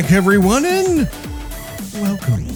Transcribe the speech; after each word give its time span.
Back, 0.00 0.12
everyone, 0.12 0.64
and 0.64 1.10
welcome 1.92 2.46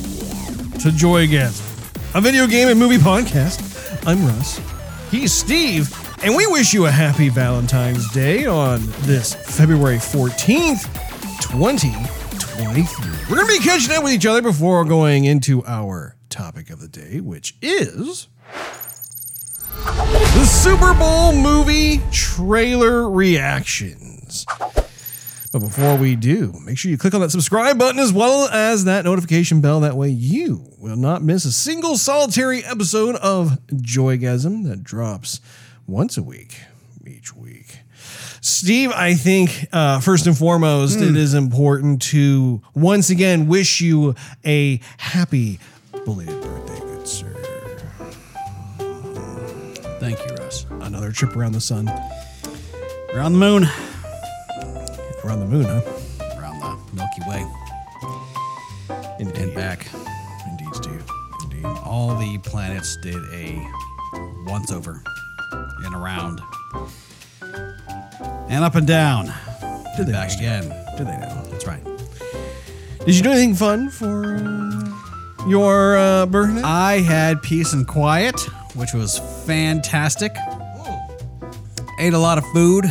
to 0.78 0.90
Joy 0.90 1.26
Joygasm, 1.26 2.14
a 2.14 2.20
video 2.22 2.46
game 2.46 2.68
and 2.68 2.78
movie 2.78 2.96
podcast. 2.96 3.60
I'm 4.06 4.24
Russ. 4.24 4.58
He's 5.10 5.34
Steve, 5.34 5.94
and 6.24 6.34
we 6.34 6.46
wish 6.46 6.72
you 6.72 6.86
a 6.86 6.90
happy 6.90 7.28
Valentine's 7.28 8.10
Day 8.12 8.46
on 8.46 8.80
this 9.00 9.34
February 9.34 9.98
14th, 9.98 10.84
2023. 11.42 13.10
We're 13.28 13.36
going 13.36 13.46
to 13.46 13.58
be 13.58 13.62
catching 13.62 13.94
up 13.94 14.04
with 14.04 14.14
each 14.14 14.24
other 14.24 14.40
before 14.40 14.82
going 14.86 15.26
into 15.26 15.62
our 15.66 16.16
topic 16.30 16.70
of 16.70 16.80
the 16.80 16.88
day, 16.88 17.20
which 17.20 17.56
is 17.60 18.28
the 19.84 20.46
Super 20.46 20.94
Bowl 20.94 21.34
movie 21.34 22.00
trailer 22.10 23.10
reactions. 23.10 24.46
But 25.54 25.60
before 25.60 25.94
we 25.94 26.16
do, 26.16 26.52
make 26.64 26.76
sure 26.76 26.90
you 26.90 26.98
click 26.98 27.14
on 27.14 27.20
that 27.20 27.30
subscribe 27.30 27.78
button 27.78 28.00
as 28.00 28.12
well 28.12 28.48
as 28.48 28.86
that 28.86 29.04
notification 29.04 29.60
bell. 29.60 29.78
That 29.78 29.96
way 29.96 30.08
you 30.08 30.72
will 30.78 30.96
not 30.96 31.22
miss 31.22 31.44
a 31.44 31.52
single 31.52 31.96
solitary 31.96 32.64
episode 32.64 33.14
of 33.14 33.60
Joygasm 33.68 34.64
that 34.64 34.82
drops 34.82 35.40
once 35.86 36.16
a 36.16 36.24
week 36.24 36.58
each 37.06 37.36
week. 37.36 37.78
Steve, 38.40 38.90
I 38.90 39.14
think 39.14 39.68
uh, 39.72 40.00
first 40.00 40.26
and 40.26 40.36
foremost, 40.36 41.00
it 41.00 41.16
is 41.16 41.34
important 41.34 42.02
to 42.02 42.60
once 42.74 43.10
again 43.10 43.46
wish 43.46 43.80
you 43.80 44.16
a 44.44 44.80
happy 44.96 45.60
belated 46.04 46.42
birthday, 46.42 46.80
good 46.80 47.06
sir. 47.06 47.32
Thank 50.00 50.18
you, 50.26 50.34
Russ. 50.34 50.66
Another 50.80 51.12
trip 51.12 51.36
around 51.36 51.52
the 51.52 51.60
sun, 51.60 51.88
Around 53.14 53.34
the 53.34 53.38
moon. 53.38 53.93
Around 55.24 55.40
the 55.40 55.46
moon, 55.46 55.64
huh? 55.64 55.80
Around 56.38 56.60
the 56.60 56.96
Milky 56.96 57.22
Way. 57.26 57.46
Indeed. 59.18 59.42
And 59.42 59.54
back. 59.54 59.88
Indeed, 60.46 60.74
Steve. 60.74 61.04
Indeed. 61.42 61.64
All 61.64 62.16
the 62.18 62.38
planets 62.38 62.96
did 63.02 63.22
a 63.32 63.66
once 64.46 64.70
over 64.70 65.02
and 65.84 65.94
around. 65.94 66.40
And 68.48 68.64
up 68.64 68.74
and 68.74 68.86
down. 68.86 69.32
Did 69.96 70.08
they 70.08 70.12
Back 70.12 70.32
again. 70.36 70.68
Did 70.96 71.06
they 71.06 71.16
now? 71.16 71.42
That's 71.50 71.66
right. 71.66 71.82
Did 73.04 73.14
you 73.14 73.22
do 73.22 73.30
anything 73.30 73.54
fun 73.54 73.90
for 73.90 74.36
uh, 74.36 75.46
your 75.48 75.96
uh, 75.96 76.26
birthday? 76.26 76.62
I 76.62 77.00
had 77.00 77.40
peace 77.42 77.72
and 77.72 77.86
quiet, 77.86 78.38
which 78.74 78.92
was 78.92 79.18
fantastic. 79.46 80.32
Ate 82.00 82.12
a 82.12 82.18
lot 82.18 82.38
of 82.38 82.44
food 82.46 82.86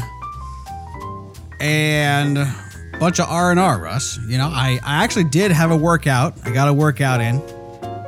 and 1.64 2.38
a 2.38 2.54
bunch 3.00 3.20
of 3.20 3.30
R 3.30 3.50
and 3.52 3.60
R. 3.60 3.80
Russ, 3.80 4.20
you 4.28 4.38
know, 4.38 4.50
I, 4.52 4.80
I 4.84 5.04
actually 5.04 5.24
did 5.24 5.50
have 5.52 5.72
a 5.72 5.78
workout. 5.78 6.36
I 6.44 6.52
got 6.52 6.68
a 6.68 6.74
workout 6.74 7.22
in. 7.22 7.42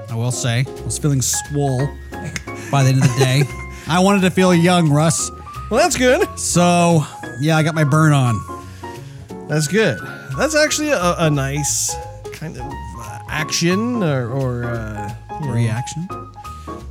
I 0.10 0.16
will 0.16 0.32
say, 0.32 0.66
I 0.68 0.82
was 0.82 0.98
feeling 0.98 1.22
swole 1.22 1.88
by 2.70 2.84
the 2.84 2.90
end 2.90 3.02
of 3.02 3.08
the 3.14 3.16
day. 3.18 3.44
I 3.88 4.00
wanted 4.04 4.22
to 4.22 4.30
feel 4.30 4.54
young, 4.54 4.92
Russ. 4.92 5.32
well, 5.72 5.80
that's 5.80 5.96
good. 5.98 6.28
So 6.38 7.06
yeah, 7.40 7.56
I 7.56 7.64
got 7.64 7.76
my 7.76 7.86
burn 7.86 8.12
on. 8.12 8.36
That's 9.48 9.68
good. 9.68 10.00
That's 10.38 10.56
actually 10.56 10.90
a, 10.90 11.16
a 11.20 11.30
nice 11.30 11.96
kind 12.34 12.58
of 12.58 12.64
uh, 12.66 13.20
action 13.30 14.04
or, 14.04 14.30
or 14.32 14.66
uh, 14.66 15.16
you 15.40 15.48
know, 15.48 15.54
Reaction. 15.54 16.08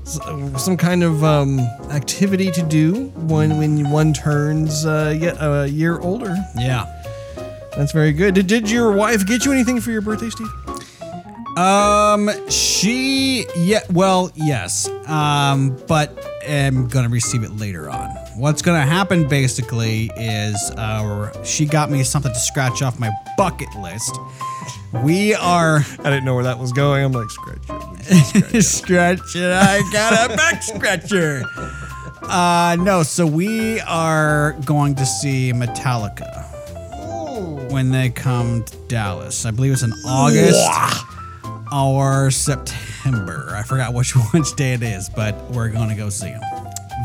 Some 0.04 0.76
kind 0.76 1.02
of 1.02 1.24
um, 1.24 1.60
activity 1.90 2.50
to 2.50 2.62
do 2.62 3.06
when 3.16 3.58
when 3.58 3.90
one 3.90 4.12
turns 4.12 4.84
uh, 4.86 5.16
yet 5.18 5.36
a 5.40 5.68
year 5.68 5.98
older. 6.00 6.36
Yeah. 6.56 6.86
That's 7.76 7.92
very 7.92 8.12
good. 8.12 8.34
Did, 8.34 8.46
did 8.46 8.70
your 8.70 8.92
wife 8.92 9.26
get 9.26 9.44
you 9.44 9.52
anything 9.52 9.80
for 9.80 9.90
your 9.90 10.00
birthday, 10.00 10.30
Steve? 10.30 10.46
Um, 11.58 12.30
she, 12.48 13.46
yeah, 13.56 13.80
well, 13.92 14.30
yes. 14.34 14.88
Um, 15.08 15.76
but 15.88 16.16
am 16.44 16.88
gonna 16.88 17.08
receive 17.08 17.42
it 17.42 17.56
later 17.56 17.88
on. 17.90 18.10
What's 18.36 18.62
gonna 18.62 18.86
happen 18.86 19.28
basically 19.28 20.10
is, 20.16 20.56
uh, 20.76 21.42
she 21.44 21.66
got 21.66 21.90
me 21.90 22.02
something 22.04 22.32
to 22.32 22.38
scratch 22.38 22.82
off 22.82 22.98
my 22.98 23.10
bucket 23.36 23.72
list. 23.76 24.18
We 25.02 25.34
are 25.34 25.78
I 25.98 26.04
didn't 26.04 26.24
know 26.24 26.34
where 26.34 26.44
that 26.44 26.58
was 26.58 26.72
going. 26.72 27.04
I'm 27.04 27.12
like, 27.12 27.30
scratch 27.30 27.58
it. 27.68 28.62
scratch 28.62 29.36
it. 29.36 29.50
I 29.50 29.82
got 29.92 30.30
a 30.30 30.36
back 30.36 30.62
scratcher. 30.62 31.42
Uh, 32.22 32.76
no, 32.80 33.02
so 33.02 33.26
we 33.26 33.80
are 33.80 34.52
going 34.64 34.94
to 34.94 35.04
see 35.04 35.52
Metallica 35.52 36.42
when 37.70 37.90
they 37.90 38.08
come 38.08 38.64
to 38.64 38.76
Dallas. 38.88 39.44
I 39.44 39.50
believe 39.50 39.72
it's 39.72 39.82
in 39.82 39.92
August 40.06 41.04
or 41.72 42.30
September. 42.30 43.52
I 43.54 43.62
forgot 43.62 43.92
which 43.92 44.12
which 44.32 44.54
day 44.56 44.74
it 44.74 44.82
is, 44.82 45.08
but 45.08 45.34
we're 45.50 45.68
going 45.70 45.88
to 45.88 45.94
go 45.96 46.08
see 46.08 46.30
them. 46.30 46.40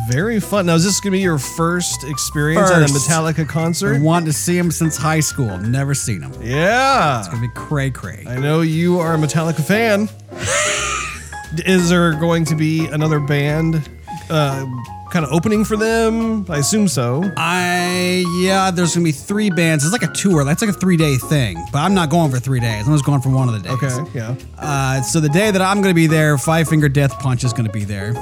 Very 0.10 0.40
fun. 0.40 0.66
Now, 0.68 0.76
is 0.76 0.84
this 0.84 1.00
going 1.00 1.12
to 1.12 1.18
be 1.18 1.22
your 1.22 1.38
first 1.40 2.04
experience 2.04 2.70
at 2.72 2.82
a 2.82 2.88
First. 2.88 3.10
Metallica 3.10 3.48
concert? 3.48 4.02
want 4.02 4.26
to 4.26 4.34
see 4.34 4.58
them 4.58 4.72
since 4.72 4.98
high 4.98 5.20
school. 5.20 5.58
Never 5.58 5.94
seen 5.94 6.22
them. 6.22 6.34
Yeah. 6.42 7.20
It's 7.20 7.28
gonna 7.28 7.42
be 7.42 7.54
cray 7.54 7.90
cray. 7.92 8.24
I 8.28 8.38
know 8.38 8.62
you 8.62 9.00
are 9.00 9.14
a 9.16 9.18
Metallica 9.18 9.64
fan. 9.64 10.10
Is 11.66 11.90
there 11.90 12.14
going 12.14 12.46
to 12.46 12.56
be 12.56 12.86
another 12.88 13.20
band 13.20 13.90
uh, 14.30 14.66
kind 15.12 15.26
of 15.26 15.32
opening 15.32 15.66
for 15.66 15.76
them? 15.78 16.46
I 16.50 16.58
assume 16.60 16.88
so. 16.88 17.24
I 17.38 18.24
yeah, 18.42 18.70
there's 18.70 18.94
gonna 18.94 19.04
be 19.04 19.12
three 19.12 19.50
bands. 19.50 19.84
It's 19.84 19.92
like 19.92 20.04
a 20.04 20.14
tour. 20.14 20.44
That's 20.44 20.62
like 20.62 20.70
a 20.70 20.80
three 20.80 20.98
day 20.98 21.18
thing. 21.18 21.58
But 21.72 21.80
I'm 21.80 21.96
not 21.96 22.10
going 22.12 22.30
for 22.30 22.40
three 22.40 22.60
days. 22.60 22.88
I'm 22.88 22.94
just 22.94 23.06
going 23.06 23.22
for 23.22 23.30
one 23.30 23.50
of 23.50 23.56
the 23.56 23.68
days. 23.68 23.84
Okay, 23.98 24.12
yeah. 24.18 24.36
Uh, 24.60 25.02
so 25.02 25.20
the 25.20 25.30
day 25.30 25.50
that 25.50 25.62
I'm 25.62 25.78
going 25.82 25.90
to 25.92 25.96
be 25.96 26.06
there, 26.08 26.38
Five 26.38 26.68
Finger 26.70 26.90
Death 26.90 27.18
Punch 27.20 27.44
is 27.44 27.52
going 27.54 27.66
to 27.66 27.74
be 27.74 27.84
there. 27.84 28.14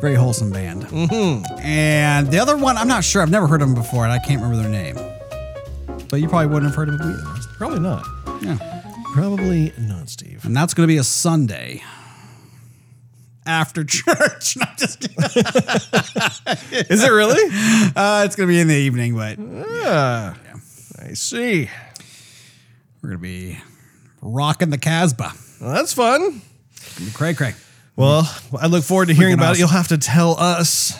Very 0.00 0.14
wholesome 0.14 0.50
band. 0.50 0.84
Mm-hmm. 0.84 1.58
And 1.60 2.28
the 2.28 2.38
other 2.38 2.56
one, 2.56 2.76
I'm 2.76 2.86
not 2.88 3.02
sure. 3.02 3.20
I've 3.20 3.30
never 3.30 3.46
heard 3.48 3.62
of 3.62 3.68
them 3.68 3.74
before, 3.74 4.04
and 4.04 4.12
I 4.12 4.18
can't 4.18 4.40
remember 4.40 4.62
their 4.62 4.70
name. 4.70 4.96
But 6.08 6.20
you 6.20 6.28
probably 6.28 6.46
wouldn't 6.46 6.70
have 6.70 6.76
heard 6.76 6.88
of 6.88 6.98
them 6.98 7.12
either. 7.12 7.24
Probably 7.56 7.80
not. 7.80 8.06
Yeah. 8.40 8.58
Probably 9.12 9.72
not, 9.78 10.08
Steve. 10.08 10.44
And 10.44 10.56
that's 10.56 10.72
going 10.72 10.86
to 10.86 10.92
be 10.92 10.98
a 10.98 11.04
Sunday 11.04 11.82
after 13.44 13.82
church. 13.88 14.56
No, 14.56 14.66
I'm 14.68 14.76
just 14.76 15.00
kidding. 15.00 15.16
Is 16.88 17.02
it 17.02 17.10
really? 17.10 17.42
Uh, 17.96 18.22
it's 18.24 18.36
going 18.36 18.46
to 18.48 18.52
be 18.52 18.60
in 18.60 18.68
the 18.68 18.74
evening, 18.76 19.16
but 19.16 19.38
yeah. 19.38 20.34
I 21.00 21.14
see. 21.14 21.68
we're 23.02 23.10
going 23.10 23.18
to 23.18 23.22
be 23.22 23.58
rocking 24.22 24.70
the 24.70 24.78
Casbah. 24.78 25.32
Well, 25.60 25.74
that's 25.74 25.92
fun. 25.92 26.40
Cray 27.14 27.34
cray. 27.34 27.54
Well, 27.98 28.32
I 28.58 28.68
look 28.68 28.84
forward 28.84 29.08
to 29.08 29.14
hearing 29.14 29.34
Freaking 29.34 29.38
about 29.38 29.44
it. 29.46 29.50
awesome. 29.50 29.58
You'll 29.60 29.68
have 29.76 29.88
to 29.88 29.98
tell 29.98 30.38
us 30.38 30.96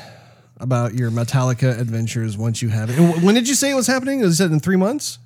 about 0.59 0.95
your 0.95 1.11
Metallica 1.13 1.79
adventures 1.79 2.37
once 2.37 2.61
you 2.61 2.69
have 2.71 2.91
it. 2.91 2.99
And 2.99 3.23
When 3.23 3.35
did 3.37 3.49
you 3.49 3.55
say 3.55 3.71
it 3.71 3.75
was 3.75 3.87
happening? 3.87 4.21
Was 4.21 4.41
it 4.41 4.51
in 4.51 4.59
three 4.59 4.77
months? 4.77 5.19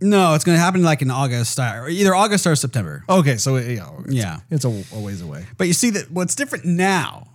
No, 0.00 0.34
it's 0.34 0.42
going 0.42 0.56
to 0.56 0.60
happen 0.60 0.82
like 0.82 1.02
in 1.02 1.10
August, 1.10 1.58
or 1.60 1.88
either 1.88 2.14
August 2.14 2.46
or 2.46 2.56
September. 2.56 3.04
Okay, 3.08 3.36
so 3.36 3.56
yeah, 3.58 3.88
it's, 4.04 4.14
Yeah. 4.14 4.40
it's 4.50 4.64
a, 4.64 4.84
a 4.96 5.00
ways 5.00 5.20
away. 5.20 5.44
But 5.58 5.66
you 5.68 5.74
see 5.74 5.90
that 5.90 6.10
what's 6.10 6.34
different 6.34 6.64
now 6.64 7.28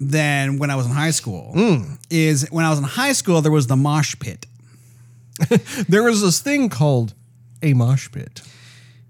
than 0.00 0.58
when 0.58 0.70
I 0.70 0.76
was 0.76 0.86
in 0.86 0.92
high 0.92 1.10
school 1.10 1.52
Hmm. 1.54 1.94
is 2.08 2.46
when 2.50 2.64
I 2.64 2.70
was 2.70 2.78
in 2.78 2.84
high 2.84 3.12
school 3.12 3.42
there 3.42 3.52
was 3.52 3.66
the 3.66 3.76
mosh 3.76 4.14
pit. 4.20 4.46
There 5.88 6.02
was 6.02 6.22
this 6.22 6.38
thing 6.40 6.68
called 6.70 7.12
a 7.62 7.74
mosh 7.74 8.10
pit. 8.12 8.40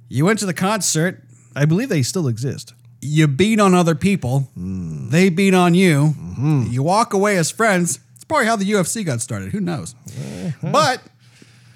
You 0.08 0.24
went 0.24 0.38
to 0.40 0.46
the 0.46 0.54
concert, 0.54 1.22
I 1.54 1.66
believe 1.66 1.88
they 1.88 2.02
still 2.02 2.26
exist. 2.26 2.72
You 3.06 3.26
beat 3.28 3.60
on 3.60 3.74
other 3.74 3.94
people, 3.94 4.40
Hmm. 4.54 5.08
they 5.10 5.28
beat 5.30 5.54
on 5.54 5.74
you, 5.74 6.14
Mm-hmm. 6.18 6.64
you 6.70 6.82
walk 6.82 7.14
away 7.14 7.36
as 7.38 7.50
friends. 7.50 7.98
It's 8.14 8.24
probably 8.24 8.46
how 8.46 8.56
the 8.56 8.64
UFC 8.70 9.04
got 9.04 9.20
started. 9.20 9.52
Who 9.52 9.60
knows? 9.60 9.94
Uh-huh. 10.06 10.70
But 10.72 11.02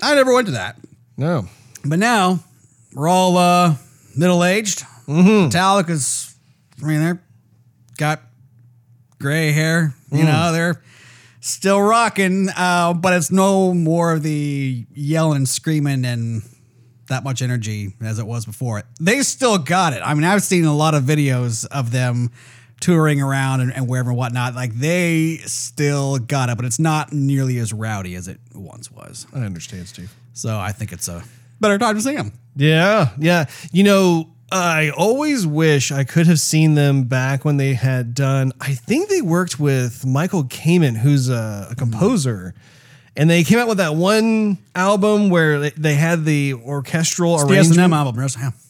I 0.02 0.14
never 0.14 0.34
went 0.34 0.46
to 0.46 0.52
that. 0.52 0.76
No. 1.16 1.48
But 1.84 1.98
now 1.98 2.40
we're 2.94 3.08
all 3.08 3.36
uh, 3.36 3.76
middle 4.16 4.44
aged. 4.44 4.80
Mm-hmm. 5.06 5.48
Metallica's, 5.48 6.34
I 6.82 6.86
mean, 6.86 7.00
they're 7.00 7.22
got 7.96 8.20
gray 9.18 9.52
hair. 9.52 9.94
You 10.12 10.24
Mm. 10.24 10.26
know, 10.26 10.52
they're 10.52 10.82
still 11.40 11.80
rocking, 11.80 12.48
uh, 12.56 12.92
but 12.94 13.12
it's 13.14 13.30
no 13.30 13.72
more 13.72 14.12
of 14.12 14.22
the 14.22 14.84
yelling 14.94 15.46
screaming 15.46 16.04
and 16.04 16.42
that 17.10 17.22
much 17.22 17.42
energy 17.42 17.94
as 18.00 18.18
it 18.18 18.26
was 18.26 18.46
before. 18.46 18.82
They 18.98 19.22
still 19.22 19.58
got 19.58 19.92
it. 19.92 20.00
I 20.04 20.14
mean, 20.14 20.24
I've 20.24 20.42
seen 20.42 20.64
a 20.64 20.74
lot 20.74 20.94
of 20.94 21.04
videos 21.04 21.66
of 21.66 21.92
them 21.92 22.30
touring 22.80 23.20
around 23.20 23.60
and, 23.60 23.72
and 23.72 23.88
wherever 23.88 24.10
and 24.10 24.18
whatnot. 24.18 24.54
Like 24.54 24.74
they 24.74 25.36
still 25.44 26.18
got 26.18 26.48
it, 26.48 26.56
but 26.56 26.64
it's 26.64 26.78
not 26.78 27.12
nearly 27.12 27.58
as 27.58 27.72
rowdy 27.72 28.14
as 28.14 28.26
it 28.26 28.40
once 28.54 28.90
was. 28.90 29.26
I 29.34 29.40
understand, 29.40 29.86
Steve. 29.86 30.12
So 30.32 30.58
I 30.58 30.72
think 30.72 30.92
it's 30.92 31.08
a 31.08 31.22
better 31.60 31.78
time 31.78 31.94
to 31.94 32.00
see 32.00 32.16
them. 32.16 32.32
Yeah, 32.56 33.10
yeah. 33.18 33.46
You 33.72 33.84
know, 33.84 34.30
I 34.50 34.90
always 34.90 35.46
wish 35.46 35.92
I 35.92 36.04
could 36.04 36.26
have 36.26 36.40
seen 36.40 36.74
them 36.74 37.04
back 37.04 37.44
when 37.44 37.56
they 37.56 37.74
had 37.74 38.14
done. 38.14 38.52
I 38.60 38.72
think 38.72 39.08
they 39.08 39.22
worked 39.22 39.60
with 39.60 40.04
Michael 40.04 40.44
Kamen, 40.44 40.96
who's 40.96 41.28
a, 41.28 41.32
a 41.32 41.36
mm-hmm. 41.36 41.74
composer, 41.74 42.54
And 43.16 43.28
they 43.28 43.42
came 43.44 43.58
out 43.58 43.68
with 43.68 43.78
that 43.78 43.94
one 43.96 44.58
album 44.74 45.30
where 45.30 45.58
they, 45.58 45.70
they 45.70 45.94
had 45.94 46.24
the 46.24 46.54
orchestral 46.54 47.38
The 47.38 47.44
arrangement. 47.46 47.78
S&M 47.80 47.92
album. 47.92 48.16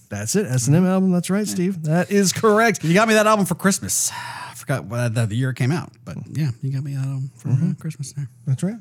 That's 0.09 0.35
it, 0.35 0.47
S 0.47 0.67
and 0.67 0.75
M 0.77 0.87
album. 0.87 1.13
That's 1.13 1.31
right, 1.31 1.47
Steve. 1.47 1.85
That 1.85 2.11
is 2.11 2.33
correct. 2.33 2.83
You 2.83 2.95
got 2.95 3.07
me 3.07 3.15
that 3.15 3.27
album 3.27 3.47
for 3.47 3.55
Christmas. 3.55 4.11
I 4.13 4.55
forgot 4.57 4.85
what 4.87 5.15
the, 5.15 5.27
the 5.27 5.37
year 5.37 5.51
it 5.51 5.57
came 5.57 5.71
out, 5.71 5.93
but 6.05 6.17
yeah, 6.33 6.51
you 6.63 6.73
got 6.73 6.83
me 6.83 6.95
that 6.95 7.05
album 7.07 7.31
for 7.37 7.51
uh, 7.51 7.75
Christmas 7.79 8.13
there. 8.15 8.29
That's 8.47 8.63
right. 8.63 8.77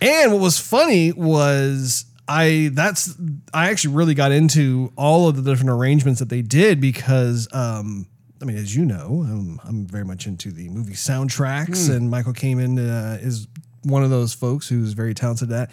And 0.00 0.32
what 0.32 0.40
was 0.40 0.58
funny 0.58 1.12
was 1.12 2.06
I 2.26 2.70
that's 2.72 3.14
I 3.52 3.68
actually 3.70 3.94
really 3.94 4.14
got 4.14 4.32
into 4.32 4.92
all 4.96 5.28
of 5.28 5.36
the 5.36 5.42
different 5.42 5.70
arrangements 5.70 6.20
that 6.20 6.28
they 6.28 6.40
did 6.42 6.80
because 6.80 7.46
um 7.52 8.06
I 8.40 8.44
mean 8.44 8.56
as 8.56 8.74
you 8.74 8.84
know 8.84 9.22
um, 9.28 9.60
I'm 9.64 9.86
very 9.86 10.04
much 10.04 10.26
into 10.26 10.50
the 10.50 10.68
movie 10.70 10.94
soundtracks 10.94 11.88
and 11.94 12.10
Michael 12.10 12.32
Kamen 12.32 12.78
uh, 12.78 13.18
is 13.20 13.46
one 13.82 14.02
of 14.02 14.10
those 14.10 14.34
folks 14.34 14.68
who's 14.68 14.92
very 14.92 15.14
talented 15.14 15.50
at 15.52 15.68
that. 15.68 15.70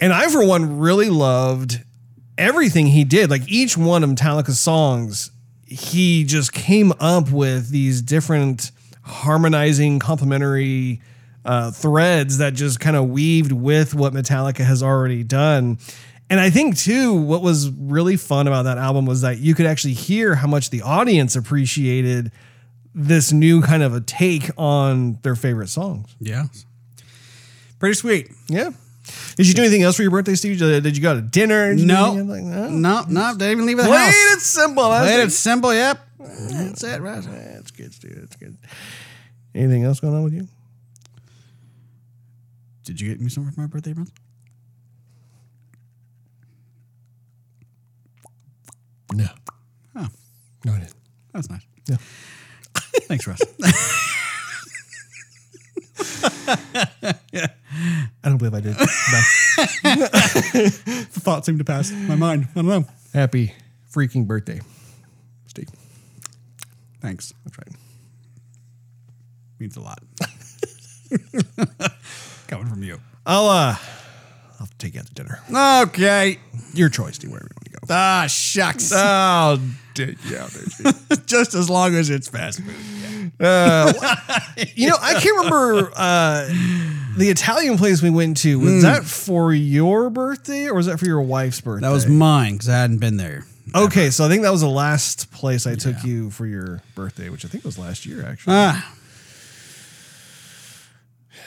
And 0.00 0.12
I 0.12 0.28
for 0.28 0.44
one 0.44 0.78
really 0.78 1.10
loved 1.10 1.82
everything 2.36 2.88
he 2.88 3.04
did 3.04 3.30
like 3.30 3.48
each 3.48 3.76
one 3.76 4.02
of 4.02 4.10
Metallica's 4.10 4.58
songs 4.58 5.30
he 5.66 6.24
just 6.24 6.52
came 6.52 6.92
up 7.00 7.30
with 7.30 7.70
these 7.70 8.02
different 8.02 8.70
harmonizing 9.02 9.98
complementary 9.98 11.00
uh, 11.44 11.70
threads 11.70 12.38
that 12.38 12.54
just 12.54 12.80
kind 12.80 12.96
of 12.96 13.08
weaved 13.08 13.52
with 13.52 13.94
what 13.94 14.12
Metallica 14.12 14.64
has 14.64 14.82
already 14.82 15.22
done. 15.22 15.78
And 16.30 16.40
I 16.40 16.50
think 16.50 16.78
too, 16.78 17.14
what 17.14 17.42
was 17.42 17.70
really 17.70 18.16
fun 18.16 18.46
about 18.46 18.62
that 18.62 18.78
album 18.78 19.04
was 19.04 19.20
that 19.20 19.38
you 19.38 19.54
could 19.54 19.66
actually 19.66 19.92
hear 19.92 20.34
how 20.34 20.46
much 20.46 20.70
the 20.70 20.82
audience 20.82 21.36
appreciated 21.36 22.32
this 22.94 23.32
new 23.32 23.60
kind 23.60 23.82
of 23.82 23.94
a 23.94 24.00
take 24.00 24.50
on 24.56 25.18
their 25.22 25.36
favorite 25.36 25.68
songs. 25.68 26.14
Yeah. 26.20 26.44
Pretty 27.84 27.96
sweet. 27.96 28.30
Yeah. 28.48 28.70
Did 29.36 29.46
you 29.46 29.52
do 29.52 29.60
anything 29.60 29.82
else 29.82 29.96
for 29.96 30.00
your 30.00 30.10
birthday, 30.10 30.36
Steve? 30.36 30.58
Did 30.58 30.96
you 30.96 31.02
go 31.02 31.14
to 31.14 31.20
dinner? 31.20 31.74
Did 31.74 31.86
No. 31.86 32.12
like? 32.14 32.42
No, 32.42 33.04
no. 33.06 33.32
Didn't 33.36 33.50
even 33.52 33.66
leave 33.66 33.76
the 33.76 33.82
Plain 33.82 34.00
house. 34.06 34.32
and 34.32 34.40
simple. 34.40 34.88
That's 34.88 35.04
Played 35.06 35.20
it. 35.20 35.26
it 35.26 35.30
simple, 35.32 35.74
yep. 35.74 36.00
That's 36.18 36.82
it, 36.82 37.02
right? 37.02 37.22
That's 37.22 37.70
good, 37.72 37.92
Steve. 37.92 38.16
That's 38.18 38.36
good. 38.36 38.56
Anything 39.54 39.84
else 39.84 40.00
going 40.00 40.14
on 40.14 40.24
with 40.24 40.32
you? 40.32 40.48
Did 42.86 43.02
you 43.02 43.10
get 43.10 43.20
me 43.20 43.28
something 43.28 43.52
for 43.52 43.60
my 43.60 43.66
birthday, 43.66 43.92
Russ? 43.92 44.08
No. 49.12 49.26
Oh, 49.94 50.08
No, 50.64 50.72
I 50.72 50.78
didn't. 50.78 50.94
that's 51.34 51.50
nice. 51.50 51.66
Yeah. 51.86 51.96
Thanks, 53.08 53.26
Russ. 53.26 53.42
I 58.24 58.28
don't 58.28 58.38
believe 58.38 58.54
I 58.54 58.60
did. 58.60 58.76
The 59.94 61.20
thought 61.20 61.44
seemed 61.46 61.58
to 61.58 61.64
pass 61.64 61.92
my 61.92 62.16
mind. 62.16 62.48
I 62.52 62.54
don't 62.54 62.66
know. 62.66 62.84
Happy 63.12 63.52
freaking 63.92 64.26
birthday, 64.26 64.60
Steve. 65.46 65.68
Thanks. 67.00 67.32
That's 67.44 67.56
right. 67.58 67.68
Means 69.60 69.76
a 69.76 69.80
lot. 69.80 70.00
Coming 72.48 72.66
from 72.66 72.82
you. 72.82 72.98
I'll 73.26 73.46
uh, 73.46 73.76
I'll 74.60 74.68
take 74.78 74.94
you 74.94 75.00
out 75.00 75.06
to 75.06 75.14
dinner. 75.14 75.38
Okay. 75.82 76.38
Your 76.72 76.88
choice, 76.88 77.14
Steve. 77.16 77.30
Wherever 77.30 77.46
you 77.48 77.54
want 77.56 77.64
to 77.66 77.70
go. 77.70 77.78
Ah, 77.94 78.26
shucks. 78.28 78.90
I'll 78.92 79.60
take 79.94 80.24
you 80.28 80.36
out 80.38 80.50
there, 80.50 80.64
Steve. 80.66 81.26
Just 81.26 81.54
as 81.54 81.70
long 81.70 81.94
as 81.94 82.10
it's 82.10 82.28
fast 82.28 82.60
food. 82.60 82.74
you 83.40 84.88
know, 84.88 84.96
I 85.00 85.14
can't 85.20 85.36
remember 85.36 85.90
uh, 85.96 86.46
the 87.16 87.28
Italian 87.30 87.78
place 87.78 88.00
we 88.02 88.10
went 88.10 88.36
to. 88.38 88.58
Was 88.60 88.82
that 88.82 89.04
for 89.04 89.52
your 89.52 90.10
birthday 90.10 90.66
or 90.66 90.74
was 90.74 90.86
that 90.86 90.98
for 90.98 91.06
your 91.06 91.20
wife's 91.22 91.60
birthday? 91.60 91.86
That 91.86 91.92
was 91.92 92.06
mine 92.06 92.52
because 92.54 92.68
I 92.68 92.74
hadn't 92.78 92.98
been 92.98 93.16
there. 93.16 93.44
okay. 93.74 94.10
So 94.10 94.24
I 94.24 94.28
think 94.28 94.42
that 94.42 94.52
was 94.52 94.60
the 94.60 94.68
last 94.68 95.32
place 95.32 95.66
I 95.66 95.74
took 95.74 96.04
you 96.04 96.30
for 96.30 96.46
your 96.46 96.82
birthday, 96.94 97.28
which 97.28 97.44
I 97.44 97.48
think 97.48 97.64
was 97.64 97.78
last 97.78 98.06
year, 98.06 98.24
actually. 98.24 98.54
Ah, 98.56 98.94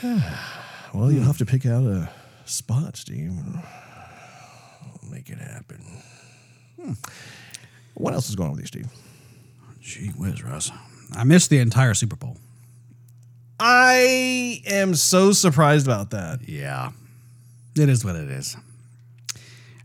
well, 0.93 1.11
you'll 1.11 1.23
have 1.23 1.37
to 1.37 1.45
pick 1.45 1.65
out 1.65 1.83
a 1.83 2.09
spot, 2.45 2.97
Steve. 2.97 3.31
We'll 5.01 5.11
make 5.11 5.29
it 5.29 5.37
happen. 5.37 5.81
Hmm. 6.81 6.93
What 7.97 8.13
else 8.13 8.29
is 8.29 8.35
going 8.35 8.49
on 8.49 8.55
with 8.55 8.61
you, 8.61 8.67
Steve? 8.67 8.87
gee 9.81 10.09
whiz, 10.17 10.43
Russ. 10.43 10.71
I 11.15 11.23
missed 11.23 11.49
the 11.49 11.59
entire 11.59 11.93
Super 11.93 12.15
Bowl. 12.15 12.37
I 13.59 14.61
am 14.67 14.93
so 14.95 15.31
surprised 15.31 15.87
about 15.87 16.11
that. 16.11 16.47
Yeah. 16.47 16.91
It 17.75 17.89
is 17.89 18.03
what 18.05 18.15
it 18.15 18.29
is. 18.29 18.55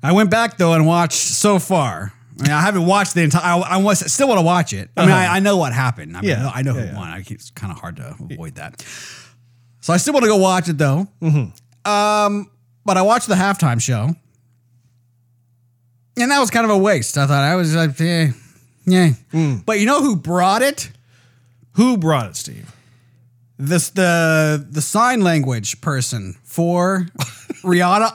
I 0.03 0.12
went 0.12 0.31
back 0.31 0.59
though 0.59 0.73
and 0.75 0.87
watched 0.87 1.17
so 1.19 1.59
far. 1.59 2.12
I 2.38 2.43
mean, 2.43 2.50
I 2.53 2.61
haven't 2.61 2.87
watched 2.87 3.14
the 3.14 3.23
entire. 3.23 3.43
I, 3.44 3.59
I 3.59 3.76
was, 3.76 4.12
still 4.12 4.26
want 4.29 4.38
to 4.38 4.44
watch 4.44 4.73
it. 4.73 4.91
I 4.97 5.03
mean, 5.03 5.11
I, 5.14 5.37
I 5.37 5.41
know 5.41 5.56
what 5.59 5.73
happened. 5.73 6.17
I 6.17 6.20
mean, 6.23 6.31
Yeah. 6.31 6.50
I 6.53 6.62
know 6.62 6.73
who 6.73 6.81
Yeah, 6.81 6.97
won. 6.97 7.09
I 7.09 7.19
it's 7.29 7.50
kind 7.50 7.73
of 7.73 7.79
hard 7.79 7.97
to 7.97 8.17
avoid 8.19 8.56
that. 8.56 8.81
So 9.81 9.93
I 9.93 9.97
still 9.99 10.12
want 10.14 10.25
to 10.25 10.29
go 10.31 10.37
watch 10.38 10.69
it 10.69 10.79
though. 10.79 11.06
Um, 11.85 12.50
but 12.85 12.97
I 12.97 13.03
watched 13.03 13.29
the 13.29 13.35
halftime 13.37 13.81
show, 13.81 14.14
and 16.17 16.31
that 16.31 16.38
was 16.41 16.50
kind 16.50 16.64
of 16.64 16.70
a 16.70 16.79
waste. 16.79 17.17
I 17.19 17.26
thought 17.26 17.43
I 17.44 17.56
was 17.56 17.75
like, 17.75 18.00
eh, 18.00 18.31
yeah. 18.87 19.11
But 19.64 19.81
you 19.81 19.87
know 19.87 20.00
who 20.03 20.17
brought 20.17 20.62
it? 20.62 20.91
Who 21.73 21.97
brought 21.97 22.26
it, 22.31 22.37
Steve? 22.37 22.75
this 23.59 23.91
the 23.91 24.67
the 24.70 24.81
sign 24.82 25.20
language 25.20 25.81
person 25.81 26.35
for 26.43 27.06
Rihanna. 27.62 28.11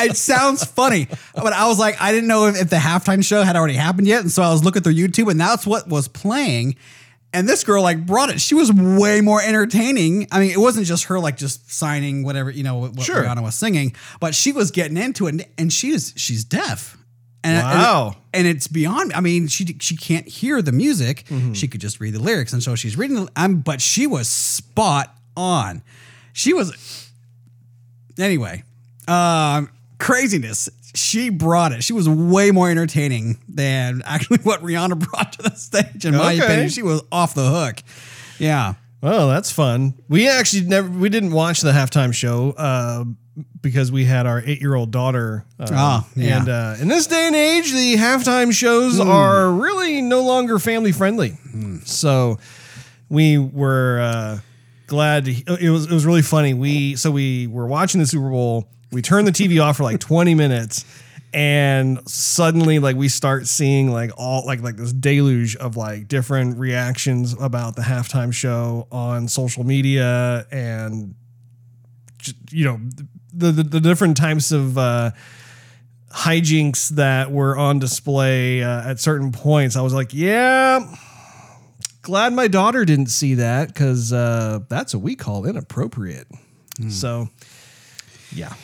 it 0.00 0.16
sounds 0.16 0.64
funny, 0.64 1.06
but 1.34 1.52
I 1.52 1.68
was 1.68 1.78
like, 1.78 2.00
I 2.00 2.10
didn't 2.10 2.26
know 2.28 2.46
if, 2.46 2.60
if 2.60 2.70
the 2.70 2.76
halftime 2.76 3.24
show 3.24 3.42
had 3.44 3.54
already 3.54 3.74
happened 3.74 4.08
yet, 4.08 4.22
and 4.22 4.32
so 4.32 4.42
I 4.42 4.50
was 4.50 4.64
looking 4.64 4.82
through 4.82 4.94
YouTube, 4.94 5.30
and 5.30 5.40
that's 5.40 5.64
what 5.66 5.86
was 5.88 6.08
playing. 6.08 6.74
And 7.32 7.48
this 7.48 7.62
girl 7.62 7.82
like 7.84 8.04
brought 8.04 8.30
it. 8.30 8.40
She 8.40 8.56
was 8.56 8.72
way 8.72 9.20
more 9.20 9.40
entertaining. 9.40 10.26
I 10.32 10.40
mean, 10.40 10.50
it 10.50 10.58
wasn't 10.58 10.86
just 10.86 11.04
her 11.04 11.20
like 11.20 11.36
just 11.36 11.70
signing 11.70 12.24
whatever 12.24 12.50
you 12.50 12.64
know 12.64 12.78
what, 12.78 12.94
what 12.94 13.06
Sure. 13.06 13.22
Rihanna 13.22 13.42
was 13.42 13.54
singing, 13.54 13.94
but 14.18 14.34
she 14.34 14.50
was 14.50 14.72
getting 14.72 14.96
into 14.96 15.28
it, 15.28 15.30
and, 15.34 15.46
and 15.56 15.72
she 15.72 15.96
she's 15.98 16.42
deaf. 16.42 16.96
And, 17.42 17.64
Wow. 17.64 18.16
and, 18.34 18.46
and 18.46 18.56
it's 18.56 18.66
beyond. 18.68 19.12
I 19.14 19.20
mean, 19.20 19.48
she 19.48 19.64
she 19.80 19.96
can't 19.96 20.28
hear 20.28 20.60
the 20.60 20.72
music. 20.72 21.24
She 21.54 21.68
could 21.68 21.80
just 21.80 21.98
read 22.00 22.12
the 22.14 22.18
lyrics, 22.18 22.52
and 22.52 22.62
so 22.62 22.74
she's 22.74 22.96
reading. 22.98 23.16
The, 23.24 23.32
um, 23.36 23.60
but 23.60 23.80
she 23.80 24.06
was 24.06 24.28
spot 24.28 25.14
on. 25.36 25.82
She 26.34 26.52
was 26.52 27.10
anyway. 28.18 28.62
Um, 29.08 29.70
craziness. 29.98 30.68
She 30.94 31.30
brought 31.30 31.72
it. 31.72 31.82
She 31.84 31.92
was 31.92 32.08
way 32.08 32.50
more 32.50 32.68
entertaining 32.70 33.38
than 33.48 34.02
actually 34.04 34.38
what 34.42 34.62
Rihanna 34.62 34.98
brought 35.10 35.32
to 35.34 35.42
the 35.42 35.54
stage. 35.56 36.04
In 36.04 36.16
my 36.16 36.32
opinion, 36.32 36.68
she 36.68 36.82
was 36.82 37.02
off 37.12 37.34
the 37.34 37.48
hook. 37.48 37.82
Yeah. 38.38 38.74
Well, 39.02 39.28
that's 39.28 39.50
fun. 39.50 39.94
We 40.08 40.28
actually 40.28 40.66
never 40.66 40.88
we 40.88 41.08
didn't 41.08 41.32
watch 41.32 41.60
the 41.62 41.72
halftime 41.72 42.12
show 42.12 42.50
uh, 42.52 43.04
because 43.60 43.90
we 43.92 44.04
had 44.04 44.26
our 44.26 44.42
eight 44.44 44.60
year 44.60 44.74
old 44.74 44.90
daughter. 44.90 45.44
Uh, 45.58 45.66
Oh, 45.72 46.08
yeah. 46.16 46.38
And 46.40 46.48
uh, 46.48 46.74
in 46.80 46.88
this 46.88 47.06
day 47.06 47.26
and 47.26 47.36
age, 47.36 47.72
the 47.72 47.96
halftime 47.96 48.52
shows 48.52 48.98
are 49.00 49.50
really 49.50 50.00
no 50.02 50.22
longer 50.22 50.58
family 50.58 50.92
friendly. 50.92 51.36
So 51.84 52.38
we 53.08 53.38
were 53.38 54.00
uh, 54.00 54.38
glad. 54.86 55.24
To, 55.26 55.32
it 55.60 55.70
was 55.70 55.86
it 55.86 55.92
was 55.92 56.06
really 56.06 56.22
funny. 56.22 56.54
We 56.54 56.96
so 56.96 57.10
we 57.10 57.46
were 57.46 57.66
watching 57.66 58.00
the 58.00 58.06
Super 58.06 58.30
Bowl. 58.30 58.68
We 58.92 59.02
turned 59.02 59.26
the 59.26 59.32
TV 59.32 59.62
off 59.62 59.76
for 59.78 59.84
like 59.84 60.00
twenty 60.00 60.34
minutes. 60.34 60.84
And 61.32 62.00
suddenly, 62.08 62.80
like 62.80 62.96
we 62.96 63.08
start 63.08 63.46
seeing 63.46 63.92
like 63.92 64.10
all 64.16 64.44
like 64.46 64.62
like 64.62 64.76
this 64.76 64.92
deluge 64.92 65.54
of 65.54 65.76
like 65.76 66.08
different 66.08 66.58
reactions 66.58 67.34
about 67.40 67.76
the 67.76 67.82
halftime 67.82 68.32
show 68.34 68.88
on 68.90 69.28
social 69.28 69.62
media 69.62 70.44
and 70.50 71.14
you 72.50 72.64
know 72.64 72.80
the 73.32 73.52
the, 73.52 73.62
the 73.62 73.80
different 73.80 74.16
types 74.16 74.52
of 74.52 74.76
uh, 74.78 75.10
hijinks 76.10 76.90
that 76.90 77.30
were 77.30 77.56
on 77.56 77.78
display 77.78 78.62
uh, 78.62 78.90
at 78.90 79.00
certain 79.00 79.32
points. 79.32 79.76
I 79.76 79.82
was 79.82 79.94
like, 79.94 80.12
yeah, 80.12 80.84
glad 82.02 82.32
my 82.32 82.48
daughter 82.48 82.84
didn't 82.84 83.10
see 83.10 83.34
that 83.34 83.68
because 83.68 84.12
uh, 84.12 84.60
that's 84.68 84.94
what 84.94 85.02
we 85.02 85.16
call 85.16 85.46
inappropriate. 85.46 86.26
So, 86.88 87.28
yeah. 88.32 88.54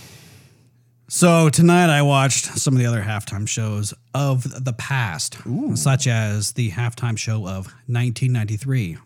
So 1.09 1.51
tonight 1.51 1.91
I 1.91 2.03
watched 2.03 2.47
some 2.47 2.75
of 2.75 2.81
the 2.81 2.87
other 2.87 3.03
halftime 3.03 3.47
shows 3.47 3.95
of 4.15 4.65
the 4.65 4.73
past, 4.73 5.37
such 5.75 6.07
as 6.07 6.53
the 6.53 6.71
halftime 6.71 7.19
show 7.19 7.47
of 7.47 7.67
1993. 7.87 8.97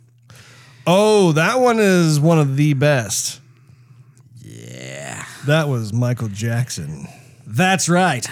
Oh, 0.86 1.32
that 1.32 1.60
one 1.60 1.78
is 1.78 2.18
one 2.18 2.38
of 2.38 2.56
the 2.56 2.72
best. 2.74 3.40
Yeah. 4.38 5.26
That 5.46 5.68
was 5.68 5.92
Michael 5.92 6.28
Jackson. 6.28 7.06
That's 7.46 7.88
right. 7.88 8.26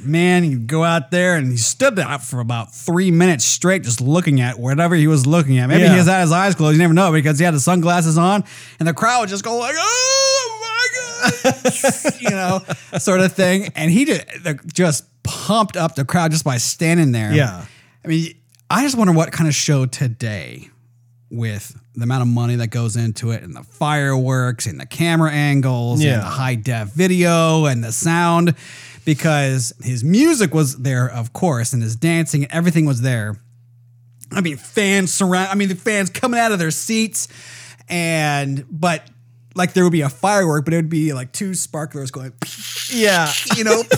Man, 0.00 0.44
you 0.44 0.58
go 0.58 0.82
out 0.82 1.10
there 1.12 1.36
and 1.36 1.50
he 1.52 1.56
stood 1.56 1.94
there 1.94 2.18
for 2.18 2.40
about 2.40 2.74
three 2.74 3.10
minutes 3.12 3.44
straight, 3.44 3.84
just 3.84 4.00
looking 4.00 4.40
at 4.40 4.58
whatever 4.58 4.96
he 4.96 5.06
was 5.06 5.26
looking 5.26 5.58
at. 5.58 5.68
Maybe 5.68 5.82
Yeah. 5.82 5.90
he 5.90 5.96
has 5.98 6.06
had 6.08 6.22
his 6.22 6.32
eyes 6.32 6.54
closed. 6.56 6.72
You 6.74 6.78
never 6.78 6.94
know 6.94 7.12
because 7.12 7.38
he 7.38 7.44
had 7.44 7.54
the 7.54 7.60
sunglasses 7.60 8.18
on, 8.18 8.42
and 8.80 8.88
the 8.88 8.94
crowd 8.94 9.20
would 9.20 9.28
just 9.28 9.44
go 9.44 9.56
like, 9.58 9.76
"Oh 9.78 10.58
my 10.60 11.52
god!" 11.52 12.14
you 12.20 12.30
know, 12.30 12.62
sort 12.98 13.20
of 13.20 13.32
thing. 13.32 13.68
And 13.76 13.92
he 13.92 14.04
just, 14.04 14.24
just 14.72 15.04
pumped 15.22 15.76
up 15.76 15.94
the 15.94 16.04
crowd 16.04 16.32
just 16.32 16.44
by 16.44 16.56
standing 16.56 17.12
there. 17.12 17.32
Yeah. 17.32 17.64
I 18.04 18.08
mean, 18.08 18.34
I 18.68 18.82
just 18.82 18.96
wonder 18.96 19.12
what 19.12 19.30
kind 19.30 19.46
of 19.46 19.54
show 19.54 19.86
today 19.86 20.68
with 21.32 21.74
the 21.94 22.02
amount 22.04 22.22
of 22.22 22.28
money 22.28 22.56
that 22.56 22.68
goes 22.68 22.94
into 22.94 23.30
it 23.30 23.42
and 23.42 23.56
the 23.56 23.62
fireworks 23.62 24.66
and 24.66 24.78
the 24.78 24.86
camera 24.86 25.32
angles 25.32 26.02
Yeah. 26.02 26.12
and 26.14 26.22
the 26.22 26.26
high 26.26 26.54
def 26.56 26.88
video 26.90 27.64
and 27.64 27.82
the 27.82 27.90
sound 27.90 28.54
because 29.06 29.72
his 29.82 30.04
music 30.04 30.52
was 30.54 30.76
there, 30.78 31.08
of 31.08 31.32
course, 31.32 31.72
and 31.72 31.82
his 31.82 31.96
dancing 31.96 32.44
and 32.44 32.52
everything 32.52 32.84
was 32.84 33.00
there. 33.00 33.36
I 34.30 34.40
mean, 34.42 34.56
fans 34.58 35.12
surround. 35.12 35.48
I 35.50 35.54
mean, 35.54 35.68
the 35.68 35.74
fans 35.74 36.10
coming 36.10 36.38
out 36.38 36.52
of 36.52 36.58
their 36.58 36.70
seats, 36.70 37.28
and 37.88 38.64
but 38.70 39.08
like 39.54 39.72
there 39.72 39.84
would 39.84 39.92
be 39.92 40.00
a 40.02 40.08
firework, 40.08 40.64
but 40.64 40.72
it 40.74 40.76
would 40.76 40.88
be 40.88 41.12
like 41.12 41.32
two 41.32 41.54
sparklers 41.54 42.10
going, 42.10 42.32
Yeah. 42.92 43.30
you 43.56 43.64
know, 43.64 43.82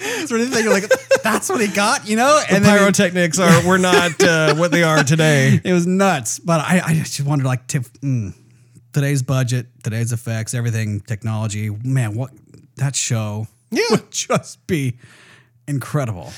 of 0.00 0.48
thing. 0.52 0.64
You're 0.64 0.72
like, 0.72 0.90
that's 1.22 1.48
what 1.48 1.60
he 1.60 1.68
got, 1.68 2.08
you 2.08 2.16
know. 2.16 2.42
And 2.50 2.64
it- 2.64 2.68
pyrotechnics 2.68 3.38
are 3.38 3.78
not 3.78 4.22
uh, 4.22 4.54
what 4.54 4.70
they 4.70 4.82
are 4.82 5.02
today. 5.02 5.60
it 5.64 5.72
was 5.72 5.86
nuts. 5.86 6.38
But 6.38 6.60
I, 6.60 6.80
I 6.84 6.94
just 6.94 7.20
wondered, 7.22 7.46
like, 7.46 7.66
to, 7.68 7.80
mm, 7.80 8.34
today's 8.92 9.22
budget, 9.22 9.66
today's 9.82 10.12
effects, 10.12 10.54
everything, 10.54 11.00
technology, 11.00 11.70
man, 11.70 12.14
what 12.14 12.30
that 12.76 12.96
show 12.96 13.46
Yeah. 13.70 13.82
would 13.90 14.10
just 14.10 14.66
be 14.66 14.94
incredible. 15.66 16.32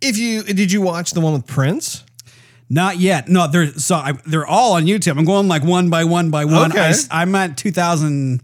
If 0.00 0.16
you 0.16 0.42
did 0.42 0.72
you 0.72 0.80
watch 0.80 1.10
the 1.10 1.20
one 1.20 1.34
with 1.34 1.46
Prince? 1.46 2.04
Not 2.70 2.98
yet. 2.98 3.28
No, 3.28 3.48
they're 3.48 3.72
so 3.74 3.96
I, 3.96 4.12
they're 4.26 4.46
all 4.46 4.74
on 4.74 4.84
YouTube. 4.84 5.18
I'm 5.18 5.24
going 5.24 5.48
like 5.48 5.62
one 5.64 5.90
by 5.90 6.04
one 6.04 6.30
by 6.30 6.44
one. 6.44 6.70
Okay. 6.70 6.92
I, 7.10 7.22
am 7.22 7.34
at 7.34 7.56
2000. 7.56 8.40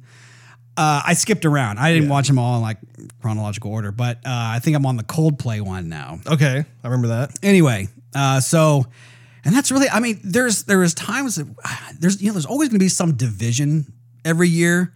Uh, 0.77 1.03
I 1.05 1.15
skipped 1.15 1.45
around. 1.45 1.79
I 1.79 1.93
didn't 1.93 2.11
watch 2.11 2.29
them 2.29 2.39
all 2.39 2.57
in 2.57 2.63
like 2.63 2.79
chronological 3.23 3.73
order, 3.73 3.93
but 3.93 4.19
uh, 4.19 4.21
I 4.27 4.59
think 4.59 4.77
I'm 4.77 4.85
on 4.85 4.97
the 4.97 5.05
Coldplay 5.05 5.61
one 5.61 5.89
now. 5.89 6.19
Okay, 6.27 6.65
I 6.85 6.87
remember 6.89 7.09
that. 7.09 7.39
Anyway, 7.43 7.89
uh, 8.15 8.41
so 8.41 8.85
and 9.47 9.55
that's 9.55 9.71
really. 9.71 9.89
I 9.89 10.01
mean, 10.01 10.21
there's 10.25 10.65
there 10.65 10.83
is 10.83 10.93
times 10.93 11.37
that 11.37 11.47
there's 12.01 12.21
you 12.21 12.27
know 12.27 12.33
there's 12.33 12.47
always 12.47 12.69
going 12.69 12.81
to 12.81 12.85
be 12.85 12.89
some 12.89 13.15
division 13.15 13.93
every 14.25 14.49
year, 14.49 14.93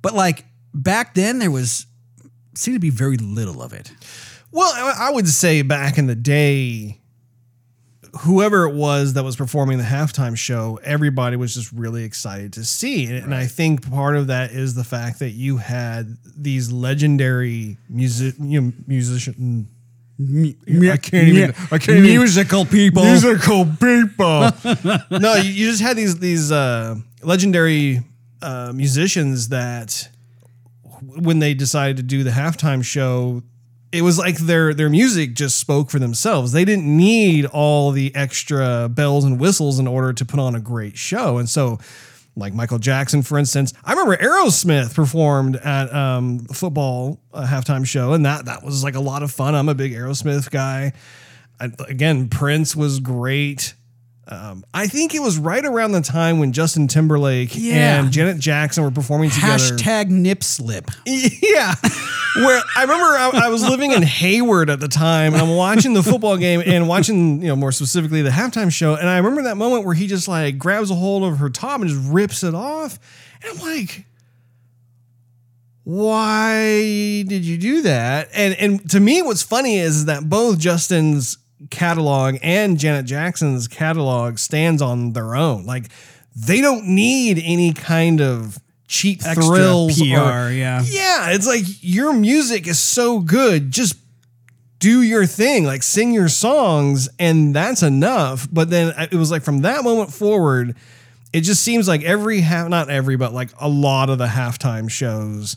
but 0.00 0.14
like 0.14 0.44
back 0.72 1.14
then 1.14 1.40
there 1.40 1.50
was 1.50 1.86
seemed 2.54 2.76
to 2.76 2.80
be 2.80 2.90
very 2.90 3.16
little 3.16 3.60
of 3.60 3.72
it. 3.72 3.92
Well, 4.52 4.72
I 4.74 5.10
would 5.10 5.28
say 5.28 5.62
back 5.62 5.98
in 5.98 6.06
the 6.06 6.14
day, 6.14 6.99
whoever 8.20 8.66
it 8.66 8.74
was 8.74 9.14
that 9.14 9.24
was 9.24 9.36
performing 9.36 9.78
the 9.78 9.84
halftime 9.84 10.36
show, 10.36 10.78
everybody 10.82 11.36
was 11.36 11.54
just 11.54 11.72
really 11.72 12.04
excited 12.04 12.52
to 12.54 12.64
see. 12.64 13.06
And, 13.06 13.24
and 13.24 13.34
I 13.34 13.46
think 13.46 13.88
part 13.90 14.16
of 14.16 14.28
that 14.28 14.50
is 14.50 14.74
the 14.74 14.84
fact 14.84 15.18
that 15.20 15.30
you 15.30 15.58
had 15.58 16.16
these 16.36 16.72
legendary 16.72 17.78
music, 17.88 18.34
you 18.40 18.60
know, 18.60 18.72
musician. 18.86 19.68
I 20.18 20.96
can't 20.96 21.28
even. 21.28 21.54
I 21.70 21.78
can't 21.78 21.98
even. 21.98 22.02
musical 22.02 22.64
people. 22.66 23.04
musical 23.04 23.64
people. 23.64 24.50
no, 25.18 25.34
you, 25.36 25.50
you 25.50 25.70
just 25.70 25.82
had 25.82 25.96
these 25.96 26.18
these 26.18 26.52
uh, 26.52 26.96
legendary 27.22 28.00
uh, 28.42 28.72
musicians 28.74 29.48
that 29.48 30.08
when 31.02 31.38
they 31.38 31.54
decided 31.54 31.96
to 31.96 32.02
do 32.02 32.22
the 32.22 32.30
halftime 32.30 32.84
show, 32.84 33.42
it 33.92 34.02
was 34.02 34.18
like 34.18 34.38
their 34.38 34.72
their 34.72 34.90
music 34.90 35.34
just 35.34 35.58
spoke 35.58 35.90
for 35.90 35.98
themselves. 35.98 36.52
They 36.52 36.64
didn't 36.64 36.86
need 36.86 37.46
all 37.46 37.90
the 37.90 38.14
extra 38.14 38.88
bells 38.88 39.24
and 39.24 39.40
whistles 39.40 39.78
in 39.78 39.86
order 39.86 40.12
to 40.12 40.24
put 40.24 40.38
on 40.38 40.54
a 40.54 40.60
great 40.60 40.96
show. 40.96 41.38
And 41.38 41.48
so 41.48 41.78
like 42.36 42.54
Michael 42.54 42.78
Jackson, 42.78 43.22
for 43.22 43.38
instance, 43.38 43.72
I 43.84 43.92
remember 43.92 44.16
Aerosmith 44.16 44.94
performed 44.94 45.56
at 45.56 45.92
um, 45.92 46.40
football 46.46 47.20
uh, 47.32 47.46
halftime 47.46 47.86
show, 47.86 48.12
and 48.12 48.24
that 48.24 48.44
that 48.46 48.64
was 48.64 48.84
like 48.84 48.94
a 48.94 49.00
lot 49.00 49.22
of 49.22 49.30
fun. 49.30 49.54
I'm 49.54 49.68
a 49.68 49.74
big 49.74 49.92
Aerosmith 49.92 50.50
guy. 50.50 50.92
I, 51.58 51.70
again, 51.88 52.28
Prince 52.28 52.76
was 52.76 53.00
great. 53.00 53.74
Um, 54.30 54.64
I 54.72 54.86
think 54.86 55.14
it 55.14 55.20
was 55.20 55.38
right 55.38 55.64
around 55.64 55.90
the 55.92 56.00
time 56.00 56.38
when 56.38 56.52
Justin 56.52 56.86
Timberlake 56.86 57.50
Yeah. 57.54 58.00
and 58.00 58.12
Janet 58.12 58.38
Jackson 58.38 58.84
were 58.84 58.90
performing 58.92 59.30
together. 59.30 59.54
Hashtag 59.54 60.08
nip 60.08 60.44
slip. 60.44 60.90
Yeah. 61.06 61.74
Where 62.36 62.62
I 62.76 62.82
remember 62.82 63.04
I, 63.04 63.30
I 63.46 63.48
was 63.48 63.68
living 63.68 63.90
in 63.90 64.02
Hayward 64.02 64.70
at 64.70 64.78
the 64.78 64.86
time 64.86 65.32
and 65.32 65.42
I'm 65.42 65.56
watching 65.56 65.94
the 65.94 66.02
football 66.04 66.36
game 66.36 66.62
and 66.64 66.86
watching, 66.86 67.42
you 67.42 67.48
know, 67.48 67.56
more 67.56 67.72
specifically 67.72 68.22
the 68.22 68.30
halftime 68.30 68.70
show. 68.72 68.94
And 68.94 69.08
I 69.08 69.16
remember 69.16 69.42
that 69.42 69.56
moment 69.56 69.84
where 69.84 69.94
he 69.96 70.06
just 70.06 70.28
like 70.28 70.56
grabs 70.56 70.92
a 70.92 70.94
hold 70.94 71.24
of 71.24 71.38
her 71.38 71.50
top 71.50 71.80
and 71.80 71.90
just 71.90 72.08
rips 72.08 72.44
it 72.44 72.54
off. 72.54 73.00
And 73.42 73.58
I'm 73.58 73.66
like, 73.66 74.04
why 75.82 77.22
did 77.26 77.44
you 77.44 77.58
do 77.58 77.82
that? 77.82 78.28
And 78.34 78.54
and 78.54 78.90
to 78.90 79.00
me, 79.00 79.22
what's 79.22 79.42
funny 79.42 79.78
is 79.78 80.04
that 80.04 80.28
both 80.28 80.58
Justin's 80.58 81.36
catalog 81.70 82.38
and 82.42 82.78
Janet 82.78 83.06
Jackson's 83.06 83.68
catalog 83.68 84.38
stands 84.38 84.80
on 84.80 85.12
their 85.12 85.34
own. 85.34 85.66
Like 85.66 85.86
they 86.34 86.60
don't 86.60 86.86
need 86.86 87.40
any 87.44 87.72
kind 87.72 88.20
of 88.20 88.58
cheap 88.88 89.20
Extra 89.24 89.44
thrills 89.44 89.98
PR, 90.00 90.04
or- 90.04 90.50
yeah. 90.50 90.82
yeah, 90.84 91.30
it's 91.30 91.46
like 91.46 91.62
your 91.80 92.12
music 92.12 92.66
is 92.66 92.78
so 92.78 93.20
good. 93.20 93.70
Just 93.70 93.96
do 94.78 95.02
your 95.02 95.26
thing, 95.26 95.64
like 95.64 95.82
sing 95.82 96.12
your 96.12 96.28
songs, 96.28 97.08
and 97.18 97.54
that's 97.54 97.82
enough. 97.82 98.48
But 98.50 98.70
then 98.70 98.92
uh, 98.96 99.06
it 99.10 99.16
was 99.16 99.30
like 99.30 99.42
from 99.42 99.60
that 99.60 99.84
moment 99.84 100.12
forward, 100.12 100.74
it 101.32 101.42
just 101.42 101.62
seems 101.62 101.86
like 101.86 102.02
every 102.02 102.40
half, 102.40 102.68
not 102.68 102.88
every, 102.90 103.16
but 103.16 103.32
like 103.34 103.50
a 103.60 103.68
lot 103.68 104.08
of 104.10 104.18
the 104.18 104.26
halftime 104.26 104.90
shows 104.90 105.56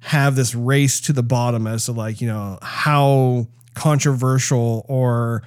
have 0.00 0.34
this 0.36 0.54
race 0.54 1.00
to 1.02 1.12
the 1.12 1.22
bottom 1.22 1.66
as 1.66 1.86
to 1.86 1.92
like, 1.92 2.20
you 2.20 2.26
know, 2.28 2.58
how 2.60 3.46
controversial 3.76 4.84
or 4.88 5.42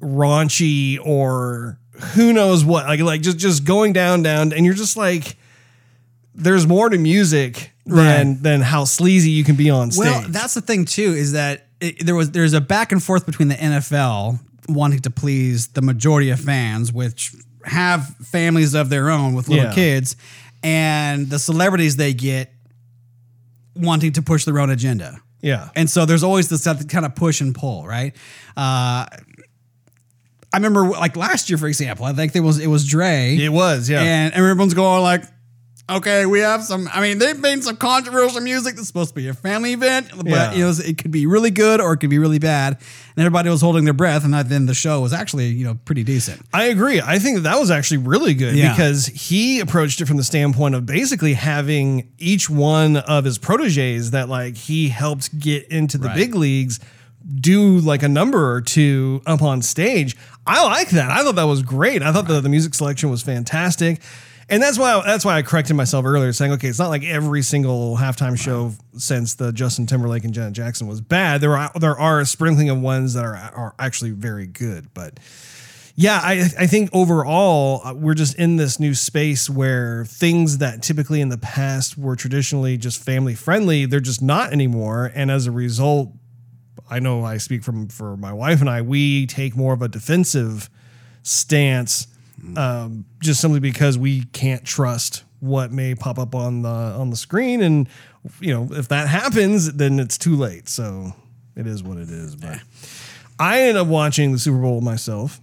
raunchy 0.00 0.98
or 1.04 1.78
who 2.14 2.32
knows 2.32 2.64
what. 2.64 2.86
Like, 2.86 3.00
like 3.00 3.22
just 3.22 3.38
just 3.38 3.64
going 3.64 3.92
down, 3.92 4.22
down, 4.22 4.52
and 4.52 4.64
you're 4.64 4.74
just 4.74 4.96
like, 4.96 5.36
there's 6.34 6.66
more 6.66 6.88
to 6.88 6.98
music 6.98 7.72
than 7.86 8.42
than 8.42 8.60
how 8.60 8.84
sleazy 8.84 9.30
you 9.30 9.42
can 9.44 9.56
be 9.56 9.70
on 9.70 9.90
stage. 9.90 10.04
Well, 10.06 10.24
that's 10.28 10.54
the 10.54 10.60
thing 10.60 10.84
too 10.84 11.14
is 11.14 11.32
that 11.32 11.66
it, 11.80 12.04
there 12.04 12.14
was 12.14 12.30
there's 12.30 12.52
a 12.52 12.60
back 12.60 12.92
and 12.92 13.02
forth 13.02 13.26
between 13.26 13.48
the 13.48 13.54
NFL 13.54 14.38
wanting 14.68 15.00
to 15.00 15.10
please 15.10 15.68
the 15.68 15.82
majority 15.82 16.30
of 16.30 16.40
fans, 16.40 16.92
which 16.92 17.32
have 17.64 18.06
families 18.16 18.74
of 18.74 18.90
their 18.90 19.10
own 19.10 19.34
with 19.34 19.48
little 19.48 19.64
Yeah. 19.66 19.74
kids, 19.74 20.16
and 20.62 21.28
the 21.30 21.38
celebrities 21.38 21.96
they 21.96 22.12
get 22.12 22.52
wanting 23.74 24.12
to 24.12 24.22
push 24.22 24.44
their 24.44 24.58
own 24.58 24.70
agenda. 24.70 25.20
Yeah. 25.40 25.70
And 25.76 25.88
so 25.88 26.06
there's 26.06 26.22
always 26.22 26.48
this 26.48 26.64
kind 26.64 27.06
of 27.06 27.14
push 27.14 27.40
and 27.40 27.54
pull, 27.54 27.86
right? 27.86 28.14
Uh, 28.56 29.06
I 30.52 30.56
remember 30.58 30.88
like 30.88 31.16
last 31.16 31.50
year, 31.50 31.58
for 31.58 31.66
example, 31.66 32.06
I 32.06 32.12
think 32.12 32.32
there 32.32 32.42
was 32.42 32.58
it 32.58 32.68
was 32.68 32.86
Dre. 32.86 33.36
It 33.36 33.50
was, 33.50 33.90
yeah. 33.90 34.02
And 34.02 34.34
everyone's 34.34 34.74
going 34.74 35.02
like, 35.02 35.24
okay, 35.88 36.26
we 36.26 36.40
have 36.40 36.62
some. 36.64 36.88
I 36.92 37.00
mean, 37.00 37.18
they've 37.18 37.38
made 37.38 37.62
some 37.62 37.76
controversial 37.76 38.40
music 38.40 38.76
that's 38.76 38.88
supposed 38.88 39.10
to 39.10 39.14
be 39.14 39.28
a 39.28 39.34
family 39.34 39.72
event, 39.72 40.08
but 40.16 40.26
Yeah. 40.26 40.52
you 40.52 40.64
know, 40.64 40.72
it 40.84 40.98
could 40.98 41.10
be 41.10 41.26
really 41.26 41.50
good 41.50 41.80
or 41.80 41.92
it 41.92 41.98
could 41.98 42.10
be 42.10 42.18
really 42.18 42.38
bad. 42.38 42.72
And 43.16 43.24
everybody 43.24 43.48
was 43.48 43.60
holding 43.62 43.84
their 43.84 43.94
breath, 43.94 44.24
and 44.24 44.34
then 44.34 44.66
the 44.66 44.74
show 44.74 45.00
was 45.00 45.12
actually 45.12 45.46
you 45.48 45.64
know 45.64 45.78
pretty 45.84 46.02
decent. 46.04 46.42
I 46.52 46.64
agree. 46.64 47.00
I 47.00 47.18
think 47.18 47.36
that, 47.36 47.42
that 47.44 47.58
was 47.58 47.70
actually 47.70 47.98
really 47.98 48.34
good 48.34 48.54
Yeah. 48.56 48.72
because 48.72 49.06
he 49.06 49.60
approached 49.60 50.00
it 50.00 50.06
from 50.06 50.16
the 50.18 50.24
standpoint 50.24 50.74
of 50.74 50.84
basically 50.86 51.34
having 51.34 52.08
each 52.18 52.50
one 52.50 52.96
of 52.98 53.24
his 53.24 53.38
proteges 53.38 54.10
that 54.10 54.28
like 54.28 54.56
he 54.56 54.88
helped 54.88 55.38
get 55.38 55.66
into 55.68 55.98
the 55.98 56.08
Right. 56.08 56.16
big 56.16 56.34
leagues 56.34 56.78
do 57.40 57.78
like 57.78 58.02
a 58.04 58.08
number 58.08 58.52
or 58.52 58.60
two 58.60 59.20
up 59.26 59.42
on 59.42 59.60
stage. 59.62 60.16
I 60.46 60.62
like 60.64 60.90
that. 60.90 61.10
I 61.10 61.24
thought 61.24 61.34
that 61.36 61.44
was 61.48 61.62
great. 61.62 62.00
I 62.02 62.12
thought 62.12 62.28
that 62.28 62.40
the 62.42 62.48
music 62.48 62.72
selection 62.74 63.10
was 63.10 63.22
fantastic. 63.22 64.00
And 64.48 64.62
that's 64.62 64.78
why 64.78 65.02
that's 65.04 65.24
why 65.24 65.36
I 65.36 65.42
corrected 65.42 65.74
myself 65.74 66.04
earlier, 66.04 66.32
saying, 66.32 66.52
okay, 66.52 66.68
it's 66.68 66.78
not 66.78 66.88
like 66.88 67.02
every 67.02 67.42
single 67.42 67.96
halftime 67.96 68.38
show 68.38 68.72
since 68.96 69.34
the 69.34 69.52
Justin 69.52 69.86
Timberlake 69.86 70.24
and 70.24 70.32
Janet 70.32 70.52
Jackson 70.52 70.86
was 70.86 71.00
bad. 71.00 71.40
There 71.40 71.56
are 71.56 71.72
there 71.74 71.98
are 71.98 72.20
a 72.20 72.26
sprinkling 72.26 72.70
of 72.70 72.80
ones 72.80 73.14
that 73.14 73.24
are 73.24 73.34
are 73.34 73.74
actually 73.78 74.12
very 74.12 74.46
good, 74.46 74.94
but 74.94 75.18
yeah, 75.96 76.20
I 76.22 76.48
I 76.58 76.66
think 76.68 76.90
overall 76.92 77.80
uh, 77.84 77.94
we're 77.94 78.14
just 78.14 78.36
in 78.36 78.56
this 78.56 78.78
new 78.78 78.94
space 78.94 79.50
where 79.50 80.04
things 80.04 80.58
that 80.58 80.80
typically 80.80 81.20
in 81.20 81.28
the 81.28 81.38
past 81.38 81.98
were 81.98 82.14
traditionally 82.14 82.76
just 82.76 83.02
family 83.02 83.34
friendly, 83.34 83.84
they're 83.86 83.98
just 83.98 84.22
not 84.22 84.52
anymore, 84.52 85.10
and 85.14 85.28
as 85.28 85.46
a 85.46 85.50
result, 85.50 86.12
I 86.88 87.00
know 87.00 87.24
I 87.24 87.38
speak 87.38 87.64
from 87.64 87.88
for 87.88 88.16
my 88.16 88.32
wife 88.32 88.60
and 88.60 88.70
I, 88.70 88.82
we 88.82 89.26
take 89.26 89.56
more 89.56 89.72
of 89.72 89.82
a 89.82 89.88
defensive 89.88 90.70
stance, 91.22 92.06
um, 92.56 93.04
just 93.20 93.40
simply 93.40 93.60
because 93.60 93.98
we 93.98 94.24
can't 94.32 94.64
trust 94.64 95.24
what 95.40 95.70
may 95.72 95.94
pop 95.94 96.18
up 96.18 96.34
on 96.34 96.62
the 96.62 96.68
on 96.68 97.10
the 97.10 97.16
screen, 97.16 97.62
and 97.62 97.88
you 98.40 98.52
know 98.52 98.68
if 98.72 98.88
that 98.88 99.08
happens, 99.08 99.72
then 99.74 99.98
it's 100.00 100.18
too 100.18 100.36
late. 100.36 100.68
So 100.68 101.12
it 101.56 101.66
is 101.66 101.82
what 101.82 101.98
it 101.98 102.08
is. 102.10 102.36
But 102.36 102.60
I 103.38 103.60
ended 103.62 103.76
up 103.76 103.86
watching 103.88 104.32
the 104.32 104.38
Super 104.38 104.58
Bowl 104.58 104.80
myself. 104.80 105.40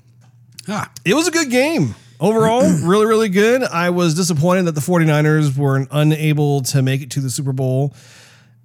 Ah, 0.67 0.91
It 1.05 1.13
was 1.13 1.27
a 1.27 1.31
good 1.31 1.49
game. 1.49 1.95
Overall, 2.19 2.61
really, 2.83 3.05
really 3.05 3.29
good. 3.29 3.63
I 3.63 3.89
was 3.89 4.13
disappointed 4.15 4.63
that 4.65 4.75
the 4.75 4.81
49ers 4.81 5.57
were 5.57 5.85
unable 5.91 6.61
to 6.61 6.81
make 6.81 7.01
it 7.01 7.11
to 7.11 7.19
the 7.19 7.29
Super 7.29 7.51
Bowl. 7.53 7.93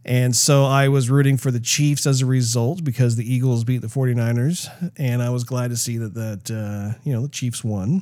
And 0.09 0.35
so 0.35 0.65
I 0.65 0.89
was 0.89 1.11
rooting 1.11 1.37
for 1.37 1.51
the 1.51 1.61
Chiefs 1.61 2.07
as 2.07 2.23
a 2.23 2.27
result 2.27 2.83
because 2.83 3.17
the 3.17 3.31
Eagles 3.31 3.63
beat 3.63 3.83
the 3.83 3.89
49ers. 3.89 4.93
And 4.97 5.23
I 5.23 5.29
was 5.29 5.45
glad 5.45 5.69
to 5.69 5.77
see 5.77 5.99
that, 5.99 6.15
that 6.15 6.51
uh, 6.51 6.99
you 7.05 7.13
know, 7.13 7.21
the 7.21 7.29
Chiefs 7.29 7.63
won. 7.63 8.01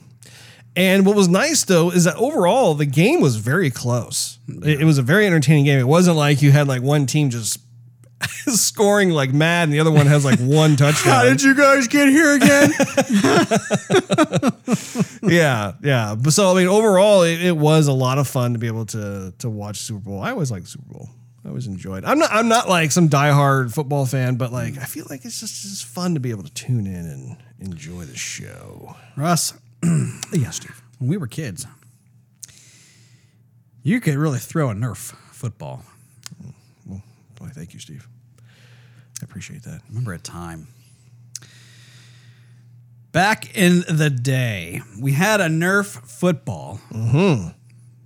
And 0.77 1.05
what 1.05 1.17
was 1.17 1.27
nice 1.27 1.65
though 1.65 1.91
is 1.91 2.05
that 2.05 2.15
overall 2.15 2.75
the 2.75 2.87
game 2.87 3.21
was 3.21 3.37
very 3.37 3.71
close. 3.71 4.39
It, 4.47 4.83
it 4.83 4.85
was 4.85 4.99
a 4.99 5.03
very 5.03 5.27
entertaining 5.27 5.65
game. 5.65 5.81
It 5.81 5.89
wasn't 5.89 6.17
like 6.17 6.43
you 6.43 6.53
had 6.53 6.69
like 6.69 6.81
one 6.81 7.07
team 7.07 7.29
just 7.29 7.59
scoring 8.47 9.11
like 9.11 9.33
mad 9.33 9.65
and 9.65 9.73
the 9.73 9.81
other 9.81 9.91
one 9.91 10.07
has 10.07 10.25
like 10.25 10.39
one 10.39 10.77
touchdown. 10.77 11.13
How 11.13 11.25
did 11.25 11.43
you 11.43 11.57
guys 11.57 11.89
get 11.89 12.09
here 12.09 12.37
again? 12.37 12.71
yeah, 15.25 15.73
yeah. 15.83 16.15
But 16.15 16.33
so 16.35 16.53
I 16.53 16.55
mean, 16.55 16.69
overall, 16.69 17.23
it, 17.23 17.43
it 17.43 17.57
was 17.57 17.89
a 17.89 17.93
lot 17.93 18.19
of 18.19 18.29
fun 18.29 18.53
to 18.53 18.61
be 18.61 18.69
able 18.69 18.87
to 18.87 19.35
to 19.39 19.51
watch 19.51 19.79
Super 19.79 19.99
Bowl. 19.99 20.21
I 20.21 20.31
always 20.31 20.53
like 20.53 20.69
Super 20.69 20.87
Bowl. 20.87 21.11
I 21.47 21.51
always 21.51 21.69
enjoyed. 21.69 22.05
I'm 22.05 22.19
not. 22.19 22.33
I'm 22.33 22.49
not 22.49 22.69
like 22.69 22.91
some 22.91 23.09
diehard 23.09 23.73
football 23.73 24.05
fan, 24.05 24.35
but 24.35 24.53
like 24.53 24.75
mm. 24.75 24.83
I 24.83 24.85
feel 24.85 25.07
like 25.09 25.25
it's 25.25 25.39
just 25.39 25.65
it's 25.65 25.81
fun 25.81 26.15
to 26.15 26.21
be 26.21 26.31
able 26.31 26.43
to 26.43 26.53
tune 26.53 26.89
in 26.89 27.07
and 27.07 27.37
enjoy 27.61 28.03
the 28.03 28.17
show. 28.17 28.97
Russ, 29.17 29.55
Yeah, 30.33 30.51
Steve. 30.51 30.83
when 30.99 31.09
we 31.09 31.17
were 31.17 31.29
kids, 31.29 31.65
you 33.85 34.01
could 34.01 34.17
really 34.17 34.41
throw 34.41 34.71
a 34.71 34.75
Nerf 34.75 35.15
football. 35.31 35.85
Mm. 36.89 37.03
Boy, 37.37 37.47
thank 37.53 37.75
you, 37.75 37.79
Steve. 37.79 38.09
I 39.23 39.25
appreciate 39.25 39.63
that. 39.63 39.83
remember 39.89 40.15
a 40.15 40.19
time 40.19 40.67
back 43.13 43.57
in 43.57 43.83
the 43.89 44.11
day 44.11 44.83
we 45.01 45.13
had 45.13 45.41
a 45.41 45.47
nerf 45.47 45.87
football 46.07 46.79
mm-hmm. 46.93 47.49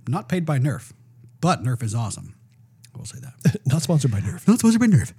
not 0.07 0.29
paid 0.29 0.45
by 0.45 0.57
nerf 0.57 0.93
but 1.41 1.61
nerf 1.61 1.83
is 1.83 1.93
awesome 1.93 2.33
i 2.93 2.97
will 2.97 3.05
say 3.05 3.19
that 3.19 3.57
Not 3.65 3.81
sponsored 3.81 4.11
by 4.11 4.19
Nerf. 4.19 4.47
not 4.47 4.59
to 4.59 4.79
be 4.79 4.87
nerf 4.87 5.13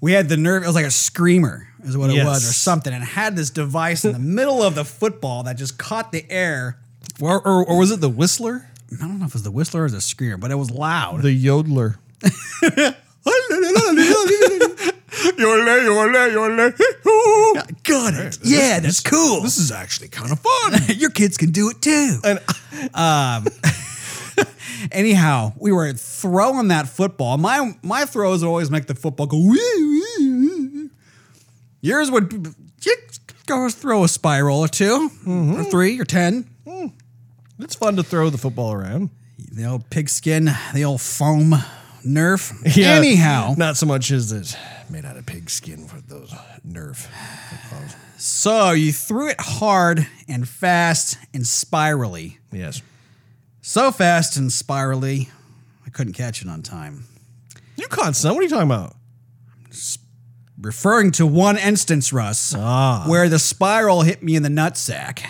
we 0.00 0.12
had 0.12 0.28
the 0.28 0.36
nerf 0.36 0.62
it 0.62 0.66
was 0.66 0.74
like 0.74 0.86
a 0.86 0.90
screamer 0.90 1.68
is 1.84 1.96
what 1.96 2.10
it 2.10 2.16
Yes. 2.16 2.26
was 2.26 2.48
or 2.48 2.52
something 2.52 2.92
and 2.92 3.02
it 3.02 3.06
had 3.06 3.36
this 3.36 3.50
device 3.50 4.04
in 4.04 4.12
the 4.12 4.18
middle 4.38 4.62
of 4.62 4.74
the 4.74 4.84
football 4.84 5.42
that 5.44 5.56
just 5.56 5.78
caught 5.78 6.12
the 6.12 6.24
air 6.30 6.78
Or, 7.20 7.40
or, 7.46 7.64
or 7.66 7.78
was 7.78 7.90
it 7.90 8.00
the 8.00 8.08
Whistler? 8.08 8.68
i 8.92 8.96
don't 9.06 9.18
know 9.18 9.24
if 9.26 9.30
it 9.30 9.34
was 9.34 9.42
the 9.44 9.50
whistler 9.52 9.84
or 9.84 9.88
the 9.90 10.00
screamer 10.00 10.36
but 10.36 10.50
it 10.50 10.56
was 10.56 10.70
loud 10.70 11.22
The 11.22 11.28
Yodeler. 11.46 11.96
got 17.84 18.14
it 18.14 18.38
yeah 18.42 18.80
that's 18.80 19.00
cool 19.00 19.42
This 19.42 19.58
is 19.58 19.70
actually 19.72 20.08
kind 20.08 20.30
of 20.32 20.38
fun. 20.40 20.80
your 20.96 21.10
kids 21.10 21.36
can 21.36 21.50
do 21.50 21.70
it 21.70 21.80
too 21.82 22.18
and 22.24 22.38
Um, 22.94 23.46
anyhow, 24.92 25.52
we 25.58 25.72
were 25.72 25.92
throwing 25.92 26.68
that 26.68 26.88
football. 26.88 27.38
My 27.38 27.76
my 27.82 28.04
throws 28.04 28.42
would 28.42 28.48
always 28.48 28.70
make 28.70 28.86
the 28.86 28.94
football 28.94 29.26
go. 29.26 29.38
"Wee, 29.38 29.58
wee, 29.78 30.04
wee." 30.18 30.90
Yours 31.82 32.10
would 32.10 32.54
go 33.50 33.68
throw 33.68 34.04
a 34.04 34.08
spiral 34.08 34.60
or 34.60 34.68
2 34.68 34.84
mm-hmm. 35.08 35.60
or 35.60 35.64
three 35.64 36.00
or 36.00 36.04
ten. 36.04 36.48
Hmm. 36.66 36.86
it's 37.58 37.74
fun 37.74 37.96
to 37.96 38.02
throw 38.02 38.30
the 38.30 38.38
football 38.38 38.72
around. 38.72 39.10
The 39.52 39.64
old 39.64 39.90
pigskin, 39.90 40.50
the 40.72 40.84
old 40.84 41.00
foam 41.00 41.54
Nerf. 42.06 42.52
Anyhow, 42.78 43.54
not 43.58 43.76
so 43.76 43.86
much 43.86 44.10
as 44.10 44.32
it 44.32 44.56
made 44.88 45.04
out 45.04 45.16
of 45.16 45.26
pig 45.26 45.50
skin 45.50 45.86
for 45.86 46.00
those 46.00 46.32
Nerf. 46.66 47.08
footballs. 47.50 47.96
so 48.16 48.70
you 48.70 48.92
threw 48.92 49.28
it 49.28 49.40
hard 49.40 50.06
and 50.28 50.48
fast 50.48 51.18
and 51.34 51.46
spirally. 51.46 52.38
Yes. 52.52 52.82
So 53.70 53.92
fast 53.92 54.36
and 54.36 54.52
spirally, 54.52 55.28
I 55.86 55.90
couldn't 55.90 56.14
catch 56.14 56.42
it 56.42 56.48
on 56.48 56.60
time. 56.60 57.04
You 57.76 57.86
caught 57.86 58.16
some. 58.16 58.34
What 58.34 58.40
are 58.40 58.42
you 58.42 58.48
talking 58.48 58.64
about? 58.66 58.96
Referring 60.60 61.12
to 61.12 61.24
one 61.24 61.56
instance, 61.56 62.12
Russ, 62.12 62.52
Ah. 62.52 63.04
where 63.06 63.28
the 63.28 63.38
spiral 63.38 64.02
hit 64.02 64.24
me 64.24 64.34
in 64.34 64.42
the 64.42 64.48
nutsack. 64.48 65.20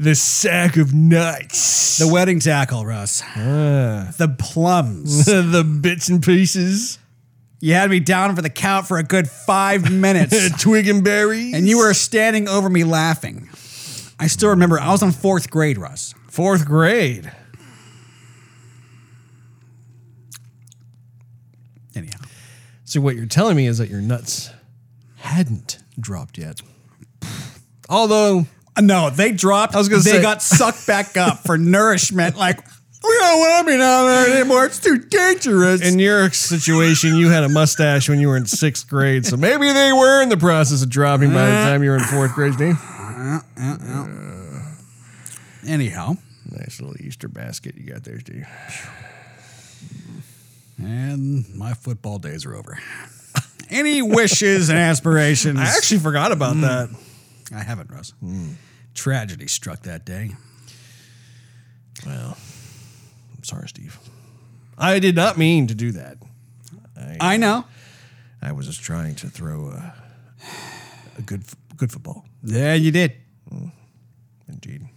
The 0.00 0.14
sack 0.14 0.78
of 0.78 0.94
nuts. 0.94 1.98
The 1.98 2.08
wedding 2.08 2.40
tackle, 2.40 2.86
Russ. 2.86 3.20
The 3.20 4.34
plums. 4.38 5.26
the 5.26 5.62
bits 5.82 6.08
and 6.08 6.22
pieces. 6.22 6.98
You 7.60 7.74
had 7.74 7.90
me 7.90 8.00
down 8.00 8.34
for 8.34 8.40
the 8.40 8.48
count 8.48 8.88
for 8.88 8.96
a 8.96 9.02
good 9.02 9.28
five 9.28 9.92
minutes, 9.92 10.62
Twig 10.62 10.88
and 10.88 11.04
berries. 11.04 11.52
and 11.52 11.68
you 11.68 11.76
were 11.76 11.92
standing 11.92 12.48
over 12.48 12.70
me 12.70 12.84
laughing. 12.84 13.50
I 14.18 14.28
still 14.28 14.48
remember 14.48 14.80
I 14.80 14.92
was 14.92 15.02
in 15.02 15.12
fourth 15.12 15.50
grade, 15.50 15.76
Russ. 15.76 16.14
Fourth 16.34 16.66
grade. 16.66 17.30
Anyhow, 21.94 22.18
So 22.84 23.00
what 23.00 23.14
you're 23.14 23.26
telling 23.26 23.56
me 23.56 23.66
is 23.66 23.78
that 23.78 23.88
your 23.88 24.00
nuts 24.00 24.50
hadn't 25.18 25.78
dropped 25.98 26.38
yet. 26.38 26.60
Although 27.88 28.46
Uh, 28.76 28.80
no, 28.80 29.10
they 29.10 29.30
dropped. 29.30 29.76
I 29.76 29.78
was 29.78 29.88
gonna 29.88 30.02
they 30.02 30.10
say- 30.12 30.22
got 30.22 30.42
sucked 30.42 30.86
back 30.88 31.16
up 31.16 31.44
for 31.46 31.56
nourishment. 31.76 32.36
Like 32.36 32.58
we 33.04 33.16
don't 33.20 33.38
want 33.38 33.66
to 33.68 33.72
be 33.72 33.78
down 33.78 34.06
there 34.06 34.36
anymore. 34.40 34.64
It's 34.64 34.80
too 34.80 34.98
dangerous. 34.98 35.82
in 35.82 36.00
your 36.00 36.30
situation, 36.32 37.14
you 37.16 37.28
had 37.30 37.44
a 37.44 37.48
mustache 37.48 38.08
when 38.08 38.18
you 38.18 38.26
were 38.28 38.36
in 38.36 38.46
sixth 38.46 38.88
grade, 38.88 39.24
so 39.26 39.36
maybe 39.36 39.70
they 39.72 39.92
were 39.92 40.22
in 40.22 40.30
the 40.30 40.36
process 40.38 40.82
of 40.82 40.88
dropping 40.88 41.30
by 41.32 41.44
the 41.46 41.52
time 41.52 41.84
you 41.84 41.90
were 41.90 41.96
in 41.98 42.02
fourth 42.04 42.32
grade, 42.34 42.54
Steve. 42.54 42.78
Anyhow, 45.66 46.16
Nice 46.50 46.80
little 46.80 47.00
Easter 47.00 47.28
basket 47.28 47.74
you 47.76 47.92
got 47.92 48.04
there, 48.04 48.20
Steve. 48.20 48.46
and 50.78 51.54
my 51.54 51.72
football 51.72 52.18
days 52.18 52.44
are 52.44 52.54
over. 52.54 52.78
Any 53.70 54.02
wishes 54.02 54.68
and 54.68 54.78
aspirations? 54.78 55.58
I 55.58 55.64
actually 55.64 56.00
forgot 56.00 56.32
about 56.32 56.54
hmm. 56.54 56.60
that. 56.62 56.90
I 57.52 57.62
haven't, 57.62 57.90
Russ. 57.90 58.12
Hmm. 58.20 58.52
Tragedy 58.94 59.46
struck 59.46 59.82
that 59.82 60.04
day. 60.04 60.32
Well, 62.06 62.36
I'm 63.36 63.44
sorry, 63.44 63.68
Steve. 63.68 63.98
I 64.76 64.98
did 64.98 65.16
not 65.16 65.38
mean 65.38 65.66
to 65.68 65.74
do 65.74 65.92
that. 65.92 66.18
I 67.20 67.36
know. 67.36 67.64
I 68.42 68.52
was 68.52 68.66
just 68.66 68.82
trying 68.82 69.14
to 69.16 69.28
throw 69.28 69.68
a, 69.68 69.94
a 71.18 71.22
good 71.22 71.44
good 71.76 71.90
football. 71.90 72.24
Yeah, 72.42 72.74
you 72.74 72.90
did. 72.90 73.14
Hmm. 73.48 73.68
Indeed. 74.48 74.88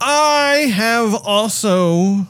I 0.00 0.70
have 0.74 1.14
also 1.14 2.26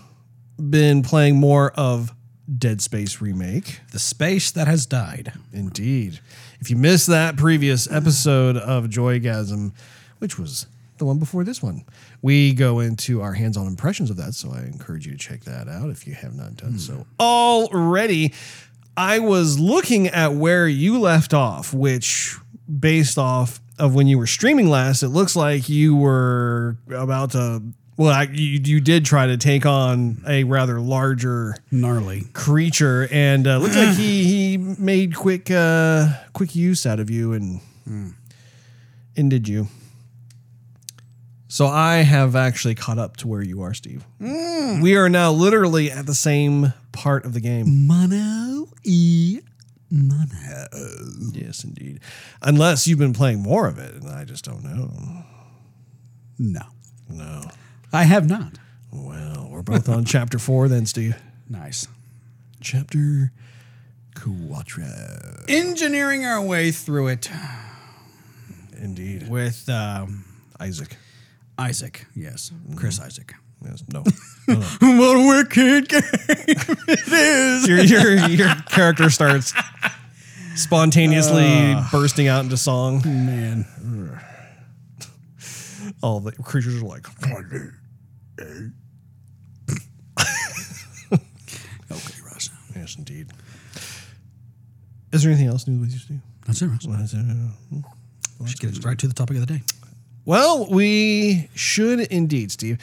been 0.59 1.03
playing 1.03 1.37
more 1.37 1.71
of 1.73 2.13
Dead 2.57 2.81
Space 2.81 3.21
Remake. 3.21 3.81
The 3.93 3.99
space 3.99 4.51
that 4.53 4.67
has 4.67 4.87
died. 4.87 5.33
Indeed. 5.53 6.21
If 6.61 6.71
you 6.71 6.77
missed 6.77 7.07
that 7.09 7.37
previous 7.37 7.91
episode 7.91 8.57
of 8.57 8.87
Joygasm, 8.87 9.73
which 10.19 10.39
was 10.39 10.67
the 10.97 11.05
one 11.05 11.19
before 11.19 11.45
this 11.45 11.63
one, 11.63 11.85
we 12.23 12.55
go 12.55 12.81
into 12.81 13.21
our 13.21 13.35
hands 13.35 13.57
on 13.57 13.67
impressions 13.67 14.11
of 14.11 14.17
that. 14.17 14.35
So 14.35 14.51
I 14.51 14.61
encourage 14.61 15.07
you 15.07 15.13
to 15.13 15.19
check 15.19 15.45
that 15.45 15.69
out 15.69 15.91
if 15.91 16.07
you 16.07 16.15
have 16.15 16.35
not 16.35 16.57
done 16.57 16.79
so 16.79 16.95
hmm. 16.95 17.03
already. 17.21 18.33
I 18.97 19.21
was 19.21 19.61
looking 19.61 20.09
at 20.09 20.33
where 20.33 20.67
you 20.67 20.99
left 20.99 21.33
off, 21.35 21.73
which 21.73 22.37
based 22.81 23.19
off 23.19 23.61
of 23.79 23.95
when 23.95 24.07
you 24.07 24.19
were 24.19 24.27
streaming 24.27 24.69
last, 24.69 25.03
it 25.03 25.09
looks 25.09 25.35
like 25.37 25.69
you 25.69 25.97
were 25.97 26.77
about 26.91 27.33
to. 27.33 27.63
Well, 27.97 28.13
I, 28.13 28.23
you, 28.25 28.61
you 28.65 28.81
did 28.81 29.05
try 29.05 29.27
to 29.27 29.37
take 29.37 29.67
on 29.67 30.23
a 30.29 30.45
rather 30.45 30.79
larger 30.81 31.57
Gnarly. 31.73 32.25
creature, 32.33 33.09
and 33.11 33.47
uh, 33.47 33.59
looks 33.59 33.77
like 33.77 33.89
he 33.97 34.25
he 34.25 34.57
made 34.59 35.17
quick 35.17 35.51
uh, 35.51 36.09
quick 36.33 36.55
use 36.55 36.87
out 36.87 37.01
of 37.01 37.11
you 37.11 37.33
and 37.33 37.61
ended 39.17 39.49
you. 39.49 39.69
So 41.49 41.67
I 41.67 41.97
have 41.99 42.37
actually 42.37 42.75
caught 42.75 42.99
up 42.99 43.17
to 43.19 43.27
where 43.29 43.43
you 43.43 43.63
are, 43.63 43.73
Steve. 43.75 44.05
We 44.21 44.97
are 44.97 45.09
now 45.09 45.33
literally 45.33 45.91
at 45.91 46.05
the 46.07 46.15
same 46.15 46.75
part 46.93 47.25
of 47.25 47.33
the 47.33 47.41
game. 47.41 47.87
Mono 47.87 48.69
e 48.85 49.41
Yes, 49.91 51.65
indeed. 51.65 52.01
Unless 52.43 52.87
you've 52.87 52.99
been 52.99 53.15
playing 53.15 53.41
more 53.41 53.67
of 53.67 53.79
it, 53.79 53.95
and 53.95 54.09
I 54.09 54.25
just 54.25 54.45
don't 54.45 54.63
know. 54.63 55.25
No. 56.39 56.61
No. 57.09 57.43
I 57.93 58.05
have 58.05 58.29
not. 58.29 58.59
Well, 58.93 59.49
we're 59.51 59.63
both 59.63 59.89
on 59.89 60.05
chapter 60.07 60.39
four 60.39 60.69
then, 60.69 60.87
Steve. 60.87 61.17
Nice. 61.49 61.87
Chapter 62.61 63.33
Quattro. 64.15 65.45
Engineering 65.49 66.25
our 66.27 66.43
way 66.43 66.71
through 66.71 67.09
it 67.09 67.31
Indeed. 68.79 69.29
with 69.29 69.69
um, 69.69 70.25
Isaac. 70.61 70.97
Isaac. 71.59 72.07
Yes. 72.15 72.53
Chris 72.77 73.01
Isaak. 73.01 73.35
Yes, 73.65 73.83
no. 73.93 74.05
no, 74.49 74.55
no. 74.55 74.99
What 74.99 75.17
a 75.17 75.29
wicked 75.29 75.89
game 75.89 76.01
it 76.89 77.09
is. 77.09 77.69
your, 77.69 77.81
your, 77.81 78.29
your 78.29 78.55
character 78.69 79.11
starts 79.11 79.53
spontaneously 80.55 81.45
ah. 81.75 81.89
bursting 81.91 82.29
out 82.29 82.45
into 82.45 82.57
song. 82.57 83.03
Man. 83.05 83.67
all 86.03 86.21
the 86.21 86.33
creatures 86.33 86.81
are 86.81 86.87
like, 86.87 87.07
Okay, 91.91 92.21
Russ. 92.23 92.51
yes, 92.77 92.97
indeed. 92.97 93.29
Is 95.13 95.23
there 95.23 95.33
anything 95.33 95.49
else 95.49 95.67
new 95.67 95.81
with 95.81 95.91
you, 95.91 95.99
Steve? 95.99 96.21
That's 96.47 96.61
it, 96.61 96.67
Russ. 96.67 96.87
Uh, 96.87 97.19
hmm? 97.71 97.81
Should 98.47 98.61
get 98.61 98.85
right 98.85 98.99
to 98.99 99.09
the 99.09 99.15
topic 99.15 99.37
of 99.39 99.47
the 99.47 99.55
day. 99.55 99.63
Well, 100.29 100.67
we 100.67 101.49
should 101.55 102.01
indeed, 102.01 102.53
Steve. 102.53 102.77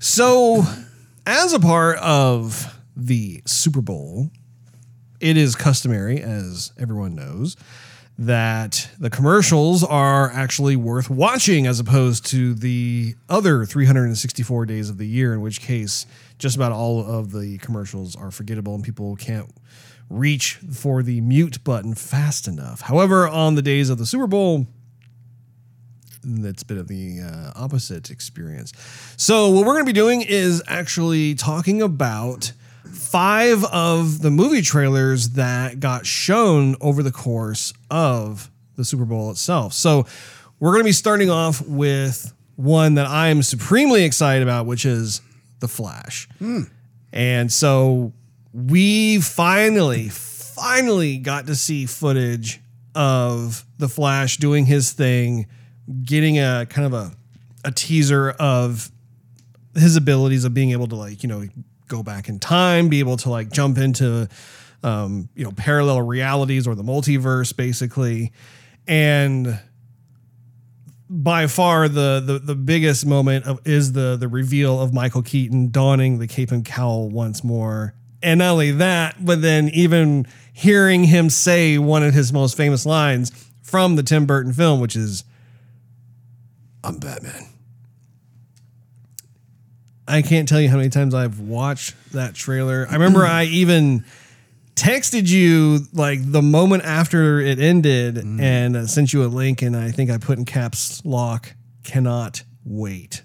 So, 0.00 0.64
as 1.26 1.54
a 1.54 1.58
part 1.58 1.96
of 1.96 2.78
the 2.94 3.40
Super 3.46 3.80
Bowl, 3.80 4.28
it 5.18 5.38
is 5.38 5.56
customary, 5.56 6.20
as 6.20 6.72
everyone 6.78 7.14
knows, 7.14 7.56
that 8.18 8.90
the 8.98 9.08
commercials 9.08 9.82
are 9.82 10.30
actually 10.30 10.76
worth 10.76 11.08
watching 11.08 11.66
as 11.66 11.80
opposed 11.80 12.26
to 12.32 12.52
the 12.52 13.14
other 13.30 13.64
364 13.64 14.66
days 14.66 14.90
of 14.90 14.98
the 14.98 15.06
year, 15.06 15.32
in 15.32 15.40
which 15.40 15.62
case 15.62 16.04
just 16.38 16.54
about 16.54 16.70
all 16.70 17.02
of 17.02 17.32
the 17.32 17.56
commercials 17.62 18.14
are 18.14 18.30
forgettable 18.30 18.74
and 18.74 18.84
people 18.84 19.16
can't 19.16 19.48
reach 20.10 20.56
for 20.70 21.02
the 21.02 21.22
mute 21.22 21.64
button 21.64 21.94
fast 21.94 22.46
enough. 22.46 22.82
However, 22.82 23.26
on 23.26 23.54
the 23.54 23.62
days 23.62 23.88
of 23.88 23.96
the 23.96 24.04
Super 24.04 24.26
Bowl, 24.26 24.66
that's 26.22 26.62
a 26.62 26.66
bit 26.66 26.78
of 26.78 26.88
the 26.88 27.20
uh, 27.20 27.52
opposite 27.56 28.10
experience. 28.10 28.72
So, 29.16 29.50
what 29.50 29.66
we're 29.66 29.74
going 29.74 29.84
to 29.84 29.92
be 29.92 29.92
doing 29.92 30.22
is 30.22 30.62
actually 30.66 31.34
talking 31.34 31.82
about 31.82 32.52
five 32.92 33.64
of 33.64 34.20
the 34.22 34.30
movie 34.30 34.62
trailers 34.62 35.30
that 35.30 35.80
got 35.80 36.06
shown 36.06 36.76
over 36.80 37.02
the 37.02 37.12
course 37.12 37.72
of 37.90 38.50
the 38.76 38.84
Super 38.84 39.04
Bowl 39.04 39.30
itself. 39.30 39.72
So, 39.72 40.06
we're 40.58 40.72
going 40.72 40.82
to 40.82 40.88
be 40.88 40.92
starting 40.92 41.30
off 41.30 41.66
with 41.66 42.32
one 42.56 42.94
that 42.94 43.06
I 43.06 43.28
am 43.28 43.42
supremely 43.42 44.04
excited 44.04 44.42
about, 44.42 44.66
which 44.66 44.84
is 44.84 45.22
The 45.60 45.68
Flash. 45.68 46.28
And 47.12 47.50
so, 47.50 48.12
we 48.52 49.20
finally, 49.20 50.08
finally 50.10 51.16
got 51.18 51.46
to 51.46 51.54
see 51.54 51.86
footage 51.86 52.60
of 52.94 53.64
The 53.78 53.88
Flash 53.88 54.36
doing 54.36 54.66
his 54.66 54.92
thing 54.92 55.46
getting 56.04 56.38
a 56.38 56.66
kind 56.68 56.86
of 56.86 56.92
a 56.92 57.12
a 57.64 57.70
teaser 57.70 58.30
of 58.30 58.90
his 59.74 59.96
abilities 59.96 60.44
of 60.44 60.54
being 60.54 60.70
able 60.70 60.88
to 60.88 60.96
like 60.96 61.22
you 61.22 61.28
know 61.28 61.44
go 61.88 62.02
back 62.02 62.28
in 62.28 62.38
time 62.38 62.88
be 62.88 63.00
able 63.00 63.16
to 63.16 63.30
like 63.30 63.50
jump 63.50 63.76
into 63.78 64.28
um 64.82 65.28
you 65.34 65.44
know 65.44 65.52
parallel 65.52 66.02
realities 66.02 66.66
or 66.66 66.74
the 66.74 66.82
multiverse 66.82 67.54
basically. 67.54 68.32
And 68.88 69.60
by 71.08 71.46
far 71.46 71.88
the 71.88 72.22
the, 72.24 72.38
the 72.38 72.54
biggest 72.54 73.04
moment 73.04 73.44
of, 73.46 73.60
is 73.66 73.92
the 73.92 74.16
the 74.16 74.28
reveal 74.28 74.80
of 74.80 74.94
Michael 74.94 75.22
Keaton 75.22 75.70
donning 75.70 76.18
the 76.18 76.26
cape 76.26 76.52
and 76.52 76.64
cowl 76.64 77.08
once 77.08 77.44
more. 77.44 77.94
And 78.22 78.38
not 78.38 78.52
only 78.52 78.70
that 78.72 79.24
but 79.24 79.42
then 79.42 79.68
even 79.70 80.26
hearing 80.52 81.04
him 81.04 81.30
say 81.30 81.78
one 81.78 82.02
of 82.02 82.14
his 82.14 82.32
most 82.32 82.56
famous 82.56 82.86
lines 82.86 83.32
from 83.62 83.96
the 83.96 84.02
Tim 84.02 84.26
Burton 84.26 84.52
film 84.52 84.80
which 84.80 84.96
is 84.96 85.24
I'm 86.82 86.98
Batman. 86.98 87.46
I 90.08 90.22
can't 90.22 90.48
tell 90.48 90.60
you 90.60 90.68
how 90.68 90.76
many 90.76 90.88
times 90.88 91.14
I've 91.14 91.38
watched 91.38 91.94
that 92.12 92.34
trailer. 92.34 92.86
I 92.90 92.94
remember 92.94 93.24
I 93.26 93.44
even 93.44 94.04
texted 94.74 95.28
you 95.28 95.80
like 95.92 96.18
the 96.32 96.42
moment 96.42 96.84
after 96.84 97.38
it 97.38 97.60
ended 97.60 98.18
and 98.18 98.76
uh, 98.76 98.86
sent 98.86 99.12
you 99.12 99.24
a 99.24 99.26
link, 99.28 99.62
and 99.62 99.76
I 99.76 99.90
think 99.90 100.10
I 100.10 100.18
put 100.18 100.38
in 100.38 100.44
caps 100.46 101.04
lock, 101.04 101.54
cannot 101.84 102.42
wait. 102.64 103.22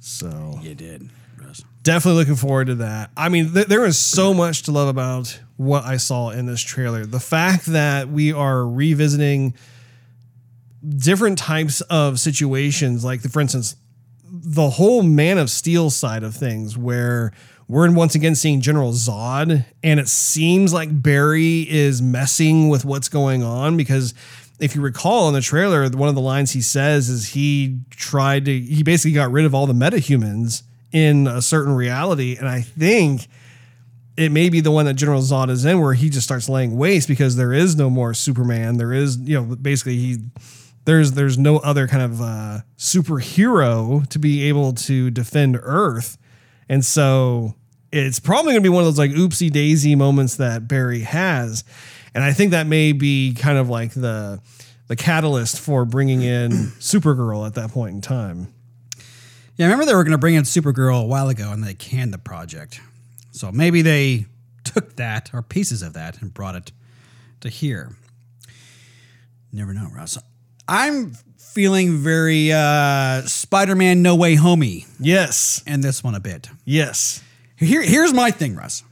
So 0.00 0.58
You 0.62 0.74
did, 0.74 1.08
Russ. 1.40 1.62
definitely 1.82 2.20
looking 2.20 2.36
forward 2.36 2.66
to 2.68 2.74
that. 2.76 3.10
I 3.16 3.28
mean, 3.28 3.52
th- 3.52 3.66
there 3.66 3.84
is 3.84 3.98
so 3.98 4.32
much 4.34 4.62
to 4.62 4.72
love 4.72 4.88
about 4.88 5.38
what 5.56 5.84
I 5.84 5.98
saw 5.98 6.30
in 6.30 6.46
this 6.46 6.62
trailer. 6.62 7.04
The 7.04 7.20
fact 7.20 7.66
that 7.66 8.08
we 8.08 8.32
are 8.32 8.66
revisiting 8.66 9.54
different 10.88 11.38
types 11.38 11.80
of 11.82 12.18
situations, 12.18 13.04
like 13.04 13.22
the, 13.22 13.28
for 13.28 13.40
instance, 13.40 13.76
the 14.24 14.70
whole 14.70 15.02
Man 15.02 15.38
of 15.38 15.50
Steel 15.50 15.90
side 15.90 16.22
of 16.22 16.34
things, 16.34 16.76
where 16.76 17.32
we're 17.68 17.90
once 17.92 18.14
again 18.14 18.34
seeing 18.34 18.60
General 18.60 18.92
Zod, 18.92 19.64
and 19.82 20.00
it 20.00 20.08
seems 20.08 20.72
like 20.72 21.02
Barry 21.02 21.68
is 21.68 22.00
messing 22.00 22.68
with 22.68 22.84
what's 22.84 23.08
going 23.08 23.42
on 23.42 23.76
because 23.76 24.14
if 24.58 24.74
you 24.74 24.82
recall 24.82 25.28
in 25.28 25.34
the 25.34 25.40
trailer, 25.40 25.88
one 25.88 26.08
of 26.08 26.14
the 26.14 26.20
lines 26.20 26.50
he 26.50 26.62
says 26.62 27.08
is 27.08 27.30
he 27.30 27.80
tried 27.90 28.44
to, 28.44 28.60
he 28.60 28.82
basically 28.82 29.12
got 29.12 29.30
rid 29.30 29.44
of 29.44 29.54
all 29.54 29.66
the 29.66 29.72
metahumans 29.72 30.62
in 30.92 31.26
a 31.26 31.40
certain 31.40 31.74
reality. 31.74 32.36
And 32.36 32.48
I 32.48 32.60
think 32.60 33.26
it 34.16 34.30
may 34.30 34.48
be 34.48 34.60
the 34.60 34.70
one 34.70 34.84
that 34.86 34.94
General 34.94 35.22
Zod 35.22 35.48
is 35.48 35.64
in 35.64 35.80
where 35.80 35.94
he 35.94 36.10
just 36.10 36.26
starts 36.26 36.48
laying 36.48 36.76
waste 36.76 37.08
because 37.08 37.36
there 37.36 37.52
is 37.52 37.76
no 37.76 37.88
more 37.88 38.12
Superman. 38.12 38.76
There 38.76 38.92
is, 38.92 39.16
you 39.16 39.40
know, 39.40 39.56
basically 39.56 39.96
he, 39.96 40.18
there's 40.84 41.12
there's 41.12 41.38
no 41.38 41.58
other 41.58 41.86
kind 41.86 42.02
of 42.02 42.20
uh, 42.20 42.60
superhero 42.76 44.06
to 44.08 44.18
be 44.18 44.48
able 44.48 44.72
to 44.72 45.10
defend 45.10 45.58
Earth, 45.62 46.18
and 46.68 46.84
so 46.84 47.54
it's 47.92 48.20
probably 48.20 48.52
going 48.52 48.62
to 48.62 48.68
be 48.68 48.72
one 48.72 48.82
of 48.82 48.86
those 48.86 48.98
like 48.98 49.10
oopsie 49.10 49.50
daisy 49.50 49.94
moments 49.94 50.36
that 50.36 50.68
Barry 50.68 51.00
has, 51.00 51.64
and 52.14 52.24
I 52.24 52.32
think 52.32 52.52
that 52.52 52.66
may 52.66 52.92
be 52.92 53.34
kind 53.34 53.58
of 53.58 53.68
like 53.68 53.92
the 53.92 54.40
the 54.88 54.96
catalyst 54.96 55.60
for 55.60 55.84
bringing 55.84 56.22
in 56.22 56.50
Supergirl 56.80 57.46
at 57.46 57.54
that 57.54 57.70
point 57.70 57.94
in 57.94 58.00
time. 58.00 58.52
Yeah, 59.56 59.66
I 59.66 59.68
remember 59.68 59.84
they 59.84 59.94
were 59.94 60.04
going 60.04 60.12
to 60.12 60.18
bring 60.18 60.34
in 60.34 60.44
Supergirl 60.44 61.02
a 61.02 61.06
while 61.06 61.28
ago 61.28 61.52
and 61.52 61.62
they 61.62 61.74
canned 61.74 62.12
the 62.12 62.18
project. 62.18 62.80
So 63.30 63.52
maybe 63.52 63.82
they 63.82 64.26
took 64.64 64.96
that 64.96 65.30
or 65.32 65.42
pieces 65.42 65.82
of 65.82 65.92
that 65.92 66.20
and 66.20 66.32
brought 66.32 66.56
it 66.56 66.72
to 67.40 67.48
here. 67.48 67.94
Never 69.52 69.74
know, 69.74 69.88
Russ. 69.94 70.18
I'm 70.70 71.14
feeling 71.36 71.98
very 71.98 72.52
uh, 72.52 73.22
Spider-Man 73.22 74.02
No 74.02 74.14
Way 74.14 74.36
Homey 74.36 74.86
Yes, 75.00 75.62
and 75.66 75.82
this 75.82 76.04
one 76.04 76.14
a 76.14 76.20
bit. 76.20 76.48
yes, 76.64 77.22
Here, 77.56 77.82
here's 77.82 78.14
my 78.14 78.30
thing, 78.30 78.54
Russ. 78.54 78.84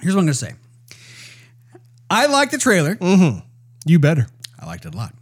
Here's 0.00 0.14
what 0.14 0.20
I'm 0.22 0.26
going 0.26 0.28
to 0.28 0.34
say. 0.34 0.52
I 2.10 2.26
like 2.26 2.50
the 2.50 2.58
trailer. 2.58 2.98
you 3.86 3.98
better. 4.00 4.26
I 4.58 4.66
liked 4.66 4.84
it 4.86 4.94
a 4.94 4.96
lot. 4.96 5.14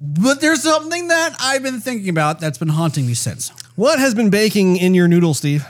But 0.00 0.40
there's 0.40 0.62
something 0.62 1.08
that 1.08 1.34
I've 1.40 1.62
been 1.64 1.80
thinking 1.80 2.08
about 2.08 2.38
that's 2.38 2.56
been 2.58 2.68
haunting 2.68 3.06
me 3.06 3.14
since. 3.14 3.50
What 3.74 3.98
has 3.98 4.14
been 4.14 4.30
baking 4.30 4.76
in 4.76 4.94
your 4.94 5.08
noodle, 5.08 5.34
Steve? 5.34 5.66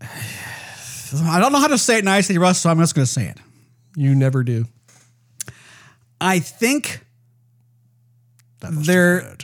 I 0.02 1.38
don't 1.38 1.52
know 1.52 1.60
how 1.60 1.68
to 1.68 1.78
say 1.78 1.98
it 1.98 2.04
nicely, 2.04 2.36
Russ, 2.38 2.60
so 2.60 2.68
I'm 2.70 2.80
just 2.80 2.94
going 2.96 3.06
to 3.06 3.12
say 3.12 3.26
it. 3.28 3.38
You 3.96 4.14
never 4.16 4.42
do. 4.42 4.66
I 6.20 6.38
think 6.38 7.04
they're 8.60 9.36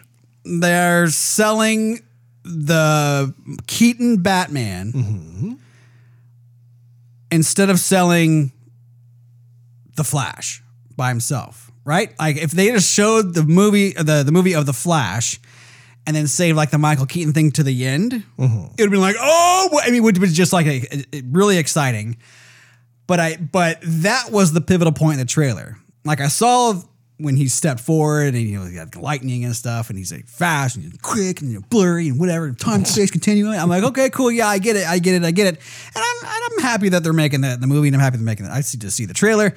they're 0.44 1.08
selling 1.08 2.00
the 2.42 3.34
Keaton 3.66 4.22
Batman 4.22 5.58
instead 7.30 7.70
of 7.70 7.78
selling 7.78 8.52
the 9.96 10.04
Flash 10.04 10.62
by 10.96 11.08
himself, 11.10 11.70
right? 11.84 12.14
Like 12.18 12.36
if 12.36 12.50
they 12.52 12.70
just 12.70 12.90
showed 12.92 13.34
the 13.34 13.42
movie 13.44 13.92
the 13.92 14.22
the 14.24 14.32
movie 14.32 14.54
of 14.54 14.66
the 14.66 14.72
Flash 14.72 15.38
and 16.06 16.16
then 16.16 16.26
save 16.26 16.56
like 16.56 16.70
the 16.70 16.78
Michael 16.78 17.06
Keaton 17.06 17.32
thing 17.34 17.50
to 17.52 17.62
the 17.62 17.84
end, 17.84 18.24
it 18.78 18.82
would 18.82 18.90
be 18.90 18.96
like, 18.96 19.16
oh, 19.20 19.80
I 19.82 19.86
mean, 19.90 19.96
it 19.96 20.00
would 20.00 20.18
been 20.18 20.30
just 20.32 20.52
like 20.52 20.66
a- 20.66 21.04
a- 21.16 21.22
really 21.30 21.58
exciting. 21.58 22.16
But 23.06 23.20
I 23.20 23.36
but 23.36 23.78
that 23.82 24.30
was 24.30 24.52
the 24.52 24.60
pivotal 24.62 24.92
point 24.94 25.14
in 25.14 25.18
the 25.18 25.24
trailer. 25.30 25.76
Like 26.04 26.20
I 26.20 26.28
saw 26.28 26.74
when 27.20 27.36
he 27.36 27.48
stepped 27.48 27.80
forward 27.80 28.34
and 28.34 28.42
you 28.42 28.58
know 28.58 28.64
he 28.64 28.76
had 28.76 28.96
lightning 28.96 29.44
and 29.44 29.54
stuff, 29.54 29.90
and 29.90 29.98
he's 29.98 30.12
like 30.12 30.26
fast 30.26 30.76
and 30.76 31.00
quick 31.02 31.40
and 31.40 31.50
you 31.50 31.58
know, 31.58 31.64
blurry 31.68 32.08
and 32.08 32.18
whatever, 32.18 32.50
time 32.52 32.84
space 32.84 33.10
continuum. 33.10 33.52
I'm 33.52 33.68
like, 33.68 33.84
okay, 33.84 34.10
cool, 34.10 34.30
yeah, 34.30 34.48
I 34.48 34.58
get 34.58 34.76
it, 34.76 34.86
I 34.86 34.98
get 34.98 35.14
it, 35.14 35.24
I 35.24 35.30
get 35.30 35.46
it, 35.54 35.60
and 35.94 36.04
I'm 36.04 36.26
and 36.26 36.44
I'm 36.52 36.62
happy 36.62 36.88
that 36.90 37.02
they're 37.02 37.12
making 37.12 37.42
the, 37.42 37.56
the 37.60 37.66
movie, 37.66 37.88
and 37.88 37.96
I'm 37.96 38.00
happy 38.00 38.16
they're 38.16 38.24
making 38.24 38.46
it. 38.46 38.52
I 38.52 38.62
see 38.62 38.78
to 38.78 38.90
see 38.90 39.04
the 39.04 39.14
trailer, 39.14 39.54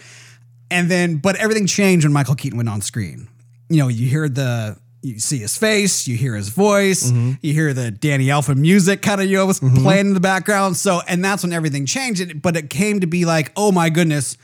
and 0.70 0.90
then 0.90 1.18
but 1.18 1.36
everything 1.38 1.66
changed 1.66 2.06
when 2.06 2.14
Michael 2.14 2.36
Keaton 2.36 2.58
went 2.58 2.70
on 2.70 2.82
screen. 2.82 3.28
You 3.70 3.78
know, 3.78 3.88
you 3.88 4.08
hear 4.08 4.30
the. 4.30 4.78
You 5.06 5.20
see 5.20 5.40
his 5.40 5.58
face, 5.58 6.08
you 6.08 6.16
hear 6.16 6.34
his 6.34 6.48
voice, 6.48 7.12
mm-hmm. 7.12 7.34
you 7.42 7.52
hear 7.52 7.74
the 7.74 7.92
Danny 7.92 8.28
Elfman 8.28 8.56
music 8.56 9.02
kind 9.02 9.20
of 9.20 9.28
you 9.28 9.36
know 9.36 9.46
was 9.46 9.60
mm-hmm. 9.60 9.84
playing 9.84 10.08
in 10.08 10.14
the 10.14 10.22
background. 10.22 10.78
So, 10.78 11.02
and 11.06 11.22
that's 11.22 11.44
when 11.44 11.52
everything 11.52 11.86
changed. 11.86 12.42
But 12.42 12.56
it 12.56 12.70
came 12.70 13.02
to 13.02 13.06
be 13.06 13.26
like, 13.26 13.52
oh 13.58 13.74
my 13.74 13.90
goodness, 13.90 14.38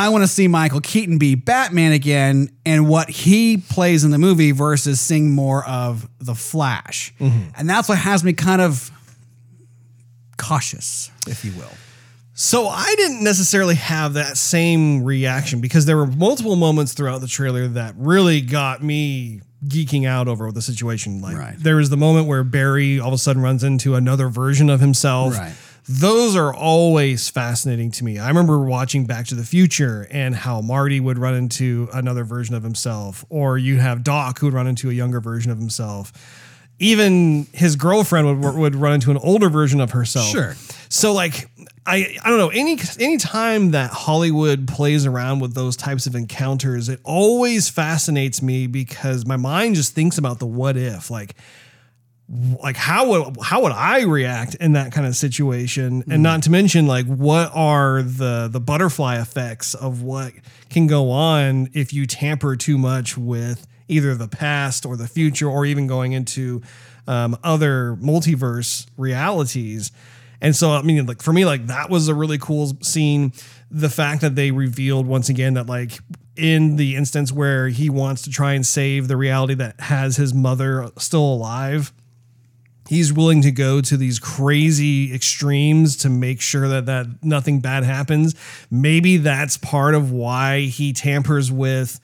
I 0.00 0.08
want 0.08 0.24
to 0.24 0.28
see 0.28 0.48
Michael 0.48 0.80
Keaton 0.80 1.18
be 1.18 1.34
Batman 1.34 1.92
again 1.92 2.50
and 2.64 2.88
what 2.88 3.10
he 3.10 3.58
plays 3.58 4.02
in 4.02 4.10
the 4.10 4.18
movie 4.18 4.50
versus 4.52 4.98
seeing 4.98 5.30
more 5.32 5.62
of 5.66 6.08
the 6.20 6.34
Flash. 6.34 7.12
Mm-hmm. 7.20 7.50
And 7.58 7.68
that's 7.68 7.86
what 7.86 7.98
has 7.98 8.24
me 8.24 8.32
kind 8.32 8.62
of 8.62 8.90
cautious, 10.38 11.10
if 11.26 11.44
you 11.44 11.52
will. 11.52 11.70
So 12.32 12.66
I 12.68 12.94
didn't 12.96 13.22
necessarily 13.22 13.74
have 13.74 14.14
that 14.14 14.38
same 14.38 15.04
reaction 15.04 15.60
because 15.60 15.84
there 15.84 15.98
were 15.98 16.06
multiple 16.06 16.56
moments 16.56 16.94
throughout 16.94 17.20
the 17.20 17.28
trailer 17.28 17.68
that 17.68 17.94
really 17.98 18.40
got 18.40 18.82
me 18.82 19.42
geeking 19.66 20.06
out 20.06 20.28
over 20.28 20.50
the 20.50 20.62
situation. 20.62 21.20
Like 21.20 21.36
Right. 21.36 21.56
there 21.58 21.76
was 21.76 21.90
the 21.90 21.98
moment 21.98 22.26
where 22.26 22.42
Barry 22.42 22.98
all 22.98 23.08
of 23.08 23.14
a 23.14 23.18
sudden 23.18 23.42
runs 23.42 23.62
into 23.62 23.94
another 23.94 24.30
version 24.30 24.70
of 24.70 24.80
himself. 24.80 25.36
Right. 25.36 25.52
Those 25.88 26.36
are 26.36 26.54
always 26.54 27.28
fascinating 27.28 27.90
to 27.92 28.04
me. 28.04 28.18
I 28.18 28.28
remember 28.28 28.58
watching 28.60 29.06
Back 29.06 29.26
to 29.26 29.34
the 29.34 29.44
Future 29.44 30.06
and 30.10 30.34
how 30.34 30.60
Marty 30.60 31.00
would 31.00 31.18
run 31.18 31.34
into 31.34 31.88
another 31.92 32.24
version 32.24 32.54
of 32.54 32.62
himself, 32.62 33.24
or 33.28 33.58
you 33.58 33.78
have 33.78 34.04
Doc 34.04 34.38
who 34.38 34.46
would 34.46 34.54
run 34.54 34.66
into 34.66 34.90
a 34.90 34.92
younger 34.92 35.20
version 35.20 35.50
of 35.50 35.58
himself. 35.58 36.12
Even 36.78 37.46
his 37.52 37.76
girlfriend 37.76 38.42
would, 38.42 38.54
would 38.54 38.74
run 38.74 38.94
into 38.94 39.10
an 39.10 39.18
older 39.18 39.50
version 39.50 39.80
of 39.80 39.90
herself. 39.90 40.26
Sure. 40.26 40.54
So 40.88 41.12
like 41.12 41.50
I 41.86 42.16
I 42.24 42.28
don't 42.28 42.38
know 42.38 42.48
any 42.48 42.78
any 42.98 43.16
time 43.16 43.72
that 43.72 43.90
Hollywood 43.90 44.68
plays 44.68 45.06
around 45.06 45.40
with 45.40 45.54
those 45.54 45.76
types 45.76 46.06
of 46.06 46.14
encounters, 46.14 46.88
it 46.88 47.00
always 47.04 47.68
fascinates 47.68 48.42
me 48.42 48.66
because 48.66 49.26
my 49.26 49.36
mind 49.36 49.74
just 49.74 49.94
thinks 49.94 50.18
about 50.18 50.38
the 50.38 50.46
what 50.46 50.76
if 50.76 51.10
like 51.10 51.34
like 52.62 52.76
how 52.76 53.08
would 53.08 53.36
how 53.42 53.62
would 53.62 53.72
I 53.72 54.02
react 54.02 54.54
in 54.56 54.72
that 54.72 54.92
kind 54.92 55.06
of 55.06 55.16
situation? 55.16 56.04
And 56.08 56.22
not 56.22 56.42
to 56.44 56.50
mention 56.50 56.86
like 56.86 57.06
what 57.06 57.50
are 57.54 58.02
the 58.02 58.48
the 58.50 58.60
butterfly 58.60 59.20
effects 59.20 59.74
of 59.74 60.02
what 60.02 60.32
can 60.68 60.86
go 60.86 61.10
on 61.10 61.68
if 61.72 61.92
you 61.92 62.06
tamper 62.06 62.54
too 62.54 62.78
much 62.78 63.18
with 63.18 63.66
either 63.88 64.14
the 64.14 64.28
past 64.28 64.86
or 64.86 64.96
the 64.96 65.08
future 65.08 65.48
or 65.48 65.66
even 65.66 65.88
going 65.88 66.12
into 66.12 66.62
um, 67.08 67.36
other 67.42 67.96
multiverse 68.00 68.86
realities? 68.96 69.90
And 70.40 70.54
so 70.54 70.70
I 70.70 70.82
mean 70.82 71.04
like 71.06 71.22
for 71.22 71.32
me 71.32 71.44
like 71.44 71.66
that 71.66 71.90
was 71.90 72.06
a 72.06 72.14
really 72.14 72.38
cool 72.38 72.76
scene. 72.80 73.32
The 73.72 73.90
fact 73.90 74.20
that 74.20 74.36
they 74.36 74.52
revealed 74.52 75.06
once 75.06 75.28
again 75.28 75.54
that 75.54 75.66
like 75.66 75.98
in 76.36 76.76
the 76.76 76.94
instance 76.94 77.32
where 77.32 77.68
he 77.68 77.90
wants 77.90 78.22
to 78.22 78.30
try 78.30 78.52
and 78.52 78.64
save 78.64 79.08
the 79.08 79.16
reality 79.16 79.54
that 79.54 79.80
has 79.80 80.16
his 80.16 80.32
mother 80.32 80.90
still 80.96 81.24
alive 81.24 81.92
he's 82.90 83.12
willing 83.12 83.40
to 83.40 83.52
go 83.52 83.80
to 83.80 83.96
these 83.96 84.18
crazy 84.18 85.14
extremes 85.14 85.96
to 85.96 86.10
make 86.10 86.40
sure 86.40 86.66
that 86.66 86.86
that 86.86 87.06
nothing 87.22 87.60
bad 87.60 87.84
happens. 87.84 88.34
Maybe 88.68 89.16
that's 89.16 89.56
part 89.56 89.94
of 89.94 90.10
why 90.10 90.62
he 90.62 90.92
tampers 90.92 91.52
with 91.52 92.00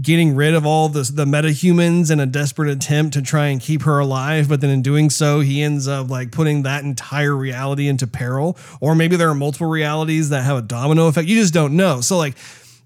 getting 0.00 0.36
rid 0.36 0.54
of 0.54 0.64
all 0.64 0.88
this 0.88 1.08
the 1.08 1.24
metahumans 1.24 2.12
in 2.12 2.20
a 2.20 2.26
desperate 2.26 2.70
attempt 2.70 3.14
to 3.14 3.22
try 3.22 3.46
and 3.46 3.60
keep 3.60 3.82
her 3.82 3.98
alive. 3.98 4.48
But 4.48 4.60
then 4.60 4.70
in 4.70 4.82
doing 4.82 5.10
so 5.10 5.40
he 5.40 5.60
ends 5.60 5.88
up 5.88 6.08
like 6.08 6.30
putting 6.30 6.62
that 6.62 6.84
entire 6.84 7.34
reality 7.34 7.88
into 7.88 8.06
peril. 8.06 8.56
Or 8.80 8.94
maybe 8.94 9.16
there 9.16 9.28
are 9.28 9.34
multiple 9.34 9.68
realities 9.68 10.28
that 10.28 10.44
have 10.44 10.56
a 10.56 10.62
domino 10.62 11.08
effect. 11.08 11.26
You 11.26 11.40
just 11.40 11.52
don't 11.52 11.76
know. 11.76 12.00
So 12.00 12.16
like 12.16 12.36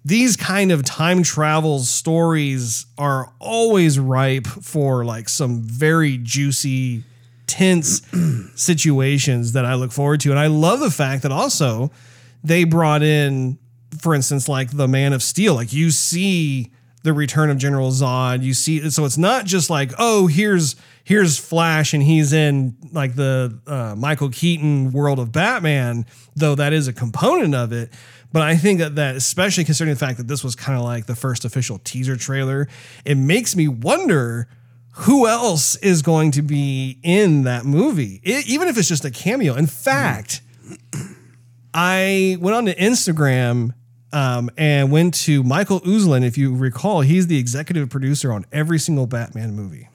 these 0.02 0.34
kind 0.34 0.72
of 0.72 0.82
time 0.82 1.22
travel 1.22 1.80
stories 1.80 2.86
are 2.96 3.30
always 3.38 3.98
ripe 3.98 4.46
for 4.46 5.04
like 5.04 5.28
some 5.28 5.60
very 5.60 6.16
juicy 6.16 7.04
tense 7.48 8.02
situations 8.54 9.52
that 9.52 9.64
I 9.64 9.74
look 9.74 9.90
forward 9.90 10.20
to. 10.20 10.30
And 10.30 10.38
I 10.38 10.46
love 10.46 10.80
the 10.80 10.90
fact 10.90 11.22
that 11.22 11.32
also 11.32 11.90
they 12.44 12.64
brought 12.64 13.02
in 13.02 13.58
for 13.98 14.14
instance 14.14 14.48
like 14.48 14.70
the 14.70 14.86
Man 14.86 15.12
of 15.12 15.22
Steel. 15.22 15.54
Like 15.54 15.72
you 15.72 15.90
see 15.90 16.70
the 17.02 17.12
return 17.12 17.50
of 17.50 17.58
General 17.58 17.90
Zod. 17.90 18.42
You 18.42 18.54
see 18.54 18.90
so 18.90 19.04
it's 19.04 19.18
not 19.18 19.46
just 19.46 19.70
like 19.70 19.92
oh 19.98 20.26
here's 20.26 20.76
here's 21.04 21.38
Flash 21.38 21.94
and 21.94 22.02
he's 22.02 22.32
in 22.32 22.76
like 22.92 23.14
the 23.14 23.58
uh, 23.66 23.94
Michael 23.96 24.30
Keaton 24.30 24.92
world 24.92 25.18
of 25.18 25.32
Batman 25.32 26.06
though 26.36 26.54
that 26.54 26.72
is 26.72 26.86
a 26.86 26.92
component 26.92 27.54
of 27.54 27.72
it. 27.72 27.92
But 28.30 28.42
I 28.42 28.56
think 28.56 28.80
that 28.80 28.96
that 28.96 29.16
especially 29.16 29.64
considering 29.64 29.94
the 29.94 29.98
fact 29.98 30.18
that 30.18 30.28
this 30.28 30.44
was 30.44 30.54
kind 30.54 30.78
of 30.78 30.84
like 30.84 31.06
the 31.06 31.16
first 31.16 31.44
official 31.44 31.78
teaser 31.78 32.16
trailer 32.16 32.68
it 33.04 33.16
makes 33.16 33.56
me 33.56 33.68
wonder 33.68 34.48
who 35.02 35.26
else 35.28 35.76
is 35.76 36.02
going 36.02 36.30
to 36.32 36.42
be 36.42 36.98
in 37.02 37.44
that 37.44 37.64
movie 37.64 38.20
I- 38.26 38.42
even 38.46 38.68
if 38.68 38.76
it's 38.78 38.88
just 38.88 39.04
a 39.04 39.10
cameo 39.10 39.54
in 39.54 39.66
fact 39.66 40.40
I 41.74 42.36
went 42.40 42.56
on 42.56 42.64
to 42.66 42.74
Instagram 42.74 43.74
um, 44.12 44.50
and 44.56 44.90
went 44.90 45.14
to 45.14 45.42
Michael 45.42 45.80
Uslan. 45.82 46.24
If 46.24 46.38
you 46.38 46.54
recall, 46.54 47.02
he's 47.02 47.26
the 47.26 47.38
executive 47.38 47.90
producer 47.90 48.32
on 48.32 48.46
every 48.50 48.78
single 48.78 49.06
Batman 49.06 49.54
movie. 49.54 49.88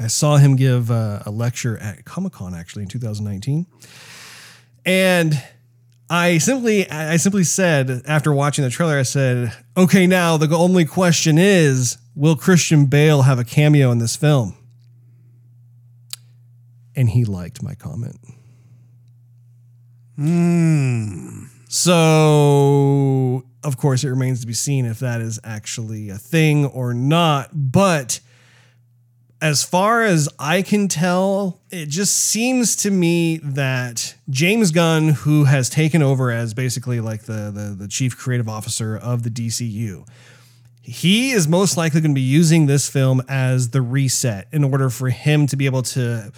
I 0.00 0.08
saw 0.08 0.36
him 0.36 0.56
give 0.56 0.90
uh, 0.90 1.22
a 1.24 1.30
lecture 1.30 1.78
at 1.78 2.04
Comic 2.04 2.34
Con 2.34 2.54
actually 2.54 2.82
in 2.82 2.88
2019, 2.90 3.66
and 4.84 5.42
I 6.10 6.38
simply 6.38 6.88
I 6.90 7.16
simply 7.16 7.44
said 7.44 8.02
after 8.06 8.32
watching 8.32 8.64
the 8.64 8.70
trailer, 8.70 8.98
I 8.98 9.02
said, 9.02 9.52
"Okay, 9.76 10.06
now 10.06 10.36
the 10.36 10.54
only 10.54 10.84
question 10.84 11.38
is, 11.38 11.96
will 12.14 12.36
Christian 12.36 12.86
Bale 12.86 13.22
have 13.22 13.38
a 13.38 13.44
cameo 13.44 13.90
in 13.90 13.98
this 13.98 14.16
film?" 14.16 14.54
And 16.94 17.10
he 17.10 17.24
liked 17.24 17.62
my 17.62 17.74
comment. 17.74 18.18
Hmm. 20.16 21.46
So, 21.68 23.44
of 23.64 23.76
course, 23.78 24.04
it 24.04 24.08
remains 24.10 24.40
to 24.42 24.46
be 24.46 24.52
seen 24.52 24.84
if 24.84 25.00
that 25.00 25.20
is 25.20 25.40
actually 25.42 26.08
a 26.08 26.18
thing 26.18 26.66
or 26.66 26.94
not. 26.94 27.50
But 27.52 28.20
as 29.44 29.62
far 29.62 30.02
as 30.02 30.26
I 30.38 30.62
can 30.62 30.88
tell, 30.88 31.60
it 31.70 31.90
just 31.90 32.16
seems 32.16 32.76
to 32.76 32.90
me 32.90 33.36
that 33.42 34.14
James 34.30 34.70
Gunn, 34.70 35.10
who 35.10 35.44
has 35.44 35.68
taken 35.68 36.02
over 36.02 36.30
as 36.30 36.54
basically 36.54 36.98
like 36.98 37.24
the, 37.24 37.52
the, 37.54 37.76
the 37.78 37.86
chief 37.86 38.16
creative 38.16 38.48
officer 38.48 38.96
of 38.96 39.22
the 39.22 39.28
DCU, 39.28 40.08
he 40.80 41.32
is 41.32 41.46
most 41.46 41.76
likely 41.76 42.00
going 42.00 42.12
to 42.12 42.14
be 42.14 42.22
using 42.22 42.64
this 42.64 42.88
film 42.88 43.20
as 43.28 43.68
the 43.68 43.82
reset 43.82 44.48
in 44.50 44.64
order 44.64 44.88
for 44.88 45.10
him 45.10 45.46
to 45.48 45.56
be 45.56 45.66
able 45.66 45.82
to 45.82 46.32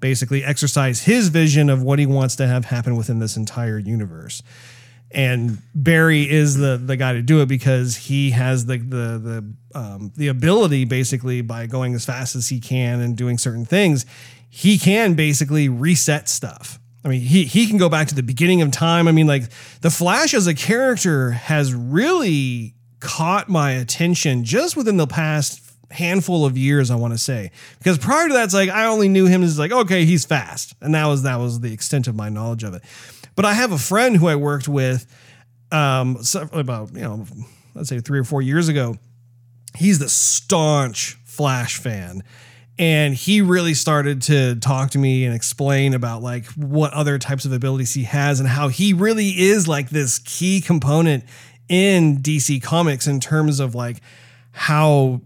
basically 0.00 0.42
exercise 0.42 1.02
his 1.02 1.28
vision 1.28 1.70
of 1.70 1.84
what 1.84 2.00
he 2.00 2.06
wants 2.06 2.34
to 2.34 2.48
have 2.48 2.64
happen 2.64 2.96
within 2.96 3.20
this 3.20 3.36
entire 3.36 3.78
universe. 3.78 4.42
And 5.10 5.58
Barry 5.74 6.28
is 6.28 6.56
the 6.56 6.76
the 6.76 6.96
guy 6.96 7.14
to 7.14 7.22
do 7.22 7.40
it 7.40 7.46
because 7.46 7.96
he 7.96 8.30
has 8.32 8.66
the 8.66 8.78
the 8.78 9.18
the 9.18 9.78
um, 9.78 10.12
the 10.16 10.28
ability 10.28 10.84
basically 10.84 11.40
by 11.40 11.66
going 11.66 11.94
as 11.94 12.04
fast 12.04 12.36
as 12.36 12.48
he 12.48 12.60
can 12.60 13.00
and 13.00 13.16
doing 13.16 13.38
certain 13.38 13.64
things, 13.64 14.04
he 14.50 14.78
can 14.78 15.14
basically 15.14 15.68
reset 15.68 16.28
stuff. 16.28 16.78
I 17.04 17.08
mean, 17.08 17.20
he 17.20 17.44
he 17.44 17.66
can 17.66 17.78
go 17.78 17.88
back 17.88 18.08
to 18.08 18.14
the 18.14 18.22
beginning 18.22 18.60
of 18.60 18.70
time. 18.70 19.08
I 19.08 19.12
mean, 19.12 19.26
like 19.26 19.44
the 19.80 19.90
Flash 19.90 20.34
as 20.34 20.46
a 20.46 20.54
character 20.54 21.30
has 21.30 21.72
really 21.72 22.74
caught 23.00 23.48
my 23.48 23.72
attention 23.72 24.44
just 24.44 24.76
within 24.76 24.96
the 24.96 25.06
past 25.06 25.62
handful 25.90 26.44
of 26.44 26.58
years, 26.58 26.90
I 26.90 26.96
want 26.96 27.14
to 27.14 27.18
say. 27.18 27.50
Because 27.78 27.98
prior 27.98 28.28
to 28.28 28.34
that, 28.34 28.44
it's 28.44 28.54
like 28.54 28.68
I 28.68 28.86
only 28.86 29.08
knew 29.08 29.26
him 29.26 29.42
as 29.42 29.58
like, 29.58 29.72
okay, 29.72 30.04
he's 30.04 30.24
fast. 30.24 30.74
And 30.80 30.94
that 30.94 31.06
was 31.06 31.22
that 31.22 31.36
was 31.36 31.60
the 31.60 31.72
extent 31.72 32.08
of 32.08 32.14
my 32.14 32.28
knowledge 32.28 32.64
of 32.64 32.74
it. 32.74 32.82
But 33.38 33.44
I 33.44 33.54
have 33.54 33.70
a 33.70 33.78
friend 33.78 34.16
who 34.16 34.26
I 34.26 34.34
worked 34.34 34.66
with 34.66 35.06
um 35.70 36.18
about, 36.52 36.92
you 36.92 37.02
know, 37.02 37.24
let's 37.72 37.88
say 37.88 38.00
three 38.00 38.18
or 38.18 38.24
four 38.24 38.42
years 38.42 38.68
ago. 38.68 38.96
He's 39.76 40.00
the 40.00 40.08
staunch 40.08 41.16
Flash 41.24 41.76
fan. 41.76 42.24
And 42.80 43.14
he 43.14 43.40
really 43.40 43.74
started 43.74 44.22
to 44.22 44.56
talk 44.56 44.90
to 44.90 44.98
me 44.98 45.24
and 45.24 45.36
explain 45.36 45.94
about 45.94 46.20
like 46.20 46.46
what 46.56 46.92
other 46.94 47.16
types 47.16 47.44
of 47.44 47.52
abilities 47.52 47.94
he 47.94 48.02
has 48.02 48.40
and 48.40 48.48
how 48.48 48.66
he 48.66 48.92
really 48.92 49.28
is 49.28 49.68
like 49.68 49.90
this 49.90 50.18
key 50.18 50.60
component 50.60 51.22
in 51.68 52.16
DC 52.16 52.60
Comics 52.60 53.06
in 53.06 53.20
terms 53.20 53.60
of 53.60 53.72
like 53.72 53.98
how 54.50 55.20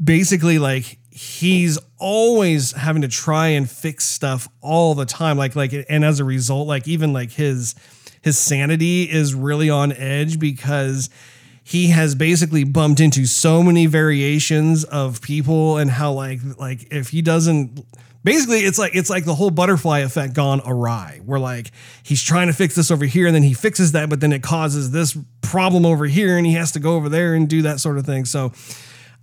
basically 0.00 0.60
like 0.60 1.00
he's 1.16 1.78
always 1.98 2.72
having 2.72 3.00
to 3.00 3.08
try 3.08 3.48
and 3.48 3.70
fix 3.70 4.04
stuff 4.04 4.48
all 4.60 4.94
the 4.94 5.06
time. 5.06 5.38
Like 5.38 5.56
like 5.56 5.72
and 5.88 6.04
as 6.04 6.20
a 6.20 6.24
result 6.24 6.68
like 6.68 6.86
even 6.86 7.14
like 7.14 7.32
his 7.32 7.74
his 8.20 8.38
sanity 8.38 9.04
is 9.04 9.34
really 9.34 9.70
on 9.70 9.92
edge 9.92 10.38
because 10.38 11.08
he 11.64 11.88
has 11.88 12.14
basically 12.14 12.64
bumped 12.64 13.00
into 13.00 13.24
so 13.24 13.62
many 13.62 13.86
variations 13.86 14.84
of 14.84 15.22
people 15.22 15.78
and 15.78 15.90
how 15.90 16.12
like 16.12 16.40
like 16.58 16.92
if 16.92 17.08
he 17.08 17.22
doesn't 17.22 17.82
basically 18.22 18.58
it's 18.58 18.78
like 18.78 18.94
it's 18.94 19.08
like 19.08 19.24
the 19.24 19.34
whole 19.34 19.50
butterfly 19.50 20.00
effect 20.00 20.34
gone 20.34 20.60
awry 20.66 21.22
where 21.24 21.40
like 21.40 21.70
he's 22.02 22.22
trying 22.22 22.48
to 22.48 22.52
fix 22.52 22.74
this 22.74 22.90
over 22.90 23.06
here 23.06 23.26
and 23.26 23.34
then 23.34 23.42
he 23.42 23.54
fixes 23.54 23.92
that 23.92 24.10
but 24.10 24.20
then 24.20 24.34
it 24.34 24.42
causes 24.42 24.90
this 24.90 25.16
problem 25.40 25.86
over 25.86 26.04
here 26.04 26.36
and 26.36 26.46
he 26.46 26.52
has 26.52 26.72
to 26.72 26.78
go 26.78 26.94
over 26.94 27.08
there 27.08 27.32
and 27.32 27.48
do 27.48 27.62
that 27.62 27.80
sort 27.80 27.96
of 27.96 28.04
thing. 28.04 28.26
So 28.26 28.52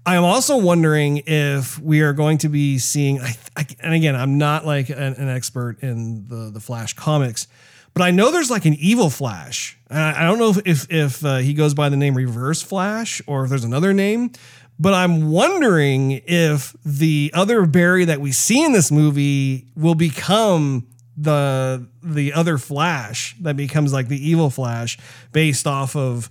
I 0.06 0.16
am 0.16 0.26
also 0.26 0.58
wondering 0.58 1.24
if 1.26 1.80
we 1.80 2.02
are 2.02 2.14
going 2.14 2.38
to 2.40 2.50
be 2.50 2.78
seeing, 2.78 3.22
I, 3.22 3.36
I, 3.56 3.66
and 3.80 3.94
again, 3.94 4.16
I'm 4.16 4.38
not 4.38 4.66
like 4.66 4.90
an, 4.90 4.98
an 4.98 5.30
expert 5.30 5.82
in 5.82 6.28
the 6.28 6.50
the 6.52 6.60
Flash 6.60 6.94
comics, 6.94 7.48
but 7.94 8.04
I 8.04 8.12
know 8.12 8.32
there's 8.32 8.52
like 8.52 8.66
an 8.66 8.74
evil 8.76 9.10
Flash. 9.10 9.78
I, 9.90 10.24
I 10.24 10.26
don't 10.26 10.40
know 10.40 10.50
if 10.50 10.68
if, 10.68 10.92
if 10.92 11.26
uh, 11.26 11.38
he 11.38 11.54
goes 11.54 11.74
by 11.74 11.90
the 11.90 11.96
name 11.96 12.16
Reverse 12.16 12.62
Flash 12.62 13.22
or 13.28 13.46
if 13.46 13.50
there's 13.50 13.64
another 13.64 13.94
name, 13.94 14.32
but 14.78 14.94
I'm 14.94 15.32
wondering 15.32 16.22
if 16.26 16.76
the 16.84 17.32
other 17.34 17.66
Barry 17.66 18.04
that 18.06 18.20
we 18.20 18.34
see 18.34 18.64
in 18.64 18.74
this 18.74 18.92
movie 18.92 19.68
will 19.76 19.96
become 19.96 20.88
the 21.16 21.88
the 22.02 22.34
other 22.34 22.58
Flash 22.58 23.36
that 23.40 23.56
becomes 23.56 23.94
like 23.94 24.10
the 24.10 24.30
evil 24.30 24.50
Flash 24.50 24.98
based 25.32 25.66
off 25.66 25.96
of 25.96 26.30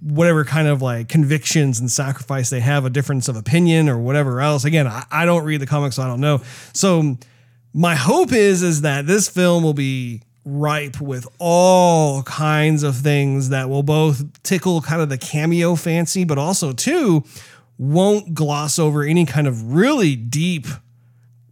whatever 0.00 0.44
kind 0.44 0.68
of 0.68 0.82
like 0.82 1.08
convictions 1.08 1.80
and 1.80 1.90
sacrifice 1.90 2.50
they 2.50 2.60
have, 2.60 2.84
a 2.84 2.90
difference 2.90 3.28
of 3.28 3.36
opinion 3.36 3.88
or 3.88 3.98
whatever 3.98 4.40
else. 4.40 4.64
Again, 4.64 4.86
I, 4.86 5.04
I 5.10 5.24
don't 5.24 5.44
read 5.44 5.60
the 5.60 5.66
comics, 5.66 5.96
so 5.96 6.02
I 6.02 6.06
don't 6.06 6.20
know. 6.20 6.42
So 6.72 7.18
my 7.72 7.94
hope 7.94 8.32
is 8.32 8.62
is 8.62 8.82
that 8.82 9.06
this 9.06 9.28
film 9.28 9.62
will 9.62 9.74
be 9.74 10.22
ripe 10.44 11.00
with 11.00 11.26
all 11.38 12.22
kinds 12.22 12.82
of 12.82 12.96
things 12.96 13.48
that 13.48 13.68
will 13.68 13.82
both 13.82 14.42
tickle 14.42 14.80
kind 14.80 15.02
of 15.02 15.08
the 15.08 15.18
cameo 15.18 15.74
fancy, 15.74 16.24
but 16.24 16.38
also 16.38 16.72
too 16.72 17.24
won't 17.78 18.32
gloss 18.32 18.78
over 18.78 19.02
any 19.02 19.26
kind 19.26 19.46
of 19.46 19.74
really 19.74 20.16
deep 20.16 20.66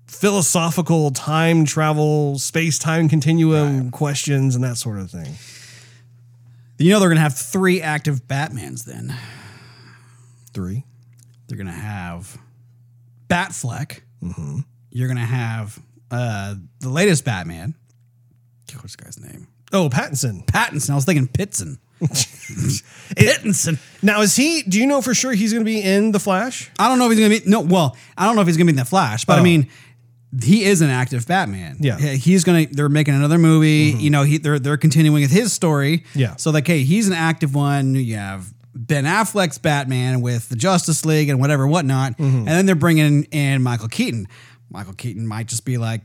philosophical 0.07 1.11
time 1.11 1.65
travel, 1.65 2.39
space 2.39 2.79
time 2.79 3.09
continuum 3.09 3.91
questions 3.91 4.55
and 4.55 4.65
that 4.65 4.77
sort 4.77 4.99
of 4.99 5.11
thing. 5.11 5.35
You 6.79 6.91
know 6.91 7.01
they're 7.01 7.09
gonna 7.09 7.21
have 7.21 7.37
three 7.37 7.81
active 7.81 8.27
Batmans 8.27 8.85
then. 8.85 9.15
Three. 10.53 10.85
They're 11.47 11.59
gonna 11.59 11.71
have 11.73 12.37
Batfleck. 13.29 14.01
Mm-hmm. 14.23 14.61
You're 14.91 15.09
gonna 15.09 15.21
have 15.21 15.79
uh, 16.11 16.55
the 16.81 16.89
latest 16.89 17.25
Batman. 17.25 17.75
What's 18.81 18.97
the 18.97 19.05
guy's 19.05 19.21
name? 19.21 19.47
Oh, 19.73 19.89
Pattinson. 19.89 20.45
Pattinson. 20.47 20.91
I 20.91 20.95
was 20.97 21.05
thinking 21.05 21.29
Pitson. 21.29 21.79
Pittinson. 23.17 23.79
Now, 24.03 24.21
is 24.21 24.35
he? 24.37 24.63
Do 24.63 24.79
you 24.81 24.87
know 24.87 25.01
for 25.01 25.15
sure 25.15 25.33
he's 25.33 25.53
going 25.53 25.65
to 25.65 25.69
be 25.71 25.81
in 25.81 26.13
the 26.13 26.19
Flash? 26.21 26.71
I 26.79 26.89
don't 26.89 26.99
know 26.99 27.07
if 27.07 27.13
he's 27.17 27.21
gonna 27.21 27.41
be 27.41 27.49
no. 27.49 27.61
Well, 27.61 27.97
I 28.17 28.27
don't 28.27 28.35
know 28.37 28.43
if 28.43 28.49
he's 28.49 28.57
gonna 28.57 28.67
be 28.67 28.71
in 28.73 28.77
the 28.77 28.85
Flash, 28.85 29.25
but 29.25 29.37
I 29.39 29.41
Oh. 29.41 29.45
mean, 29.45 29.69
he 30.43 30.65
is 30.65 30.81
an 30.81 30.91
active 30.91 31.27
Batman. 31.27 31.77
Yeah. 31.81 31.97
Mm-hmm. 31.97 32.15
He's 32.17 32.45
gonna. 32.45 32.67
They're 32.67 32.89
making 32.89 33.15
another 33.15 33.39
movie. 33.39 33.95
You 33.97 34.11
know, 34.11 34.23
he 34.23 34.39
they're 34.39 34.59
they're 34.59 34.77
continuing 34.77 35.23
with 35.23 35.31
his 35.31 35.53
story. 35.53 36.05
Yeah. 36.15 36.37
So 36.37 36.51
like, 36.51 36.67
hey, 36.67 36.83
he's 36.85 37.07
an 37.07 37.13
active 37.15 37.55
one. 37.55 37.95
You 37.95 38.17
have 38.17 38.53
Ben 38.75 39.05
Affleck's 39.05 39.59
Batman 39.59 40.21
with 40.21 40.49
the 40.49 40.57
Justice 40.57 41.05
League 41.05 41.29
and 41.29 41.39
whatever 41.41 41.67
whatnot, 41.67 42.13
Mm-hmm. 42.19 42.37
and 42.39 42.49
then 42.49 42.67
they're 42.67 42.75
bringing 42.75 43.25
in 43.25 43.63
Michael 43.63 43.89
Keaton. 43.89 44.27
Michael 44.71 44.95
Keaton 44.95 45.27
might 45.27 45.47
just 45.47 45.65
be 45.65 45.79
like. 45.79 46.01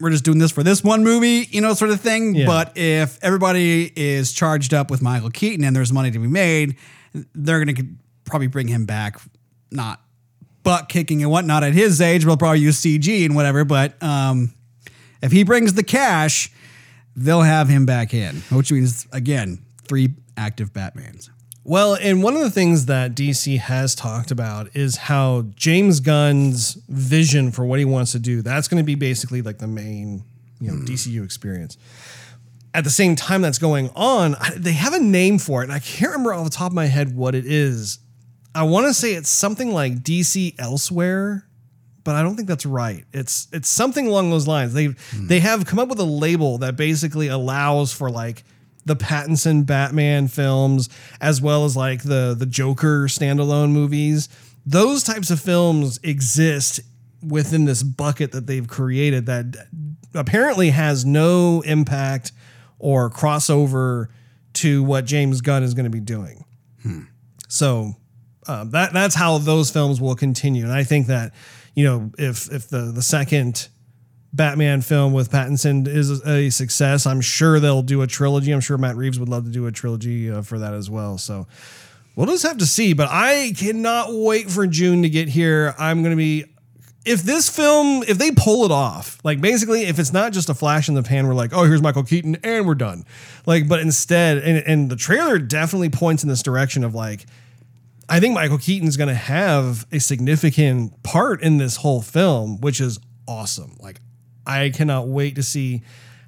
We're 0.00 0.10
just 0.10 0.24
doing 0.24 0.38
this 0.38 0.50
for 0.50 0.64
this 0.64 0.82
one 0.82 1.04
movie, 1.04 1.46
you 1.52 1.60
know, 1.60 1.74
sort 1.74 1.92
of 1.92 2.00
thing. 2.00 2.34
Yeah. 2.34 2.46
But 2.46 2.76
if 2.76 3.22
everybody 3.22 3.84
is 3.94 4.32
charged 4.32 4.74
up 4.74 4.90
with 4.90 5.00
Michael 5.00 5.30
Keaton 5.30 5.64
and 5.64 5.76
there's 5.76 5.92
money 5.92 6.10
to 6.10 6.18
be 6.18 6.26
made, 6.26 6.74
they're 7.36 7.64
going 7.64 7.76
to 7.76 7.86
probably 8.24 8.48
bring 8.48 8.66
him 8.66 8.84
back, 8.84 9.20
not 9.70 10.00
butt 10.62 10.88
kicking 10.88 11.22
and 11.22 11.30
whatnot 11.30 11.64
at 11.64 11.72
his 11.72 12.00
age. 12.00 12.24
We'll 12.24 12.36
probably 12.36 12.60
use 12.60 12.80
CG 12.80 13.24
and 13.24 13.34
whatever. 13.34 13.64
But 13.64 14.00
um, 14.02 14.54
if 15.22 15.32
he 15.32 15.42
brings 15.42 15.74
the 15.74 15.82
cash, 15.82 16.50
they'll 17.16 17.42
have 17.42 17.68
him 17.68 17.86
back 17.86 18.14
in, 18.14 18.36
which 18.50 18.72
means, 18.72 19.06
again, 19.12 19.64
three 19.84 20.14
active 20.36 20.72
Batmans. 20.72 21.30
Well, 21.64 21.94
and 21.94 22.24
one 22.24 22.34
of 22.34 22.40
the 22.40 22.50
things 22.50 22.86
that 22.86 23.14
DC 23.14 23.58
has 23.58 23.94
talked 23.94 24.32
about 24.32 24.74
is 24.74 24.96
how 24.96 25.42
James 25.54 26.00
Gunn's 26.00 26.74
vision 26.88 27.52
for 27.52 27.64
what 27.64 27.78
he 27.78 27.84
wants 27.84 28.12
to 28.12 28.18
do, 28.18 28.42
that's 28.42 28.66
going 28.66 28.82
to 28.82 28.86
be 28.86 28.96
basically 28.96 29.42
like 29.42 29.58
the 29.58 29.68
main, 29.68 30.24
you 30.60 30.72
know, 30.72 30.78
DCU 30.78 31.24
experience. 31.24 31.78
At 32.74 32.82
the 32.82 32.90
same 32.90 33.14
time 33.14 33.42
that's 33.42 33.58
going 33.58 33.90
on, 33.94 34.34
they 34.56 34.72
have 34.72 34.92
a 34.92 34.98
name 34.98 35.38
for 35.38 35.60
it, 35.60 35.64
and 35.64 35.72
I 35.72 35.78
can't 35.78 36.10
remember 36.10 36.34
off 36.34 36.44
the 36.44 36.50
top 36.50 36.72
of 36.72 36.74
my 36.74 36.86
head 36.86 37.14
what 37.14 37.36
it 37.36 37.46
is. 37.46 37.98
I 38.54 38.64
want 38.64 38.86
to 38.86 38.94
say 38.94 39.14
it's 39.14 39.30
something 39.30 39.72
like 39.72 40.02
DC 40.02 40.54
Elsewhere, 40.58 41.46
but 42.04 42.14
I 42.14 42.22
don't 42.22 42.36
think 42.36 42.48
that's 42.48 42.66
right. 42.66 43.04
It's 43.12 43.48
it's 43.52 43.68
something 43.68 44.06
along 44.06 44.30
those 44.30 44.46
lines. 44.46 44.74
They 44.74 44.86
hmm. 44.86 45.26
they 45.26 45.40
have 45.40 45.66
come 45.66 45.78
up 45.78 45.88
with 45.88 45.98
a 46.00 46.04
label 46.04 46.58
that 46.58 46.76
basically 46.76 47.28
allows 47.28 47.92
for 47.92 48.10
like 48.10 48.44
the 48.84 48.96
Pattinson 48.96 49.64
Batman 49.64 50.28
films 50.28 50.88
as 51.20 51.40
well 51.40 51.64
as 51.64 51.76
like 51.76 52.02
the 52.02 52.34
the 52.38 52.46
Joker 52.46 53.04
standalone 53.06 53.70
movies. 53.70 54.28
Those 54.66 55.02
types 55.02 55.30
of 55.30 55.40
films 55.40 55.98
exist 56.02 56.80
within 57.26 57.64
this 57.64 57.82
bucket 57.82 58.32
that 58.32 58.46
they've 58.46 58.66
created 58.66 59.26
that 59.26 59.66
apparently 60.14 60.70
has 60.70 61.04
no 61.04 61.62
impact 61.62 62.32
or 62.78 63.08
crossover 63.10 64.08
to 64.54 64.82
what 64.82 65.04
James 65.04 65.40
Gunn 65.40 65.62
is 65.62 65.72
going 65.72 65.84
to 65.84 65.90
be 65.90 66.00
doing. 66.00 66.44
Hmm. 66.82 67.02
So 67.48 67.96
um, 68.46 68.70
that 68.70 68.92
that's 68.92 69.14
how 69.14 69.38
those 69.38 69.70
films 69.70 70.00
will 70.00 70.14
continue. 70.14 70.64
And 70.64 70.72
I 70.72 70.84
think 70.84 71.06
that 71.06 71.32
you 71.74 71.84
know 71.84 72.10
if 72.18 72.52
if 72.52 72.68
the 72.68 72.92
the 72.92 73.02
second 73.02 73.68
Batman 74.32 74.80
film 74.80 75.12
with 75.12 75.30
Pattinson 75.30 75.86
is 75.86 76.24
a 76.26 76.50
success, 76.50 77.06
I'm 77.06 77.20
sure 77.20 77.60
they'll 77.60 77.82
do 77.82 78.02
a 78.02 78.06
trilogy. 78.06 78.52
I'm 78.52 78.60
sure 78.60 78.78
Matt 78.78 78.96
Reeves 78.96 79.20
would 79.20 79.28
love 79.28 79.44
to 79.44 79.50
do 79.50 79.66
a 79.66 79.72
trilogy 79.72 80.30
uh, 80.30 80.42
for 80.42 80.58
that 80.58 80.72
as 80.72 80.88
well. 80.88 81.18
So 81.18 81.46
we'll 82.16 82.26
just 82.26 82.42
have 82.44 82.58
to 82.58 82.66
see. 82.66 82.94
But 82.94 83.08
I 83.10 83.52
cannot 83.56 84.08
wait 84.10 84.50
for 84.50 84.66
June 84.66 85.02
to 85.02 85.10
get 85.10 85.28
here. 85.28 85.74
I'm 85.78 86.02
going 86.02 86.12
to 86.12 86.16
be. 86.16 86.46
If 87.04 87.24
this 87.24 87.48
film, 87.48 88.04
if 88.06 88.16
they 88.16 88.30
pull 88.30 88.64
it 88.64 88.70
off, 88.70 89.18
like 89.24 89.40
basically, 89.40 89.82
if 89.86 89.98
it's 89.98 90.12
not 90.12 90.32
just 90.32 90.48
a 90.48 90.54
flash 90.54 90.88
in 90.88 90.94
the 90.94 91.02
pan, 91.02 91.26
we're 91.26 91.34
like, 91.34 91.52
oh, 91.52 91.64
here's 91.64 91.82
Michael 91.82 92.04
Keaton 92.04 92.36
and 92.44 92.64
we're 92.64 92.76
done. 92.76 93.04
Like, 93.44 93.66
but 93.66 93.80
instead, 93.80 94.38
and, 94.38 94.58
and 94.64 94.88
the 94.88 94.94
trailer 94.94 95.40
definitely 95.40 95.90
points 95.90 96.22
in 96.22 96.28
this 96.28 96.44
direction 96.44 96.84
of 96.84 96.94
like, 96.94 97.26
I 98.08 98.20
think 98.20 98.34
Michael 98.34 98.58
Keaton's 98.58 98.96
going 98.96 99.08
to 99.08 99.14
have 99.14 99.86
a 99.92 100.00
significant 100.00 101.02
part 101.02 101.42
in 101.42 101.58
this 101.58 101.76
whole 101.76 102.02
film, 102.02 102.60
which 102.60 102.80
is 102.80 102.98
awesome. 103.28 103.76
Like, 103.80 104.00
I 104.46 104.70
cannot 104.70 105.08
wait 105.08 105.36
to 105.36 105.42
see 105.42 105.82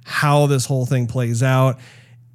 how 0.04 0.46
this 0.46 0.66
whole 0.66 0.86
thing 0.86 1.06
plays 1.06 1.42
out. 1.42 1.78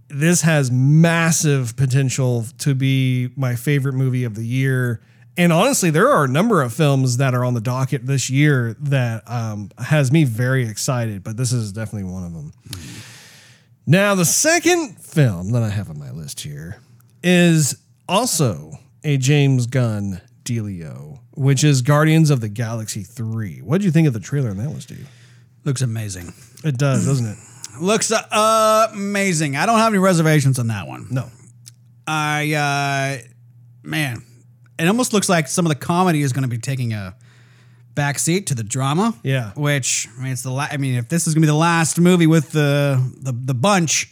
This 0.10 0.42
has 0.42 0.72
massive 0.72 1.76
potential 1.78 2.46
to 2.60 2.76
be 2.76 3.30
my 3.36 3.56
favorite 3.56 3.94
movie 3.94 4.24
of 4.24 4.36
the 4.36 4.46
year. 4.46 5.02
And 5.38 5.54
honestly, 5.54 5.90
there 5.90 6.10
are 6.10 6.26
a 6.26 6.28
number 6.28 6.62
of 6.62 6.74
films 6.74 7.18
that 7.18 7.34
are 7.34 7.46
on 7.46 7.54
the 7.54 7.62
docket 7.62 8.06
this 8.06 8.30
year 8.30 8.76
that 8.82 9.24
um, 9.30 9.72
has 9.78 10.12
me 10.12 10.26
very 10.26 10.68
excited, 10.68 11.24
but 11.24 11.38
this 11.38 11.54
is 11.54 11.72
definitely 11.72 12.12
one 12.12 12.26
of 12.26 12.34
them. 12.34 12.52
Now, 13.86 14.16
the 14.16 14.26
second 14.26 15.00
film 15.00 15.52
that 15.52 15.64
I 15.64 15.70
have 15.70 15.90
on 15.90 15.98
my 15.98 16.12
list 16.12 16.42
here 16.42 16.82
is 17.24 17.78
also 18.08 18.80
a 19.04 19.18
James 19.18 19.68
Gunn 19.68 20.22
dealio, 20.44 21.20
which 21.34 21.64
is 21.64 21.82
Guardians 21.82 22.30
of 22.30 22.42
the 22.42 22.50
Galaxy 22.50 23.04
3. 23.04 23.60
What 23.60 23.80
did 23.80 23.86
you 23.86 23.92
think 23.92 24.08
of 24.08 24.14
the 24.14 24.20
trailer 24.20 24.50
on 24.50 24.58
that 24.58 24.70
one, 24.70 24.82
Steve? 24.82 25.10
Looks 25.64 25.82
amazing. 25.82 26.34
It 26.64 26.78
does, 26.78 27.06
doesn't 27.06 27.26
it? 27.26 27.38
Looks 27.82 28.12
uh, 28.12 28.90
amazing. 28.92 29.56
I 29.56 29.66
don't 29.66 29.80
have 29.80 29.94
any 29.94 30.00
reservations 30.00 30.60
on 30.60 30.68
that 30.68 30.88
one. 30.88 31.08
No. 31.12 31.30
I, 32.08 32.54
uh, 32.54 33.28
man, 33.84 34.24
it 34.80 34.88
almost 34.88 35.14
looks 35.14 35.30
like 35.30 35.48
some 35.48 35.66
of 35.66 35.70
the 35.70 35.76
comedy 35.76 36.22
is 36.22 36.34
going 36.34 36.42
to 36.44 36.50
be 36.50 36.58
taking 36.58 36.94
a 36.94 37.16
backseat 37.94 38.48
to 38.48 38.56
the 38.56 38.64
drama. 38.64 39.14
Yeah. 39.24 39.52
Which 39.56 40.08
I 40.18 40.24
mean, 40.24 40.32
it's 40.32 40.42
the. 40.42 40.52
La- 40.52 40.68
I 40.72 40.78
mean, 40.78 40.96
if 40.96 41.10
this 41.10 41.28
is 41.28 41.34
going 41.34 41.42
to 41.42 41.46
be 41.46 41.52
the 41.52 41.54
last 41.54 42.00
movie 42.00 42.28
with 42.28 42.52
the 42.52 43.02
the, 43.22 43.32
the 43.32 43.54
bunch, 43.54 44.12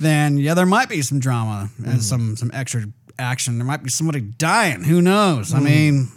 then 0.00 0.38
yeah, 0.38 0.54
there 0.54 0.66
might 0.66 0.88
be 0.88 1.02
some 1.02 1.18
drama 1.20 1.68
and 1.84 2.02
some 2.02 2.36
some 2.36 2.50
extra 2.54 2.86
action. 3.18 3.58
There 3.58 3.66
might 3.66 3.82
be 3.82 3.90
somebody 3.90 4.20
dying. 4.20 4.84
Who 4.84 5.00
knows? 5.02 5.54
I 5.54 5.60
mean, 5.60 6.08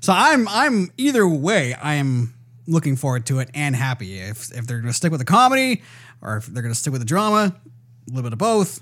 so 0.00 0.12
I'm 0.14 0.48
I'm 0.48 0.90
either 0.96 1.26
way. 1.26 1.74
I 1.74 1.94
am 1.94 2.34
looking 2.66 2.96
forward 2.96 3.26
to 3.26 3.38
it 3.38 3.50
and 3.54 3.74
happy 3.74 4.18
if 4.18 4.52
if 4.52 4.66
they're 4.66 4.80
going 4.80 4.92
to 4.92 4.96
stick 4.96 5.10
with 5.10 5.20
the 5.20 5.26
comedy 5.26 5.82
or 6.20 6.36
if 6.36 6.46
they're 6.46 6.62
going 6.62 6.74
to 6.74 6.78
stick 6.78 6.92
with 6.92 7.00
the 7.00 7.06
drama, 7.06 7.54
a 7.56 8.10
little 8.10 8.22
bit 8.22 8.32
of 8.32 8.38
both. 8.38 8.80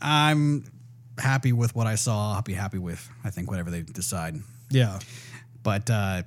I'm 0.00 0.64
happy 1.18 1.52
with 1.52 1.74
what 1.74 1.86
I 1.86 1.96
saw. 1.96 2.34
I'll 2.34 2.42
be 2.42 2.54
happy 2.54 2.78
with 2.78 3.08
I 3.24 3.30
think 3.30 3.50
whatever 3.50 3.70
they 3.70 3.82
decide. 3.82 4.36
Yeah. 4.70 4.98
But 5.62 5.90
uh, 5.90 6.22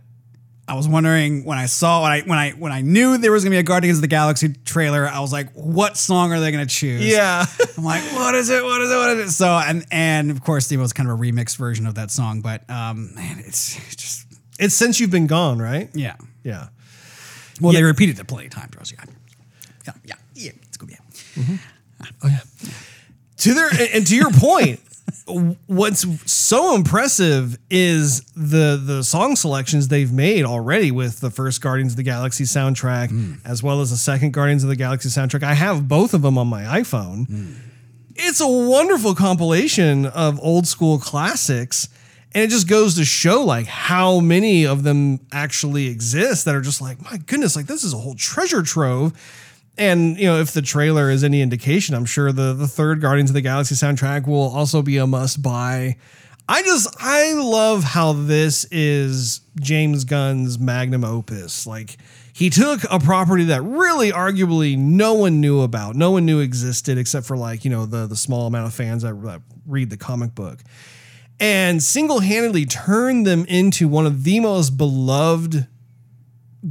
I 0.67 0.75
was 0.75 0.87
wondering 0.87 1.43
when 1.43 1.57
I 1.57 1.65
saw 1.65 2.03
when 2.03 2.11
I 2.11 2.21
when 2.21 2.37
I 2.37 2.51
when 2.51 2.71
I 2.71 2.81
knew 2.81 3.17
there 3.17 3.31
was 3.31 3.43
gonna 3.43 3.53
be 3.53 3.59
a 3.59 3.63
Guardians 3.63 3.97
of 3.97 4.01
the 4.01 4.07
Galaxy 4.07 4.53
trailer, 4.65 5.07
I 5.07 5.19
was 5.19 5.33
like, 5.33 5.51
what 5.53 5.97
song 5.97 6.31
are 6.31 6.39
they 6.39 6.51
gonna 6.51 6.65
choose? 6.65 7.05
Yeah. 7.05 7.45
I'm 7.77 7.83
like, 7.83 8.03
what 8.13 8.35
is 8.35 8.49
it? 8.49 8.63
What 8.63 8.81
is 8.81 8.91
it? 8.91 8.95
What 8.95 9.09
is 9.17 9.29
it? 9.29 9.31
So 9.33 9.47
and 9.47 9.85
and 9.91 10.31
of 10.31 10.43
course, 10.43 10.71
it 10.71 10.77
was 10.77 10.93
kind 10.93 11.09
of 11.09 11.19
a 11.19 11.21
remix 11.21 11.57
version 11.57 11.87
of 11.87 11.95
that 11.95 12.11
song. 12.11 12.41
But 12.41 12.69
um, 12.69 13.13
man, 13.15 13.39
it's 13.39 13.75
just 13.95 14.27
it's 14.59 14.75
since 14.75 14.99
you've 14.99 15.11
been 15.11 15.27
gone, 15.27 15.59
right? 15.59 15.89
yeah. 15.93 16.15
Yeah. 16.43 16.67
Well, 17.59 17.73
they 17.73 17.83
repeated 17.83 18.19
it 18.19 18.27
plenty 18.27 18.47
of 18.47 18.53
times. 18.53 18.75
Rosie. 18.75 18.95
Yeah, 18.97 19.13
yeah, 19.85 19.93
yeah. 20.05 20.15
yeah 20.33 20.51
it's 20.63 20.77
good. 20.77 20.89
Yeah. 20.89 22.39
to 23.37 23.53
their 23.53 23.69
and 23.93 24.07
to 24.07 24.15
your 24.15 24.31
point 24.31 24.79
what's 25.67 26.31
so 26.31 26.75
impressive 26.75 27.57
is 27.69 28.21
the 28.35 28.81
the 28.83 29.03
song 29.03 29.35
selections 29.35 29.87
they've 29.87 30.11
made 30.11 30.45
already 30.45 30.91
with 30.91 31.19
the 31.19 31.29
first 31.29 31.61
guardians 31.61 31.93
of 31.93 31.97
the 31.97 32.03
galaxy 32.03 32.43
soundtrack 32.43 33.09
mm. 33.09 33.39
as 33.45 33.63
well 33.63 33.81
as 33.81 33.91
the 33.91 33.97
second 33.97 34.33
guardians 34.33 34.63
of 34.63 34.69
the 34.69 34.75
galaxy 34.75 35.09
soundtrack. 35.09 35.43
I 35.43 35.53
have 35.53 35.87
both 35.87 36.13
of 36.13 36.21
them 36.21 36.37
on 36.37 36.47
my 36.47 36.63
iphone. 36.79 37.27
Mm. 37.27 37.55
It's 38.15 38.41
a 38.41 38.47
wonderful 38.47 39.15
compilation 39.15 40.05
of 40.05 40.39
old 40.41 40.67
school 40.67 40.99
classics 40.99 41.87
and 42.33 42.43
it 42.43 42.49
just 42.49 42.67
goes 42.67 42.95
to 42.95 43.05
show 43.05 43.43
like 43.43 43.65
how 43.67 44.19
many 44.19 44.65
of 44.65 44.83
them 44.83 45.19
actually 45.31 45.87
exist 45.87 46.45
that 46.45 46.55
are 46.55 46.61
just 46.61 46.81
like 46.81 47.01
my 47.01 47.17
goodness 47.17 47.55
like 47.55 47.67
this 47.67 47.83
is 47.83 47.93
a 47.93 47.97
whole 47.97 48.15
treasure 48.15 48.61
trove 48.61 49.13
and 49.77 50.17
you 50.17 50.25
know, 50.25 50.39
if 50.39 50.51
the 50.51 50.61
trailer 50.61 51.09
is 51.09 51.23
any 51.23 51.41
indication, 51.41 51.95
I'm 51.95 52.05
sure 52.05 52.31
the 52.31 52.53
the 52.53 52.67
third 52.67 53.01
Guardians 53.01 53.29
of 53.29 53.33
the 53.33 53.41
Galaxy 53.41 53.75
soundtrack 53.75 54.27
will 54.27 54.49
also 54.49 54.81
be 54.81 54.97
a 54.97 55.07
must 55.07 55.41
buy. 55.41 55.97
I 56.47 56.63
just 56.63 56.93
I 56.99 57.33
love 57.33 57.83
how 57.83 58.13
this 58.13 58.65
is 58.71 59.41
James 59.59 60.03
Gunn's 60.03 60.59
magnum 60.59 61.03
opus. 61.05 61.65
Like 61.65 61.97
he 62.33 62.49
took 62.49 62.81
a 62.89 62.99
property 62.99 63.45
that 63.45 63.61
really 63.61 64.11
arguably 64.11 64.77
no 64.77 65.13
one 65.13 65.39
knew 65.39 65.61
about, 65.61 65.95
no 65.95 66.11
one 66.11 66.25
knew 66.25 66.39
existed 66.39 66.97
except 66.97 67.25
for 67.25 67.37
like, 67.37 67.63
you 67.63 67.71
know, 67.71 67.85
the 67.85 68.07
the 68.07 68.15
small 68.15 68.47
amount 68.47 68.67
of 68.67 68.73
fans 68.73 69.03
that, 69.03 69.21
that 69.23 69.41
read 69.65 69.89
the 69.89 69.97
comic 69.97 70.35
book. 70.35 70.59
And 71.39 71.81
single-handedly 71.81 72.65
turned 72.65 73.25
them 73.25 73.45
into 73.45 73.87
one 73.87 74.05
of 74.05 74.23
the 74.25 74.39
most 74.41 74.77
beloved 74.77 75.67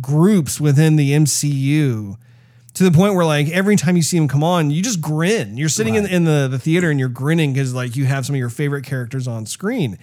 groups 0.00 0.60
within 0.60 0.94
the 0.94 1.10
MCU 1.10 2.16
to 2.80 2.88
the 2.88 2.96
point 2.96 3.14
where 3.14 3.26
like 3.26 3.50
every 3.50 3.76
time 3.76 3.94
you 3.94 4.02
see 4.02 4.16
him 4.16 4.26
come 4.26 4.42
on, 4.42 4.70
you 4.70 4.82
just 4.82 5.02
grin. 5.02 5.58
You're 5.58 5.68
sitting 5.68 5.96
in, 5.96 6.06
in 6.06 6.24
the, 6.24 6.48
the 6.50 6.58
theater 6.58 6.88
and 6.90 6.98
you're 6.98 7.10
grinning 7.10 7.52
because 7.52 7.74
like 7.74 7.94
you 7.94 8.06
have 8.06 8.24
some 8.24 8.34
of 8.34 8.38
your 8.38 8.48
favorite 8.48 8.86
characters 8.86 9.28
on 9.28 9.44
screen. 9.44 9.98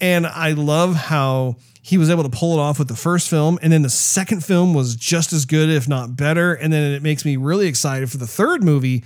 And 0.00 0.24
I 0.24 0.52
love 0.52 0.94
how 0.94 1.56
he 1.82 1.98
was 1.98 2.10
able 2.10 2.22
to 2.22 2.28
pull 2.28 2.56
it 2.56 2.60
off 2.60 2.78
with 2.78 2.86
the 2.86 2.94
first 2.94 3.28
film. 3.28 3.58
And 3.62 3.72
then 3.72 3.82
the 3.82 3.90
second 3.90 4.44
film 4.44 4.74
was 4.74 4.94
just 4.94 5.32
as 5.32 5.44
good, 5.44 5.68
if 5.68 5.88
not 5.88 6.16
better. 6.16 6.54
And 6.54 6.72
then 6.72 6.92
it 6.92 7.02
makes 7.02 7.24
me 7.24 7.36
really 7.36 7.66
excited 7.66 8.12
for 8.12 8.18
the 8.18 8.28
third 8.28 8.62
movie 8.62 9.02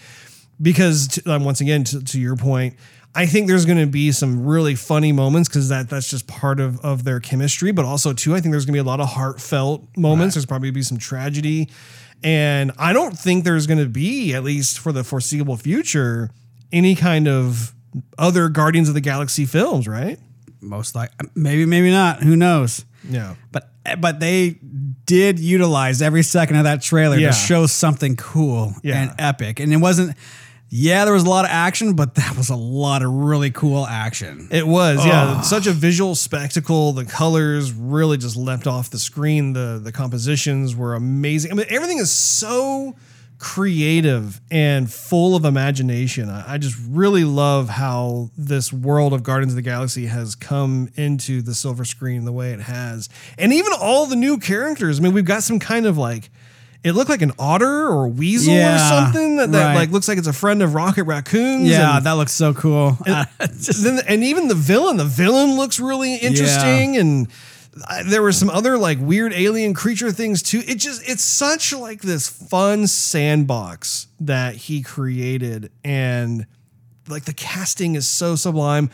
because 0.61 1.09
to, 1.09 1.33
um, 1.33 1.45
once 1.47 1.63
again, 1.63 1.85
to, 1.85 2.05
to 2.05 2.21
your 2.21 2.37
point, 2.37 2.77
I 3.15 3.25
think 3.25 3.49
there's 3.49 3.65
going 3.65 3.79
to 3.79 3.87
be 3.87 4.13
some 4.13 4.45
really 4.45 4.75
funny 4.75 5.13
moments 5.13 5.49
because 5.49 5.71
that 5.71 5.89
that's 5.89 6.11
just 6.11 6.27
part 6.27 6.61
of 6.61 6.79
of 6.85 7.05
their 7.05 7.21
chemistry. 7.21 7.73
But 7.73 7.87
also 7.87 8.13
too, 8.13 8.35
I 8.35 8.41
think 8.43 8.53
there's 8.53 8.67
going 8.67 8.75
to 8.75 8.83
be 8.83 8.87
a 8.87 8.91
lot 8.91 9.01
of 9.01 9.09
heartfelt 9.09 9.97
moments. 9.97 10.35
There's 10.35 10.45
probably 10.45 10.71
be 10.71 10.83
some 10.83 10.99
tragedy, 10.99 11.71
and 12.25 12.73
I 12.79 12.93
don't 12.93 13.17
think 13.19 13.45
there's 13.45 13.67
going 13.67 13.79
to 13.79 13.89
be 13.89 14.35
at 14.35 14.43
least 14.45 14.79
for 14.79 14.93
the 14.93 15.05
foreseeable 15.05 15.57
future 15.57 16.31
any 16.73 16.95
kind 16.95 17.27
of 17.29 17.73
other 18.19 18.49
Guardians 18.49 18.89
of 18.89 18.95
the 18.95 19.01
Galaxy 19.01 19.47
films, 19.47 19.87
right? 19.89 20.19
Most 20.61 20.95
like 20.95 21.11
maybe, 21.35 21.65
maybe 21.67 21.91
not. 21.91 22.23
Who 22.23 22.37
knows? 22.37 22.85
Yeah. 23.09 23.37
But 23.53 23.71
but 24.01 24.21
they 24.21 24.59
did 25.07 25.39
utilize 25.39 26.03
every 26.03 26.23
second 26.23 26.57
of 26.57 26.65
that 26.65 26.83
trailer 26.83 27.17
Yeah. 27.17 27.29
to 27.29 27.33
show 27.33 27.67
something 27.67 28.17
cool 28.17 28.75
Yeah. 28.83 29.01
and 29.03 29.15
epic. 29.19 29.61
And 29.61 29.73
it 29.73 29.79
wasn't. 29.79 30.17
Yeah, 30.71 31.05
there 31.05 31.15
was 31.15 31.25
a 31.25 31.29
lot 31.31 31.47
of 31.47 31.51
action, 31.51 31.95
but 31.95 32.15
that 32.17 32.37
was 32.37 32.51
a 32.51 32.57
lot 32.57 33.03
of 33.03 33.11
really 33.11 33.51
cool 33.51 33.87
action. 33.87 34.49
It 34.51 34.67
was, 34.67 35.05
yeah, 35.05 35.41
such 35.41 35.67
a 35.67 35.73
visual 35.73 36.15
spectacle. 36.15 36.93
The 36.93 37.07
colors 37.07 37.73
really 37.73 38.19
just 38.19 38.37
leapt 38.37 38.67
off 38.67 38.91
the 38.91 38.99
screen. 38.99 39.55
The 39.55 39.81
the 39.83 39.93
compositions 39.93 40.77
were 40.77 40.95
amazing. 40.95 41.53
I 41.53 41.55
mean, 41.55 41.67
everything 41.71 41.99
is 41.99 42.11
so 42.11 42.97
creative 43.39 44.41
and 44.51 44.93
full 44.93 45.37
of 45.37 45.45
imagination. 45.45 46.29
I, 46.29 46.55
I 46.55 46.59
just 46.59 46.77
really 46.91 47.25
love 47.25 47.71
how 47.71 48.31
this 48.37 48.71
world 48.71 49.15
of 49.15 49.23
Guardians 49.23 49.53
of 49.53 49.57
the 49.57 49.63
Galaxy 49.63 50.07
has 50.07 50.35
come 50.35 50.91
into 50.97 51.41
the 51.41 51.55
silver 51.55 51.85
screen 51.87 52.27
the 52.27 52.33
way 52.33 52.53
it 52.53 52.61
has, 52.61 53.09
and 53.39 53.55
even 53.55 53.73
all 53.81 54.05
the 54.05 54.17
new 54.17 54.37
characters. 54.37 54.99
I 54.99 55.03
mean, 55.03 55.15
we've 55.15 55.25
got 55.25 55.43
some 55.43 55.59
kind 55.59 55.87
of 55.87 55.97
like. 55.97 56.31
It 56.89 56.95
looked 56.95 57.11
like 57.11 57.23
an 57.23 57.33
otter 57.39 57.89
or 57.89 58.07
a 58.07 58.09
weasel 58.09 58.55
or 58.55 58.79
something 58.79 59.37
that, 59.37 59.53
that 59.53 59.67
right. 59.67 59.75
like 59.75 59.91
looks 59.91 60.09
like 60.09 60.19
it's 60.19 60.27
a 60.27 60.33
friend 60.33 60.63
of 60.63 60.75
Rocket 60.75 61.05
Raccoons. 61.05 61.69
Yeah, 61.69 61.99
and- 61.99 62.07
that 62.07 62.13
looks 62.13 62.33
so 62.33 62.55
cool. 62.55 62.99
Uh, 63.09 63.25
then, 63.83 64.01
and 64.07 64.23
even 64.23 64.49
the 64.49 64.55
villain, 64.55 64.97
the 64.97 65.05
villain 65.05 65.57
looks 65.57 65.81
really 65.81 66.17
interesting, 66.17 66.97
and 66.97 67.29
uh, 67.89 68.03
there 68.05 68.23
were 68.23 68.33
some 68.33 68.51
other 68.51 68.77
like 68.77 68.99
weird 69.01 69.33
alien 69.33 69.73
creature 69.73 70.13
things 70.13 70.43
too. 70.43 70.63
It 70.67 70.77
just 70.77 71.09
it's 71.09 71.23
such 71.23 71.73
like 71.73 72.03
this 72.03 72.29
fun 72.29 72.87
sandbox 72.87 74.09
that 74.21 74.57
he 74.57 74.83
created, 74.83 75.71
and 75.83 76.47
like 77.09 77.25
the 77.25 77.33
casting 77.33 77.95
is 77.95 78.07
so 78.07 78.37
sublime. 78.37 78.91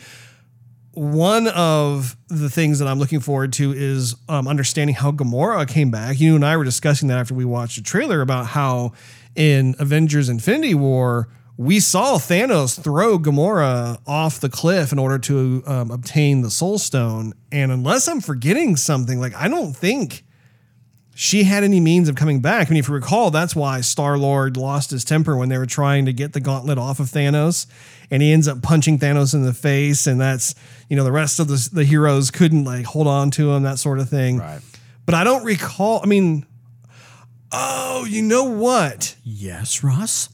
One 0.95 1.47
of 1.49 2.17
the 2.29 2.49
things 2.49 2.79
that 2.79 2.87
I'm 2.87 2.99
looking 2.99 3.19
forward 3.19 3.53
to 3.53 3.73
is 3.73 4.15
um, 4.29 4.47
understanding 4.47 4.95
how 4.95 5.11
Gamora 5.11 5.67
came 5.67 5.91
back. 5.91 6.19
You 6.19 6.35
and 6.35 6.45
I 6.45 6.57
were 6.57 6.63
discussing 6.63 7.09
that 7.09 7.17
after 7.19 7.33
we 7.33 7.45
watched 7.45 7.77
the 7.77 7.83
trailer 7.83 8.21
about 8.21 8.47
how 8.47 8.93
in 9.35 9.75
Avengers 9.79 10.29
Infinity 10.29 10.73
War, 10.73 11.29
we 11.57 11.79
saw 11.79 12.17
Thanos 12.17 12.81
throw 12.81 13.17
Gamora 13.17 13.99
off 14.05 14.39
the 14.39 14.49
cliff 14.49 14.91
in 14.91 14.99
order 14.99 15.17
to 15.19 15.63
um, 15.65 15.91
obtain 15.91 16.41
the 16.41 16.51
Soul 16.51 16.77
Stone. 16.77 17.33
And 17.51 17.71
unless 17.71 18.07
I'm 18.07 18.19
forgetting 18.19 18.75
something, 18.75 19.19
like 19.19 19.33
I 19.35 19.47
don't 19.47 19.75
think 19.75 20.24
she 21.17 21.45
had 21.45 21.63
any 21.63 21.79
means 21.79 22.09
of 22.09 22.15
coming 22.15 22.41
back. 22.41 22.67
I 22.67 22.69
mean, 22.71 22.79
if 22.79 22.89
you 22.89 22.93
recall, 22.93 23.31
that's 23.31 23.55
why 23.55 23.79
Star 23.79 24.17
Lord 24.17 24.57
lost 24.57 24.91
his 24.91 25.05
temper 25.05 25.37
when 25.37 25.47
they 25.47 25.57
were 25.57 25.65
trying 25.65 26.05
to 26.07 26.13
get 26.13 26.33
the 26.33 26.41
gauntlet 26.41 26.77
off 26.77 26.99
of 26.99 27.07
Thanos, 27.07 27.67
and 28.11 28.21
he 28.21 28.33
ends 28.33 28.49
up 28.49 28.61
punching 28.61 28.99
Thanos 28.99 29.33
in 29.33 29.43
the 29.43 29.53
face, 29.53 30.07
and 30.07 30.19
that's 30.19 30.53
you 30.89 30.97
know 30.97 31.05
the 31.05 31.13
rest 31.13 31.39
of 31.39 31.47
the 31.47 31.69
the 31.71 31.85
heroes 31.85 32.31
couldn't 32.31 32.65
like 32.65 32.85
hold 32.85 33.07
on 33.07 33.31
to 33.31 33.53
him, 33.53 33.63
that 33.63 33.79
sort 33.79 33.99
of 33.99 34.09
thing. 34.09 34.39
Right. 34.39 34.59
But 35.05 35.15
I 35.15 35.23
don't 35.23 35.45
recall. 35.45 36.01
I 36.03 36.05
mean, 36.05 36.45
oh, 37.53 38.05
you 38.09 38.21
know 38.21 38.43
what? 38.43 39.15
yes, 39.23 39.83
Ross. 39.85 40.27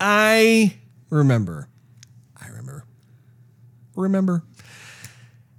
I 0.00 0.78
remember. 1.10 1.68
I 2.40 2.46
remember. 2.48 2.86
Remember. 3.94 4.44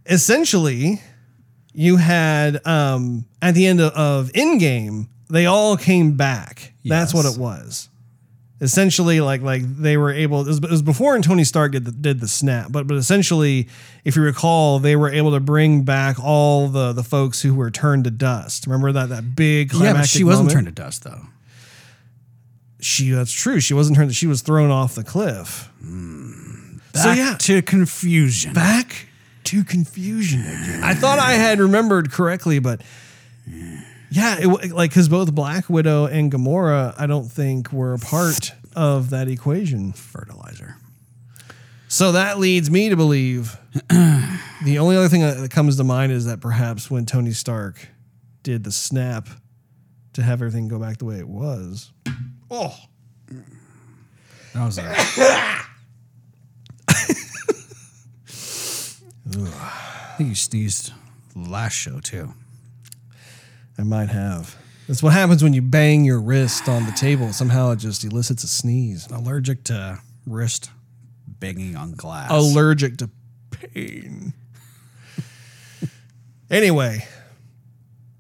Essentially, 0.08 1.00
you 1.74 1.98
had 1.98 2.66
um 2.66 3.26
at 3.42 3.56
the 3.56 3.66
end 3.66 3.80
of, 3.82 3.94
of 3.94 4.32
Endgame, 4.34 5.08
they 5.30 5.46
all 5.46 5.78
came 5.78 6.16
back. 6.18 6.74
That's 6.84 7.14
what 7.14 7.26
it 7.26 7.38
was. 7.38 7.90
Essentially, 8.60 9.22
like 9.22 9.42
like 9.42 9.64
they 9.64 9.98
were 9.98 10.12
able. 10.12 10.42
It 10.42 10.48
was, 10.48 10.58
it 10.60 10.70
was 10.70 10.84
before 10.84 11.16
and 11.16 11.24
Tony 11.24 11.44
Stark 11.44 11.72
did 11.72 11.86
the, 11.86 11.92
did 11.92 12.20
the 12.20 12.28
snap, 12.28 12.68
but 12.72 12.86
but 12.86 12.96
essentially, 12.96 13.68
if 14.06 14.16
you 14.16 14.22
recall, 14.22 14.78
they 14.78 14.96
were 14.96 15.10
able 15.10 15.32
to 15.32 15.40
bring 15.40 15.82
back 15.84 16.24
all 16.24 16.68
the 16.68 16.94
the 16.94 17.02
folks 17.04 17.42
who 17.42 17.56
were 17.56 17.72
turned 17.72 18.04
to 18.04 18.12
dust. 18.12 18.68
Remember 18.68 18.92
that 18.92 19.10
that 19.10 19.36
big 19.36 19.74
Yeah, 19.74 19.94
but 19.94 20.06
she 20.06 20.24
wasn't 20.24 20.50
moment? 20.50 20.54
turned 20.66 20.76
to 20.76 20.84
dust 20.84 21.04
though. 21.04 21.26
She 22.80 23.10
that's 23.10 23.32
true. 23.32 23.60
She 23.60 23.74
wasn't 23.74 23.98
turned. 23.98 24.16
She 24.16 24.28
was 24.28 24.44
thrown 24.44 24.70
off 24.70 24.94
the 24.94 25.04
cliff. 25.04 25.72
Hmm. 25.82 26.78
Back 26.94 27.04
so 27.04 27.12
yeah, 27.14 27.36
to 27.40 27.62
confusion. 27.64 28.54
back 28.54 29.08
to 29.46 29.64
confusion 29.64 30.42
again. 30.42 30.84
I 30.84 30.94
thought 30.94 31.18
I 31.18 31.32
had 31.34 31.60
remembered 31.60 32.12
correctly, 32.12 32.60
but 32.60 32.82
yeah, 34.10 34.38
it, 34.40 34.72
like 34.72 34.92
because 34.92 35.10
both 35.10 35.34
Black 35.34 35.70
Widow 35.70 36.06
and 36.06 36.32
Gamora, 36.32 36.94
I 36.98 37.08
don't 37.08 37.30
think 37.30 37.72
were 37.72 37.94
a 37.94 38.00
part 38.00 38.54
of 38.76 39.10
that 39.12 39.28
equation. 39.28 39.94
Fertilizer. 39.94 40.76
So 41.88 42.14
that 42.14 42.40
leads 42.40 42.72
me 42.72 42.88
to 42.90 42.96
believe 42.96 43.58
the 43.90 44.78
only 44.80 44.96
other 44.96 45.10
thing 45.10 45.22
that 45.22 45.52
comes 45.52 45.76
to 45.76 45.84
mind 45.84 46.14
is 46.14 46.26
that 46.26 46.40
perhaps 46.40 46.90
when 46.90 47.06
Tony 47.06 47.32
Stark 47.32 47.90
did 48.44 48.64
the 48.64 48.72
snap 48.72 49.28
to 50.14 50.22
have 50.24 50.42
everything 50.42 50.68
go 50.68 50.80
back 50.80 50.98
the 50.98 51.06
way 51.06 51.18
it 51.18 51.28
was. 51.28 51.92
Oh, 52.50 52.76
That 54.54 54.66
was 54.66 54.78
a, 54.78 54.84
I 59.34 60.16
think 60.18 60.30
you 60.30 60.36
sneezed 60.36 60.94
last 61.36 61.74
show 61.74 62.00
too. 62.00 62.34
I 63.82 63.84
might 63.84 64.10
have. 64.10 64.56
That's 64.88 65.02
what 65.02 65.14
happens 65.14 65.44
when 65.44 65.54
you 65.54 65.62
bang 65.64 66.06
your 66.06 66.20
wrist 66.22 66.70
on 66.70 66.86
the 66.86 66.92
table. 66.92 67.34
Somehow 67.34 67.72
it 67.72 67.78
just 67.78 68.04
elicits 68.04 68.44
a 68.44 68.48
sneeze. 68.48 69.08
Allergic 69.10 69.64
to 69.66 70.00
wrist 70.28 70.70
banging 71.28 71.76
on 71.76 71.94
glass. 71.94 72.30
allergic 72.32 72.98
to 72.98 73.10
pain. 73.50 74.34
anyway, 76.50 77.08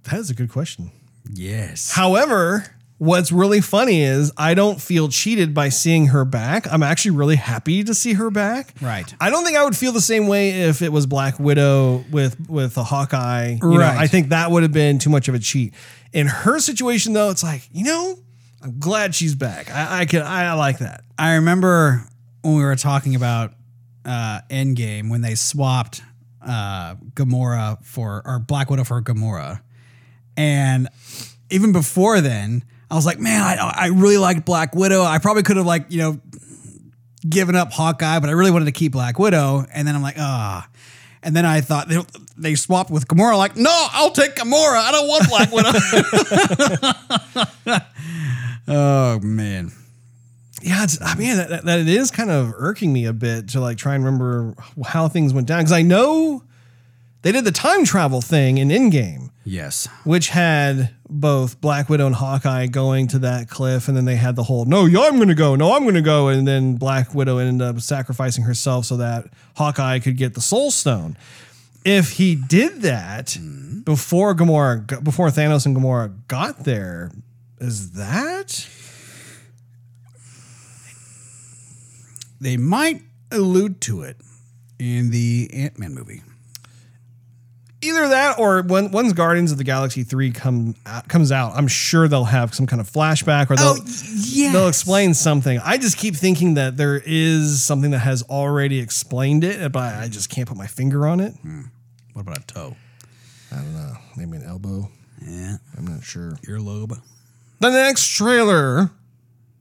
that 0.03 0.16
is 0.20 0.30
a 0.30 0.34
good 0.34 0.49
question. 0.49 0.91
yes. 1.32 1.91
However, 1.91 2.66
what's 3.01 3.31
really 3.31 3.61
funny 3.61 4.03
is 4.03 4.31
I 4.37 4.53
don't 4.53 4.79
feel 4.79 5.09
cheated 5.09 5.55
by 5.55 5.69
seeing 5.69 6.07
her 6.09 6.23
back. 6.23 6.71
I'm 6.71 6.83
actually 6.83 7.17
really 7.17 7.35
happy 7.35 7.83
to 7.83 7.95
see 7.95 8.13
her 8.13 8.29
back. 8.29 8.75
Right. 8.79 9.11
I 9.19 9.31
don't 9.31 9.43
think 9.43 9.57
I 9.57 9.63
would 9.63 9.75
feel 9.75 9.91
the 9.91 9.99
same 9.99 10.27
way 10.27 10.61
if 10.61 10.83
it 10.83 10.91
was 10.91 11.07
Black 11.07 11.39
Widow 11.39 12.05
with 12.11 12.47
with 12.47 12.77
a 12.77 12.83
Hawkeye. 12.83 13.53
You 13.53 13.69
know, 13.69 13.77
Right. 13.79 13.97
I 13.97 14.05
think 14.05 14.29
that 14.29 14.51
would 14.51 14.61
have 14.61 14.71
been 14.71 14.99
too 14.99 15.09
much 15.09 15.27
of 15.27 15.33
a 15.33 15.39
cheat. 15.39 15.73
In 16.13 16.27
her 16.27 16.59
situation, 16.59 17.13
though, 17.13 17.31
it's 17.31 17.41
like 17.41 17.67
you 17.71 17.85
know, 17.85 18.19
I'm 18.61 18.77
glad 18.77 19.15
she's 19.15 19.33
back. 19.33 19.71
I, 19.71 20.01
I 20.01 20.05
can 20.05 20.21
I 20.21 20.53
like 20.53 20.77
that. 20.77 21.03
I 21.17 21.33
remember 21.37 22.05
when 22.43 22.55
we 22.55 22.61
were 22.63 22.75
talking 22.75 23.15
about 23.15 23.53
uh, 24.05 24.41
Endgame 24.51 25.09
when 25.09 25.21
they 25.21 25.33
swapped 25.33 26.03
uh, 26.45 26.93
Gamora 27.15 27.83
for 27.83 28.21
or 28.25 28.37
Black 28.37 28.69
Widow 28.69 28.83
for 28.83 29.01
Gamora, 29.01 29.61
and 30.37 30.87
even 31.49 31.71
before 31.71 32.21
then, 32.21 32.63
I 32.91 32.95
was 32.95 33.05
like, 33.05 33.19
man, 33.19 33.41
I, 33.41 33.73
I 33.75 33.87
really 33.87 34.17
liked 34.17 34.45
Black 34.45 34.75
Widow. 34.75 35.01
I 35.01 35.17
probably 35.17 35.43
could 35.43 35.57
have 35.57 35.65
like 35.65 35.85
you 35.89 35.97
know 35.99 36.19
given 37.27 37.55
up 37.55 37.71
Hawkeye, 37.71 38.19
but 38.19 38.29
I 38.29 38.33
really 38.33 38.51
wanted 38.51 38.65
to 38.65 38.71
keep 38.71 38.91
Black 38.91 39.17
Widow. 39.17 39.65
And 39.73 39.87
then 39.87 39.95
I'm 39.95 40.01
like, 40.01 40.17
ah. 40.19 40.67
And 41.23 41.35
then 41.35 41.45
I 41.45 41.61
thought 41.61 41.87
they, 41.87 41.99
they 42.35 42.55
swapped 42.55 42.89
with 42.89 43.07
Gamora. 43.07 43.37
Like, 43.37 43.55
no, 43.55 43.69
I'll 43.91 44.09
take 44.09 44.35
Gamora. 44.35 44.77
I 44.77 44.91
don't 44.91 45.07
want 45.07 45.29
Black 45.29 45.51
Widow. 47.65 47.87
Oh 48.67 49.19
man. 49.19 49.71
Yeah, 50.61 50.83
it's, 50.83 51.01
I 51.01 51.15
mean 51.15 51.35
that, 51.37 51.49
that, 51.49 51.65
that 51.65 51.79
it 51.79 51.89
is 51.89 52.11
kind 52.11 52.29
of 52.29 52.53
irking 52.55 52.93
me 52.93 53.05
a 53.05 53.13
bit 53.13 53.49
to 53.49 53.59
like 53.59 53.77
try 53.77 53.95
and 53.95 54.05
remember 54.05 54.55
how 54.85 55.07
things 55.07 55.33
went 55.33 55.47
down 55.47 55.59
because 55.59 55.71
I 55.71 55.81
know 55.81 56.43
they 57.23 57.31
did 57.31 57.43
the 57.43 57.51
time 57.51 57.83
travel 57.83 58.21
thing 58.21 58.59
in 58.59 58.69
Endgame, 58.69 59.30
Yes. 59.43 59.87
which 60.03 60.29
had 60.29 60.93
both 61.09 61.59
Black 61.61 61.89
Widow 61.89 62.05
and 62.05 62.15
Hawkeye 62.15 62.67
going 62.67 63.07
to 63.07 63.19
that 63.19 63.49
cliff, 63.49 63.87
and 63.87 63.97
then 63.97 64.05
they 64.05 64.15
had 64.15 64.35
the 64.35 64.43
whole 64.43 64.65
"No, 64.65 64.85
yeah, 64.85 65.01
I'm 65.01 65.15
going 65.15 65.29
to 65.29 65.35
go. 65.35 65.55
No, 65.55 65.73
I'm 65.73 65.83
going 65.83 65.95
to 65.95 66.01
go," 66.01 66.27
and 66.27 66.47
then 66.47 66.75
Black 66.75 67.13
Widow 67.13 67.37
ended 67.37 67.67
up 67.67 67.81
sacrificing 67.81 68.43
herself 68.43 68.85
so 68.85 68.97
that 68.97 69.25
Hawkeye 69.55 69.99
could 69.99 70.17
get 70.17 70.33
the 70.35 70.41
Soul 70.41 70.71
Stone. 70.71 71.17
If 71.83 72.11
he 72.11 72.35
did 72.35 72.83
that 72.83 73.27
mm-hmm. 73.27 73.81
before 73.81 74.35
Gamora, 74.35 75.03
before 75.03 75.29
Thanos 75.29 75.65
and 75.65 75.75
Gamora 75.75 76.15
got 76.27 76.63
there, 76.63 77.11
is 77.59 77.91
that? 77.93 78.67
They 82.39 82.57
might 82.57 83.03
allude 83.31 83.81
to 83.81 84.01
it 84.01 84.17
in 84.79 85.11
the 85.11 85.49
Ant 85.53 85.77
Man 85.77 85.93
movie. 85.93 86.21
Either 87.82 88.09
that 88.09 88.39
or 88.39 88.61
when 88.61 88.91
once 88.91 89.13
Guardians 89.13 89.51
of 89.51 89.57
the 89.57 89.63
Galaxy 89.63 90.03
three 90.03 90.32
come 90.32 90.75
out, 90.86 91.07
comes 91.07 91.32
out, 91.32 91.53
I'm 91.55 91.67
sure 91.67 92.07
they'll 92.07 92.25
have 92.25 92.53
some 92.53 92.67
kind 92.67 92.79
of 92.79 92.89
flashback 92.89 93.49
or 93.49 93.55
they'll 93.55 93.77
yeah. 94.15 94.51
they'll 94.51 94.67
explain 94.67 95.13
something. 95.13 95.59
I 95.63 95.77
just 95.77 95.97
keep 95.97 96.15
thinking 96.15 96.55
that 96.55 96.77
there 96.77 97.01
is 97.05 97.63
something 97.63 97.91
that 97.91 97.99
has 97.99 98.23
already 98.23 98.79
explained 98.79 99.43
it, 99.43 99.71
but 99.71 99.95
I 99.95 100.07
just 100.07 100.29
can't 100.29 100.47
put 100.47 100.57
my 100.57 100.67
finger 100.67 101.07
on 101.07 101.19
it. 101.19 101.34
Hmm. 101.34 101.63
What 102.13 102.23
about 102.23 102.39
a 102.39 102.47
toe? 102.47 102.75
I 103.51 103.55
don't 103.55 103.73
know. 103.73 103.93
Maybe 104.15 104.38
an 104.38 104.43
elbow. 104.43 104.89
Yeah. 105.21 105.57
I'm 105.77 105.86
not 105.86 106.03
sure. 106.03 106.32
Earlobe. 106.47 106.99
The 107.59 107.69
next 107.69 108.07
trailer 108.07 108.91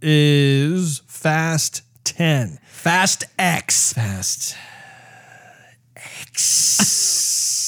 is 0.01 1.03
Fast 1.07 1.83
Ten. 2.05 2.59
Fast 2.66 3.25
X. 3.39 3.93
Fast. 3.93 4.57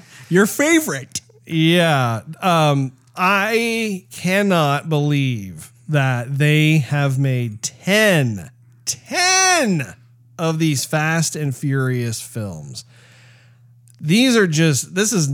Your 0.28 0.46
favorite. 0.46 1.20
Yeah. 1.46 2.22
Um, 2.40 2.92
I 3.16 4.06
cannot 4.10 4.88
believe 4.88 5.72
that 5.88 6.38
they 6.38 6.78
have 6.78 7.18
made 7.18 7.62
10, 7.62 8.50
10 8.84 9.94
of 10.38 10.58
these 10.58 10.84
Fast 10.84 11.36
and 11.36 11.54
Furious 11.54 12.20
films. 12.20 12.84
These 14.00 14.36
are 14.36 14.46
just, 14.46 14.94
this 14.94 15.12
is, 15.12 15.30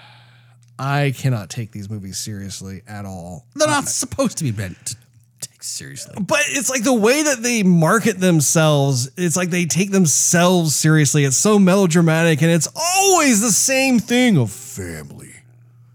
I 0.78 1.12
cannot 1.16 1.50
take 1.50 1.72
these 1.72 1.90
movies 1.90 2.18
seriously 2.18 2.82
at 2.88 3.04
all. 3.04 3.46
They're 3.54 3.68
not 3.68 3.86
supposed 3.86 4.38
to 4.38 4.44
be 4.44 4.52
meant 4.52 4.96
to 5.40 5.48
take 5.48 5.62
seriously. 5.62 6.14
But 6.18 6.40
it's 6.46 6.70
like 6.70 6.82
the 6.82 6.94
way 6.94 7.22
that 7.22 7.42
they 7.42 7.62
market 7.62 8.18
themselves, 8.18 9.10
it's 9.16 9.36
like 9.36 9.50
they 9.50 9.66
take 9.66 9.90
themselves 9.90 10.74
seriously. 10.74 11.24
It's 11.24 11.36
so 11.36 11.58
melodramatic 11.58 12.40
and 12.40 12.50
it's 12.50 12.66
always 13.10 13.40
the 13.40 13.52
same 13.52 13.98
thing 13.98 14.36
of 14.36 14.50
family. 14.50 15.32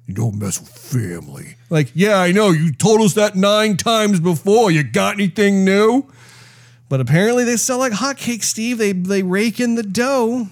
You 0.08 0.14
don't 0.14 0.38
mess 0.38 0.60
with 0.60 0.70
family. 0.70 1.56
Like, 1.70 1.92
yeah, 1.96 2.20
I 2.20 2.32
know. 2.32 2.52
You 2.52 2.72
told 2.72 3.02
us 3.02 3.14
that 3.14 3.36
nine 3.36 3.78
times 3.78 4.20
before. 4.20 4.70
You 4.70 4.84
got 4.84 5.16
anything 5.16 5.66
new? 5.66 6.06
But 6.90 7.02
apparently 7.02 7.44
they 7.44 7.58
sell 7.58 7.80
like 7.80 7.94
hotcakes, 7.94 8.44
Steve. 8.44 8.78
They 8.78 8.92
they 8.92 9.24
rake 9.24 9.60
in 9.60 9.76
the 9.76 9.84
dough. 9.84 10.48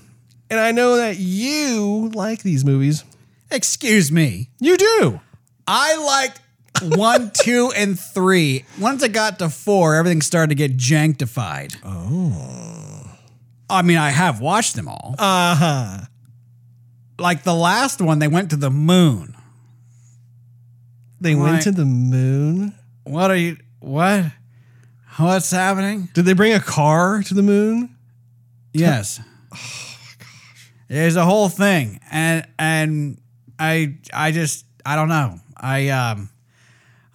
And 0.49 0.59
I 0.59 0.71
know 0.71 0.97
that 0.97 1.17
you 1.17 2.09
like 2.13 2.41
these 2.43 2.65
movies. 2.65 3.03
Excuse 3.51 4.11
me. 4.11 4.49
You 4.59 4.77
do. 4.77 5.21
I 5.67 5.95
liked 5.95 6.41
one, 6.95 7.31
two, 7.43 7.71
and 7.75 7.99
three. 7.99 8.65
Once 8.79 9.03
I 9.03 9.07
got 9.07 9.39
to 9.39 9.49
four, 9.49 9.95
everything 9.95 10.21
started 10.21 10.49
to 10.49 10.55
get 10.55 10.77
janktified. 10.77 11.75
Oh. 11.83 13.11
I 13.69 13.81
mean, 13.81 13.97
I 13.97 14.09
have 14.09 14.41
watched 14.41 14.75
them 14.75 14.87
all. 14.87 15.15
Uh-huh. 15.17 16.05
Like 17.19 17.43
the 17.43 17.53
last 17.53 18.01
one, 18.01 18.19
they 18.19 18.27
went 18.27 18.49
to 18.51 18.55
the 18.55 18.69
moon. 18.71 19.35
They 21.21 21.35
went 21.35 21.53
Right. 21.53 21.61
to 21.63 21.71
the 21.71 21.85
moon. 21.85 22.73
What 23.05 23.31
are 23.31 23.35
you? 23.35 23.57
What? 23.79 24.25
What's 25.17 25.51
happening? 25.51 26.09
Did 26.13 26.25
they 26.25 26.33
bring 26.33 26.53
a 26.53 26.59
car 26.59 27.21
to 27.23 27.33
the 27.33 27.43
moon? 27.43 27.95
Yes. 28.73 29.19
oh 29.53 29.55
my 29.55 30.13
gosh. 30.19 30.71
There's 30.89 31.15
a 31.15 31.25
whole 31.25 31.49
thing, 31.49 31.99
and 32.11 32.45
and 32.57 33.21
I 33.59 33.95
I 34.13 34.31
just 34.31 34.65
I 34.85 34.95
don't 34.95 35.09
know. 35.09 35.39
I 35.55 35.89
um 35.89 36.29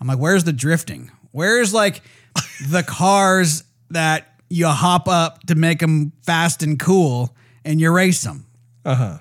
I'm 0.01 0.07
like, 0.07 0.19
where's 0.19 0.45
the 0.45 0.53
drifting? 0.53 1.11
Where's 1.33 1.75
like 1.75 2.03
the 2.69 2.83
cars 2.83 3.65
that 3.91 4.41
you 4.49 4.67
hop 4.69 5.09
up 5.09 5.43
to 5.49 5.55
make 5.55 5.81
them 5.81 6.13
fast 6.23 6.63
and 6.63 6.79
cool, 6.79 7.35
and 7.65 7.81
you 7.81 7.91
race 7.91 8.23
them? 8.23 8.47
Uh-huh. 8.85 9.19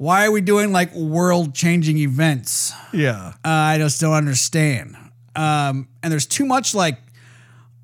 Why 0.00 0.24
are 0.24 0.30
we 0.30 0.40
doing 0.40 0.72
like 0.72 0.94
world 0.94 1.54
changing 1.54 1.98
events? 1.98 2.72
Yeah. 2.90 3.34
Uh, 3.44 3.48
I 3.50 3.76
just 3.76 4.00
don't 4.00 4.14
understand. 4.14 4.96
Um, 5.36 5.88
and 6.02 6.10
there's 6.10 6.24
too 6.24 6.46
much 6.46 6.74
like, 6.74 6.96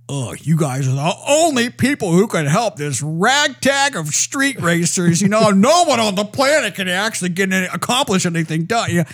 oh, 0.09 0.33
you 0.33 0.57
guys 0.57 0.89
are 0.89 0.95
the 0.95 1.15
only 1.29 1.69
people 1.69 2.13
who 2.13 2.27
can 2.27 2.47
help 2.47 2.77
this 2.77 3.03
ragtag 3.03 3.97
of 3.97 4.09
street 4.15 4.59
racers. 4.63 5.21
You 5.21 5.29
know, 5.29 5.51
no 5.55 5.85
one 5.85 6.01
on 6.01 6.15
the 6.15 6.25
planet 6.25 6.75
can 6.75 6.89
actually 6.89 7.29
get 7.29 7.53
any, 7.53 7.67
accomplish 7.67 8.25
anything 8.25 8.65
done. 8.65 8.89
Yeah, 8.91 9.05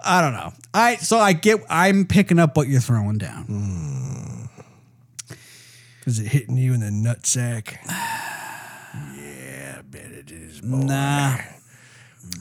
I 0.00 0.20
don't 0.20 0.34
know. 0.34 0.52
I 0.72 0.94
so 0.98 1.18
I 1.18 1.32
get. 1.32 1.60
I'm 1.68 2.04
picking 2.04 2.38
up 2.38 2.56
what 2.56 2.68
you're 2.68 2.80
throwing 2.80 3.18
down. 3.18 4.48
Is 6.06 6.20
it 6.20 6.28
hitting 6.28 6.56
you 6.56 6.72
in 6.72 6.78
the 6.78 6.90
nutsack? 6.90 7.78
yeah, 7.88 9.78
I 9.78 9.82
bet 9.82 10.12
it 10.12 10.30
is. 10.30 10.62
Nah, 10.62 11.38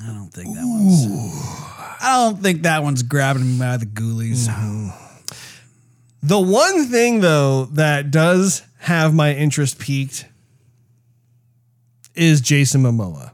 I 0.04 0.08
don't 0.08 0.30
think 0.30 0.56
that 0.56 0.66
one's. 0.66 1.06
I 2.02 2.18
don't 2.26 2.42
think 2.42 2.64
that 2.64 2.84
one's 2.84 3.04
grabbing 3.04 3.54
me 3.54 3.60
by 3.60 3.78
the 3.78 3.86
ghoulies. 3.86 4.48
The 6.22 6.40
one 6.40 6.86
thing 6.88 7.22
though 7.22 7.66
that 7.74 8.12
does 8.12 8.64
have 8.80 9.14
my 9.14 9.34
interest 9.34 9.80
peaked 9.80 10.26
is 12.16 12.42
Jason 12.42 12.84
Momoa. 12.84 13.32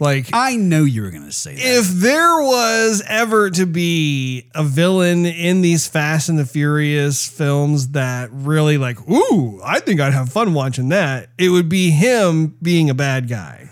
Like 0.00 0.28
I 0.32 0.54
know 0.54 0.84
you 0.84 1.02
were 1.02 1.10
gonna 1.10 1.32
say 1.32 1.54
that. 1.56 1.60
if 1.64 1.88
there 1.88 2.40
was 2.42 3.02
ever 3.08 3.50
to 3.50 3.66
be 3.66 4.48
a 4.54 4.62
villain 4.62 5.26
in 5.26 5.60
these 5.60 5.88
Fast 5.88 6.28
and 6.28 6.38
the 6.38 6.46
Furious 6.46 7.26
films 7.28 7.88
that 7.88 8.30
really 8.32 8.78
like, 8.78 8.98
ooh, 9.10 9.60
I 9.64 9.80
think 9.80 10.00
I'd 10.00 10.12
have 10.12 10.30
fun 10.30 10.54
watching 10.54 10.90
that, 10.90 11.30
it 11.36 11.48
would 11.48 11.68
be 11.68 11.90
him 11.90 12.56
being 12.62 12.90
a 12.90 12.94
bad 12.94 13.28
guy. 13.28 13.67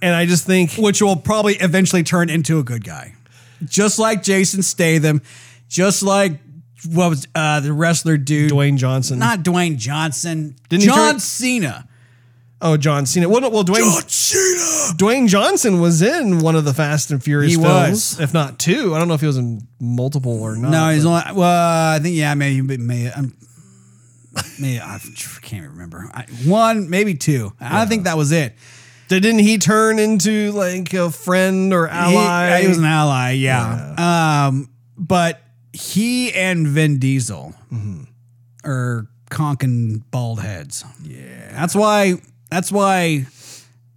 And 0.00 0.14
I 0.14 0.26
just 0.26 0.46
think 0.46 0.72
which 0.74 1.02
will 1.02 1.16
probably 1.16 1.54
eventually 1.56 2.02
turn 2.02 2.30
into 2.30 2.58
a 2.58 2.62
good 2.62 2.84
guy. 2.84 3.14
Just 3.64 3.98
like 3.98 4.22
Jason 4.22 4.62
Statham, 4.62 5.20
just 5.68 6.02
like 6.02 6.38
what 6.92 7.10
was 7.10 7.26
uh, 7.34 7.58
the 7.60 7.72
wrestler 7.72 8.16
dude? 8.16 8.52
Dwayne 8.52 8.76
Johnson. 8.76 9.18
Not 9.18 9.40
Dwayne 9.40 9.76
Johnson. 9.76 10.54
Didn't 10.68 10.82
he 10.82 10.86
John 10.86 11.12
turn- 11.14 11.18
Cena. 11.20 11.88
oh, 12.62 12.76
John 12.76 13.04
Cena. 13.06 13.28
Well, 13.28 13.40
no, 13.40 13.48
well, 13.48 13.64
Dwayne 13.64 14.08
Cena. 14.08 14.96
Dwayne 14.96 15.26
Johnson 15.28 15.80
was 15.80 16.00
in 16.02 16.38
one 16.38 16.54
of 16.54 16.64
the 16.64 16.72
Fast 16.72 17.10
and 17.10 17.20
Furious 17.22 17.56
He 17.56 17.60
films, 17.60 17.90
was. 17.90 18.20
if 18.20 18.32
not 18.32 18.60
two. 18.60 18.94
I 18.94 18.98
don't 19.00 19.08
know 19.08 19.14
if 19.14 19.20
he 19.20 19.26
was 19.26 19.36
in 19.38 19.66
multiple 19.80 20.40
or 20.40 20.54
not. 20.56 20.70
No, 20.70 20.90
he's 20.90 21.02
but- 21.04 21.26
only. 21.26 21.40
Well, 21.40 21.94
I 21.94 21.98
think 22.00 22.14
yeah, 22.16 22.34
maybe 22.34 22.76
may 22.78 23.10
um, 23.10 23.34
maybe 24.60 24.80
I 24.80 25.00
can't 25.42 25.70
remember. 25.70 26.08
I, 26.14 26.26
one, 26.44 26.88
maybe 26.90 27.14
two. 27.14 27.52
I 27.60 27.86
think 27.86 28.04
that 28.04 28.16
was 28.16 28.30
it. 28.32 28.54
Didn't 29.08 29.38
he 29.38 29.58
turn 29.58 29.98
into 29.98 30.52
like 30.52 30.92
a 30.92 31.10
friend 31.10 31.72
or 31.72 31.88
ally? 31.88 32.48
yeah, 32.48 32.58
he 32.60 32.68
was 32.68 32.78
an 32.78 32.84
ally, 32.84 33.32
yeah. 33.32 34.46
Um, 34.48 34.70
but 34.96 35.40
he 35.72 36.32
and 36.32 36.66
Vin 36.66 36.98
Diesel 36.98 37.54
are 38.64 39.06
conking 39.30 40.02
bald 40.10 40.40
heads. 40.40 40.84
Yeah, 41.02 41.52
that's 41.52 41.74
why. 41.74 42.20
That's 42.50 42.72
why 42.72 43.26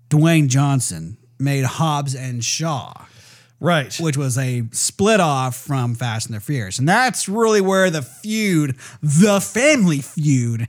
Dwayne 0.10 0.48
Johnson 0.50 1.18
made 1.40 1.64
Hobbs 1.64 2.16
and 2.16 2.44
Shaw, 2.44 2.94
right. 3.62 3.96
which 3.98 4.18
was 4.18 4.38
a 4.38 4.64
split 4.72 5.22
off 5.22 5.56
from 5.56 5.96
Fast 5.96 6.28
and 6.28 6.36
the 6.36 6.42
Furious, 6.42 6.80
and 6.80 6.88
that's 6.88 7.30
really 7.30 7.62
where 7.62 7.90
the 7.90 8.02
feud, 8.02 8.76
the 9.02 9.40
family 9.40 10.00
feud. 10.00 10.68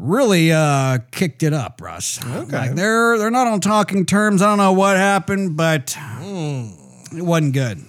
Really 0.00 0.52
uh, 0.52 0.98
kicked 1.10 1.42
it 1.42 1.52
up, 1.52 1.80
Russ. 1.80 2.24
Okay, 2.24 2.56
like 2.56 2.74
they're 2.76 3.18
they're 3.18 3.32
not 3.32 3.48
on 3.48 3.60
talking 3.60 4.06
terms. 4.06 4.40
I 4.42 4.46
don't 4.46 4.58
know 4.58 4.72
what 4.72 4.96
happened, 4.96 5.56
but 5.56 5.96
it 7.12 7.22
wasn't 7.22 7.52
good. 7.52 7.84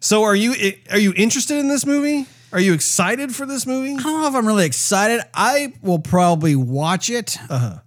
So 0.00 0.24
are 0.24 0.34
you 0.34 0.72
are 0.90 0.98
you 0.98 1.12
interested 1.16 1.58
in 1.58 1.68
this 1.68 1.86
movie? 1.86 2.26
Are 2.52 2.58
you 2.58 2.72
excited 2.72 3.32
for 3.36 3.46
this 3.46 3.66
movie? 3.66 3.92
I 3.92 4.02
don't 4.02 4.20
know 4.20 4.26
if 4.26 4.34
I'm 4.34 4.48
really 4.48 4.66
excited. 4.66 5.20
I 5.32 5.74
will 5.80 6.00
probably 6.00 6.56
watch 6.56 7.08
it 7.08 7.36
uh-huh. 7.48 7.80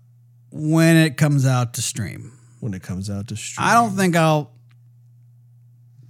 when 0.52 0.96
it 0.96 1.18
comes 1.18 1.46
out 1.46 1.74
to 1.74 1.82
stream. 1.82 2.32
When 2.62 2.74
it 2.74 2.84
comes 2.84 3.10
out 3.10 3.28
to 3.30 3.36
stream. 3.36 3.68
I 3.68 3.74
don't 3.74 3.98
think 3.98 4.16
I'll 4.16 4.52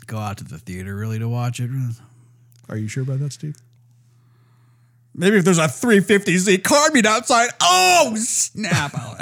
go 0.05 0.19
out 0.19 0.37
to 0.39 0.43
the 0.43 0.59
theater 0.59 0.95
really 0.95 1.17
to 1.17 1.27
watch 1.27 1.59
it. 1.59 1.71
Are 2.69 2.77
you 2.77 2.87
sure 2.87 3.01
about 3.01 3.19
that, 3.19 3.33
Steve? 3.33 3.55
Maybe 5.13 5.37
if 5.37 5.43
there's 5.43 5.57
a 5.57 5.63
350Z 5.63 6.63
carbine 6.63 7.05
outside. 7.05 7.49
Oh, 7.61 8.13
snap. 8.15 8.93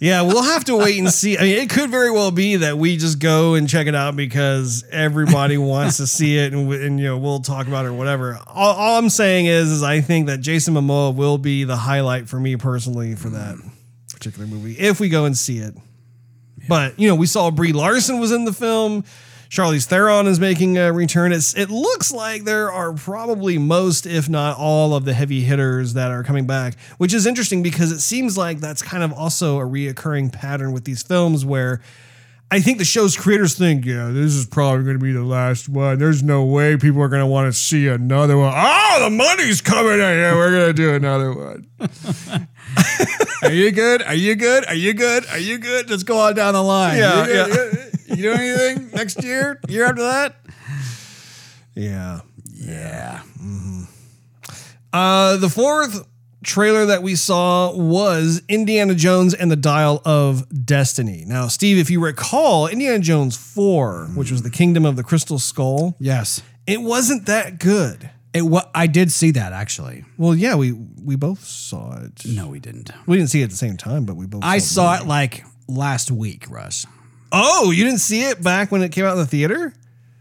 Yeah, 0.00 0.22
we'll 0.22 0.44
have 0.44 0.64
to 0.66 0.76
wait 0.76 0.98
and 0.98 1.12
see. 1.12 1.36
I 1.36 1.42
mean, 1.42 1.58
it 1.58 1.70
could 1.70 1.90
very 1.90 2.10
well 2.10 2.30
be 2.30 2.56
that 2.56 2.78
we 2.78 2.96
just 2.96 3.18
go 3.18 3.54
and 3.54 3.68
check 3.68 3.88
it 3.88 3.96
out 3.96 4.14
because 4.14 4.84
everybody 4.92 5.58
wants 5.58 5.96
to 5.96 6.06
see 6.06 6.38
it, 6.38 6.52
and, 6.52 6.72
and 6.72 7.00
you 7.00 7.06
know 7.06 7.18
we'll 7.18 7.40
talk 7.40 7.66
about 7.66 7.84
it 7.84 7.88
or 7.88 7.94
whatever. 7.94 8.38
All, 8.46 8.74
all 8.74 8.98
I'm 8.98 9.10
saying 9.10 9.46
is, 9.46 9.70
is 9.72 9.82
I 9.82 10.00
think 10.00 10.28
that 10.28 10.40
Jason 10.40 10.74
Momoa 10.74 11.14
will 11.14 11.36
be 11.36 11.64
the 11.64 11.76
highlight 11.76 12.28
for 12.28 12.38
me 12.38 12.56
personally 12.56 13.16
for 13.16 13.30
that 13.30 13.56
mm. 13.56 13.70
particular 14.12 14.46
movie 14.46 14.78
if 14.78 15.00
we 15.00 15.08
go 15.08 15.24
and 15.24 15.36
see 15.36 15.58
it. 15.58 15.74
But 16.68 16.98
you 16.98 17.08
know, 17.08 17.16
we 17.16 17.26
saw 17.26 17.50
Brie 17.50 17.72
Larson 17.72 18.20
was 18.20 18.30
in 18.30 18.44
the 18.44 18.52
film. 18.52 19.04
Charlize 19.48 19.86
Theron 19.86 20.26
is 20.26 20.38
making 20.38 20.76
a 20.76 20.92
return. 20.92 21.32
It's, 21.32 21.54
it 21.56 21.70
looks 21.70 22.12
like 22.12 22.44
there 22.44 22.70
are 22.70 22.92
probably 22.92 23.56
most, 23.56 24.04
if 24.04 24.28
not 24.28 24.58
all, 24.58 24.94
of 24.94 25.06
the 25.06 25.14
heavy 25.14 25.40
hitters 25.40 25.94
that 25.94 26.10
are 26.10 26.22
coming 26.22 26.46
back, 26.46 26.78
which 26.98 27.14
is 27.14 27.26
interesting 27.26 27.62
because 27.62 27.90
it 27.90 28.00
seems 28.00 28.36
like 28.36 28.58
that's 28.58 28.82
kind 28.82 29.02
of 29.02 29.12
also 29.12 29.58
a 29.58 29.64
reoccurring 29.64 30.32
pattern 30.32 30.72
with 30.72 30.84
these 30.84 31.02
films 31.02 31.46
where 31.46 31.80
I 32.50 32.60
think 32.60 32.78
the 32.78 32.84
show's 32.84 33.16
creators 33.16 33.54
think, 33.56 33.86
yeah, 33.86 34.08
this 34.08 34.34
is 34.34 34.44
probably 34.44 34.84
going 34.84 34.98
to 34.98 35.02
be 35.02 35.12
the 35.12 35.22
last 35.22 35.68
one. 35.68 35.98
There's 35.98 36.22
no 36.22 36.44
way 36.44 36.76
people 36.76 37.00
are 37.02 37.08
going 37.08 37.20
to 37.20 37.26
want 37.26 37.52
to 37.52 37.58
see 37.58 37.88
another 37.88 38.36
one. 38.36 38.52
Oh, 38.54 38.98
the 39.00 39.10
money's 39.10 39.62
coming 39.62 39.94
in. 39.94 39.98
Yeah, 39.98 40.34
we're 40.34 40.50
going 40.50 40.66
to 40.66 40.72
do 40.74 40.94
another 40.94 41.32
one. 41.32 41.66
Are 43.42 43.52
you 43.52 43.70
good? 43.70 44.02
Are 44.02 44.14
you 44.14 44.34
good? 44.34 44.66
Are 44.66 44.74
you 44.74 44.92
good? 44.94 45.26
Are 45.26 45.38
you 45.38 45.58
good? 45.58 45.88
Let's 45.88 46.02
go 46.02 46.18
on 46.18 46.34
down 46.34 46.54
the 46.54 46.62
line. 46.62 46.98
Yeah, 46.98 47.26
yeah. 47.28 47.87
You, 48.08 48.16
doing 48.22 48.40
anything 48.40 48.90
next 48.92 49.22
year? 49.22 49.60
Year 49.68 49.84
after 49.86 50.02
that? 50.02 50.36
Yeah. 51.74 52.20
Yeah. 52.52 53.22
Uh, 54.92 55.36
the 55.36 55.48
fourth 55.48 56.06
trailer 56.42 56.86
that 56.86 57.02
we 57.02 57.14
saw 57.14 57.74
was 57.76 58.42
Indiana 58.48 58.94
Jones 58.94 59.34
and 59.34 59.50
the 59.50 59.56
Dial 59.56 60.00
of 60.04 60.46
Destiny. 60.64 61.24
Now, 61.26 61.48
Steve, 61.48 61.78
if 61.78 61.90
you 61.90 62.00
recall, 62.00 62.66
Indiana 62.66 62.98
Jones 63.00 63.36
4, 63.36 64.06
which 64.14 64.30
was 64.30 64.42
the 64.42 64.50
Kingdom 64.50 64.84
of 64.84 64.96
the 64.96 65.02
Crystal 65.04 65.38
Skull, 65.38 65.96
Yes. 66.00 66.42
it 66.66 66.80
wasn't 66.80 67.26
that 67.26 67.58
good. 67.58 68.10
It 68.34 68.42
wa- 68.42 68.68
I 68.74 68.86
did 68.86 69.10
see 69.10 69.30
that 69.32 69.52
actually. 69.52 70.04
Well, 70.18 70.34
yeah, 70.34 70.54
we 70.54 70.72
we 70.72 71.16
both 71.16 71.44
saw 71.44 71.96
it. 71.98 72.24
No, 72.26 72.48
we 72.48 72.60
didn't. 72.60 72.90
We 73.06 73.16
didn't 73.16 73.30
see 73.30 73.40
it 73.40 73.44
at 73.44 73.50
the 73.50 73.56
same 73.56 73.78
time, 73.78 74.04
but 74.04 74.16
we 74.16 74.26
both 74.26 74.44
I 74.44 74.58
the 74.58 74.64
saw 74.64 75.00
it 75.00 75.06
like 75.06 75.44
last 75.66 76.10
week, 76.10 76.44
Russ. 76.50 76.86
Oh, 77.32 77.70
you 77.70 77.84
didn't 77.84 78.00
see 78.00 78.22
it 78.22 78.42
back 78.42 78.70
when 78.72 78.82
it 78.82 78.90
came 78.92 79.04
out 79.04 79.12
in 79.12 79.18
the 79.18 79.26
theater? 79.26 79.72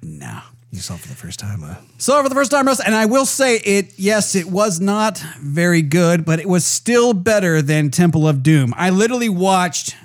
No. 0.02 0.40
You 0.72 0.80
saw 0.80 0.96
it 0.96 1.00
for 1.00 1.08
the 1.08 1.16
first 1.16 1.40
time, 1.40 1.62
huh? 1.62 1.76
Saw 1.98 2.20
it 2.20 2.24
for 2.24 2.30
the 2.30 2.36
first 2.36 2.52
time, 2.52 2.68
Russ, 2.68 2.80
and 2.82 2.94
I 2.94 3.06
will 3.06 3.26
say 3.26 3.56
it. 3.58 3.94
Yes, 3.98 4.36
it 4.36 4.46
was 4.48 4.80
not 4.82 5.18
very 5.40 5.82
good, 5.82 6.26
but 6.26 6.40
it 6.40 6.48
was 6.50 6.66
still 6.66 7.14
better 7.14 7.62
than 7.62 7.90
Temple 7.90 8.28
of 8.28 8.44
Doom. 8.44 8.74
I 8.78 8.90
literally 8.90 9.30
watched 9.30 9.96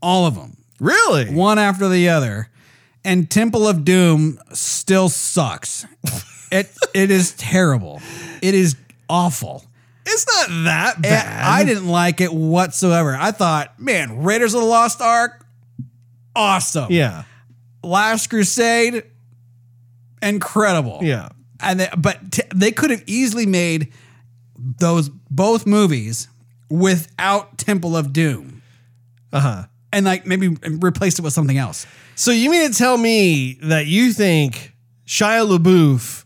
all 0.00 0.26
of 0.26 0.34
them, 0.36 0.56
Really? 0.78 1.26
one 1.34 1.58
after 1.58 1.88
the 1.88 2.08
other, 2.08 2.48
and 3.04 3.28
Temple 3.28 3.66
of 3.66 3.84
Doom 3.84 4.38
still 4.52 5.08
sucks. 5.08 5.84
it 6.52 6.70
it 6.94 7.10
is 7.10 7.32
terrible. 7.32 8.00
It 8.40 8.54
is 8.54 8.76
awful. 9.08 9.64
It's 10.06 10.26
not 10.26 10.64
that 10.64 10.94
And 10.96 11.02
bad. 11.02 11.44
I 11.44 11.64
didn't 11.64 11.86
like 11.88 12.20
it 12.20 12.32
whatsoever. 12.32 13.14
I 13.18 13.32
thought, 13.32 13.78
man, 13.78 14.22
Raiders 14.22 14.54
of 14.54 14.60
the 14.60 14.66
Lost 14.66 15.02
Ark, 15.02 15.39
awesome. 16.36 16.86
Yeah. 16.90 17.24
Last 17.82 18.28
Crusade, 18.28 19.04
incredible. 20.22 21.00
Yeah. 21.02 21.28
and 21.60 21.80
they, 21.80 21.88
but 21.96 22.32
t- 22.32 22.42
they 22.54 22.72
could 22.72 22.90
have 22.90 23.02
easily 23.06 23.46
made 23.46 23.92
those 24.58 25.08
both 25.08 25.66
movies 25.66 26.28
without 26.68 27.58
Temple 27.58 27.96
of 27.96 28.12
Doom, 28.12 28.62
Uh 29.32 29.40
huh. 29.40 29.64
and 29.92 30.04
like 30.06 30.26
maybe 30.26 30.48
replaced 30.48 31.18
it 31.18 31.22
with 31.22 31.32
something 31.32 31.56
else. 31.58 31.86
So 32.14 32.30
you 32.30 32.50
mean 32.50 32.70
to 32.70 32.76
tell 32.76 32.96
me 32.98 33.54
that 33.62 33.86
you 33.86 34.12
think 34.12 34.74
Shia 35.06 35.46
LaBeouf 35.58 36.24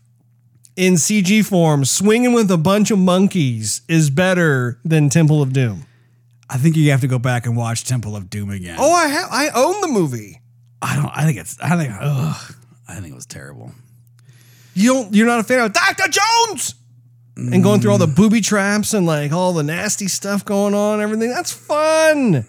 in 0.75 0.95
CG 0.95 1.45
form 1.45 1.85
swinging 1.85 2.33
with 2.33 2.51
a 2.51 2.57
bunch 2.57 2.91
of 2.91 2.99
monkeys 2.99 3.81
is 3.87 4.09
better 4.09 4.77
than 4.83 5.09
Temple 5.09 5.41
of 5.41 5.53
Doom? 5.53 5.85
I 6.49 6.57
think 6.57 6.75
you 6.75 6.91
have 6.91 7.01
to 7.01 7.07
go 7.07 7.19
back 7.19 7.45
and 7.45 7.57
watch 7.57 7.85
Temple 7.85 8.15
of 8.15 8.29
Doom 8.29 8.49
again. 8.49 8.77
Oh, 8.79 8.93
I 8.93 9.07
have. 9.07 9.29
I 9.31 9.49
own 9.49 9.81
the 9.81 9.87
movie. 9.87 10.41
I 10.81 10.95
don't. 10.95 11.11
I 11.15 11.25
think 11.25 11.39
it's. 11.39 11.59
I 11.59 11.75
think. 11.77 11.93
Ugh, 11.99 12.55
I 12.87 12.95
think 12.95 13.07
it 13.07 13.15
was 13.15 13.25
terrible. 13.25 13.71
You 14.73 14.93
don't. 14.93 15.15
You're 15.15 15.27
not 15.27 15.39
a 15.39 15.43
fan 15.43 15.59
of 15.59 15.73
Doctor 15.73 16.03
Jones. 16.07 16.75
And 17.37 17.61
going 17.61 17.81
through 17.81 17.91
all 17.91 17.97
the 17.97 18.07
mm. 18.07 18.15
booby 18.15 18.39
traps 18.39 18.93
and 18.93 19.05
like 19.05 19.33
all 19.33 19.51
the 19.51 19.63
nasty 19.63 20.07
stuff 20.07 20.45
going 20.45 20.73
on, 20.73 20.95
and 20.95 21.01
everything. 21.01 21.31
That's 21.31 21.51
fun. 21.51 22.45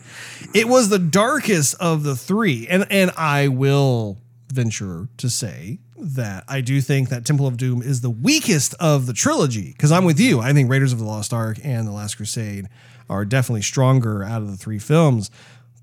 It 0.54 0.68
was 0.68 0.90
the 0.90 1.00
darkest 1.00 1.74
of 1.80 2.04
the 2.04 2.14
three, 2.14 2.68
and 2.68 2.86
and 2.90 3.10
I 3.16 3.48
will 3.48 4.18
venture 4.52 5.08
to 5.16 5.28
say 5.28 5.80
that 5.98 6.44
I 6.48 6.60
do 6.60 6.80
think 6.80 7.08
that 7.08 7.24
Temple 7.24 7.46
of 7.46 7.56
Doom 7.56 7.82
is 7.82 8.00
the 8.00 8.10
weakest 8.10 8.74
of 8.74 9.06
the 9.06 9.12
trilogy. 9.12 9.72
Because 9.72 9.92
I'm 9.92 10.04
with 10.04 10.20
you. 10.20 10.40
I 10.40 10.52
think 10.52 10.70
Raiders 10.70 10.92
of 10.92 10.98
the 10.98 11.04
Lost 11.04 11.32
Ark 11.32 11.58
and 11.62 11.86
The 11.86 11.92
Last 11.92 12.16
Crusade 12.16 12.68
are 13.08 13.24
definitely 13.24 13.62
stronger 13.62 14.24
out 14.24 14.42
of 14.42 14.50
the 14.50 14.56
three 14.56 14.78
films. 14.78 15.30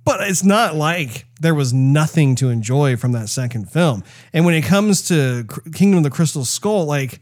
But 0.06 0.22
it's 0.22 0.44
not 0.44 0.76
like 0.76 1.26
there 1.40 1.56
was 1.56 1.74
nothing 1.74 2.36
to 2.36 2.50
enjoy 2.50 2.98
from 2.98 3.14
that 3.14 3.30
second 3.30 3.72
film. 3.72 4.04
And 4.34 4.46
when 4.46 4.54
it 4.54 4.64
comes 4.64 5.08
to 5.08 5.48
Kingdom 5.74 6.00
of 6.00 6.04
the 6.04 6.10
Crystal 6.10 6.44
Skull, 6.44 6.86
like, 6.86 7.22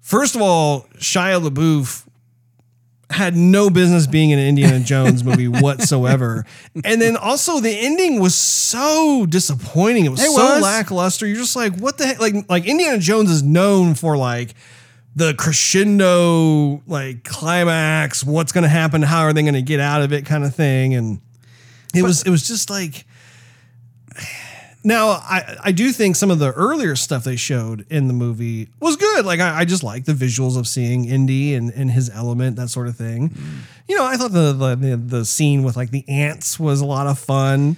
first 0.00 0.34
of 0.34 0.40
all, 0.40 0.86
Shia 0.96 1.46
LaBeouf 1.46 2.05
had 3.10 3.36
no 3.36 3.70
business 3.70 4.06
being 4.06 4.30
in 4.30 4.38
an 4.38 4.46
Indiana 4.48 4.80
Jones 4.80 5.22
movie 5.22 5.46
whatsoever. 5.48 6.44
And 6.84 7.00
then 7.00 7.16
also 7.16 7.60
the 7.60 7.70
ending 7.70 8.20
was 8.20 8.34
so 8.34 9.26
disappointing. 9.28 10.06
It 10.06 10.08
was 10.08 10.20
It 10.20 10.30
so 10.30 10.54
was. 10.54 10.62
lackluster. 10.62 11.26
You're 11.26 11.36
just 11.36 11.54
like, 11.54 11.76
what 11.78 11.98
the 11.98 12.06
heck? 12.06 12.20
Like, 12.20 12.34
like 12.48 12.66
Indiana 12.66 12.98
Jones 12.98 13.30
is 13.30 13.42
known 13.42 13.94
for 13.94 14.16
like 14.16 14.54
the 15.14 15.34
crescendo, 15.34 16.82
like 16.86 17.24
climax, 17.24 18.24
what's 18.24 18.52
gonna 18.52 18.68
happen, 18.68 19.02
how 19.02 19.20
are 19.20 19.32
they 19.32 19.42
gonna 19.42 19.62
get 19.62 19.80
out 19.80 20.02
of 20.02 20.12
it 20.12 20.26
kind 20.26 20.44
of 20.44 20.54
thing. 20.54 20.94
And 20.94 21.20
it 21.94 22.02
was 22.02 22.22
it 22.24 22.30
was 22.30 22.46
just 22.46 22.70
like 22.70 23.06
now 24.86 25.08
I, 25.08 25.56
I 25.64 25.72
do 25.72 25.90
think 25.90 26.14
some 26.14 26.30
of 26.30 26.38
the 26.38 26.52
earlier 26.52 26.94
stuff 26.94 27.24
they 27.24 27.34
showed 27.36 27.84
in 27.90 28.06
the 28.06 28.14
movie 28.14 28.68
was 28.80 28.96
good. 28.96 29.26
Like 29.26 29.40
I, 29.40 29.60
I 29.60 29.64
just 29.64 29.82
like 29.82 30.04
the 30.04 30.12
visuals 30.12 30.56
of 30.56 30.68
seeing 30.68 31.04
Indy 31.06 31.54
and, 31.54 31.70
and 31.72 31.90
his 31.90 32.08
element, 32.08 32.54
that 32.56 32.68
sort 32.68 32.86
of 32.86 32.96
thing. 32.96 33.30
Mm. 33.30 33.58
You 33.88 33.96
know, 33.96 34.04
I 34.04 34.16
thought 34.16 34.32
the, 34.32 34.52
the 34.52 34.96
the 34.96 35.24
scene 35.24 35.64
with 35.64 35.76
like 35.76 35.90
the 35.90 36.04
ants 36.08 36.58
was 36.60 36.80
a 36.80 36.86
lot 36.86 37.06
of 37.08 37.18
fun. 37.18 37.76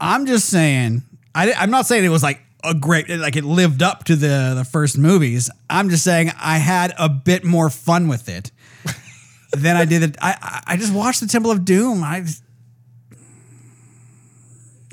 I'm 0.00 0.26
just 0.26 0.48
saying. 0.50 1.02
I, 1.34 1.52
I'm 1.54 1.70
not 1.70 1.86
saying 1.86 2.04
it 2.04 2.08
was 2.10 2.22
like 2.22 2.40
a 2.62 2.74
great, 2.74 3.08
like 3.08 3.36
it 3.36 3.44
lived 3.44 3.82
up 3.82 4.04
to 4.04 4.16
the 4.16 4.52
the 4.54 4.64
first 4.64 4.98
movies. 4.98 5.50
I'm 5.70 5.88
just 5.88 6.04
saying 6.04 6.30
I 6.40 6.58
had 6.58 6.92
a 6.98 7.08
bit 7.08 7.44
more 7.44 7.70
fun 7.70 8.08
with 8.08 8.28
it 8.28 8.50
than 9.52 9.76
I 9.76 9.84
did. 9.86 10.16
I 10.20 10.36
I- 10.42 10.62
I 10.68 10.76
just 10.76 10.92
watched 10.92 11.20
the 11.20 11.26
Temple 11.26 11.50
of 11.50 11.64
Doom. 11.64 12.02
I 12.04 12.20
just, 12.22 12.42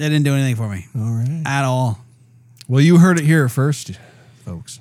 it 0.03 0.09
didn't 0.09 0.23
do 0.25 0.33
anything 0.33 0.55
for 0.55 0.67
me 0.67 0.85
All 0.95 1.11
right. 1.13 1.43
at 1.45 1.63
all. 1.63 1.99
Well, 2.67 2.81
you 2.81 2.97
heard 2.97 3.19
it 3.19 3.25
here 3.25 3.47
first, 3.47 3.91
folks. 4.43 4.79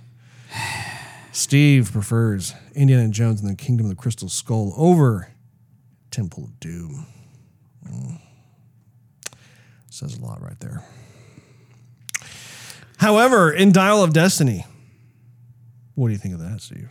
Steve 1.30 1.90
prefers 1.92 2.54
Indiana 2.74 3.08
Jones 3.08 3.40
and 3.40 3.48
the 3.50 3.54
Kingdom 3.54 3.86
of 3.86 3.90
the 3.90 3.96
Crystal 3.96 4.28
Skull 4.28 4.74
over 4.76 5.30
Temple 6.10 6.44
of 6.44 6.60
Doom. 6.60 7.06
Mm. 7.88 8.20
Says 9.90 10.18
a 10.18 10.20
lot 10.22 10.42
right 10.42 10.58
there. 10.60 10.82
However, 12.98 13.52
in 13.52 13.72
Dial 13.72 14.02
of 14.02 14.12
Destiny, 14.12 14.64
what 15.94 16.08
do 16.08 16.12
you 16.12 16.18
think 16.18 16.34
of 16.34 16.40
that, 16.40 16.60
Steve? 16.60 16.88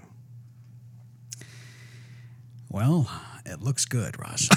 Well, 2.69 3.09
it 3.45 3.61
looks 3.61 3.85
good, 3.85 4.19
Ross. 4.19 4.47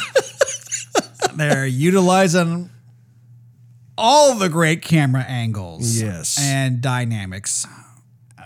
They're 1.35 1.66
utilizing 1.66 2.70
all 3.97 4.34
the 4.36 4.49
great 4.49 4.82
camera 4.82 5.22
angles 5.22 6.01
Yes. 6.01 6.38
and 6.40 6.80
dynamics, 6.80 7.66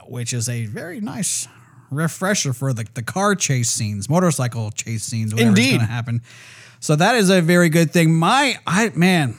which 0.06 0.32
is 0.32 0.48
a 0.48 0.66
very 0.66 1.00
nice 1.00 1.48
refresher 1.90 2.52
for 2.52 2.72
the, 2.72 2.86
the 2.94 3.02
car 3.02 3.34
chase 3.34 3.70
scenes, 3.70 4.08
motorcycle 4.10 4.70
chase 4.70 5.04
scenes, 5.04 5.34
whatever's 5.34 5.58
going 5.66 5.80
to 5.80 5.86
happen. 5.86 6.22
So 6.80 6.94
that 6.96 7.14
is 7.16 7.30
a 7.30 7.40
very 7.40 7.70
good 7.70 7.90
thing. 7.92 8.14
My, 8.14 8.58
I 8.66 8.90
man, 8.94 9.36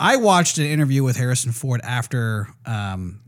I 0.00 0.16
watched 0.16 0.58
an 0.58 0.64
interview 0.64 1.04
with 1.04 1.16
Harrison 1.16 1.52
Ford 1.52 1.80
after 1.84 2.48
um, 2.66 3.20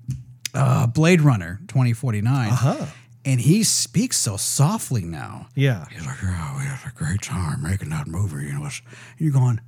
uh, 0.54 0.86
Blade 0.86 1.20
Runner 1.20 1.60
2049. 1.68 2.48
Uh-huh. 2.50 2.86
And 3.26 3.40
he 3.40 3.62
speaks 3.62 4.16
so 4.18 4.36
softly 4.36 5.02
now. 5.02 5.46
Yeah. 5.54 5.86
He's 5.90 6.04
like, 6.04 6.16
yeah, 6.22 6.58
we 6.58 6.64
had 6.64 6.78
a 6.86 6.92
great 6.94 7.22
time 7.22 7.62
making 7.62 7.88
that 7.90 8.06
movie. 8.06 8.46
You 8.46 8.52
know, 8.54 8.68
you're 9.18 9.32
going, 9.32 9.60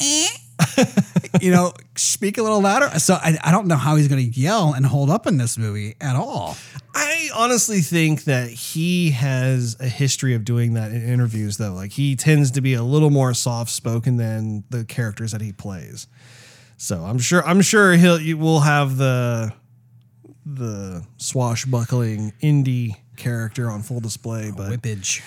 eh? 0.00 0.27
you 1.40 1.50
know, 1.50 1.72
speak 1.96 2.38
a 2.38 2.42
little 2.42 2.60
louder. 2.60 2.98
So 2.98 3.14
I, 3.14 3.38
I 3.42 3.50
don't 3.50 3.66
know 3.66 3.76
how 3.76 3.96
he's 3.96 4.08
going 4.08 4.30
to 4.30 4.40
yell 4.40 4.72
and 4.72 4.84
hold 4.86 5.10
up 5.10 5.26
in 5.26 5.36
this 5.36 5.58
movie 5.58 5.96
at 6.00 6.16
all. 6.16 6.56
I 6.94 7.28
honestly 7.34 7.80
think 7.80 8.24
that 8.24 8.50
he 8.50 9.10
has 9.12 9.76
a 9.80 9.88
history 9.88 10.34
of 10.34 10.44
doing 10.44 10.74
that 10.74 10.90
in 10.90 11.02
interviews, 11.02 11.56
though. 11.56 11.72
Like 11.72 11.92
he 11.92 12.16
tends 12.16 12.50
to 12.52 12.60
be 12.60 12.74
a 12.74 12.82
little 12.82 13.10
more 13.10 13.34
soft 13.34 13.70
spoken 13.70 14.16
than 14.16 14.64
the 14.70 14.84
characters 14.84 15.32
that 15.32 15.40
he 15.40 15.52
plays. 15.52 16.06
So 16.76 17.04
I'm 17.04 17.18
sure 17.18 17.44
I'm 17.44 17.60
sure 17.60 17.94
he'll 17.94 18.20
you 18.20 18.38
will 18.38 18.60
have 18.60 18.96
the 18.96 19.52
the 20.46 21.04
swashbuckling 21.16 22.32
Indy 22.40 22.96
character 23.16 23.68
on 23.68 23.82
full 23.82 24.00
display, 24.00 24.52
but 24.56 24.70
Whippage. 24.70 25.20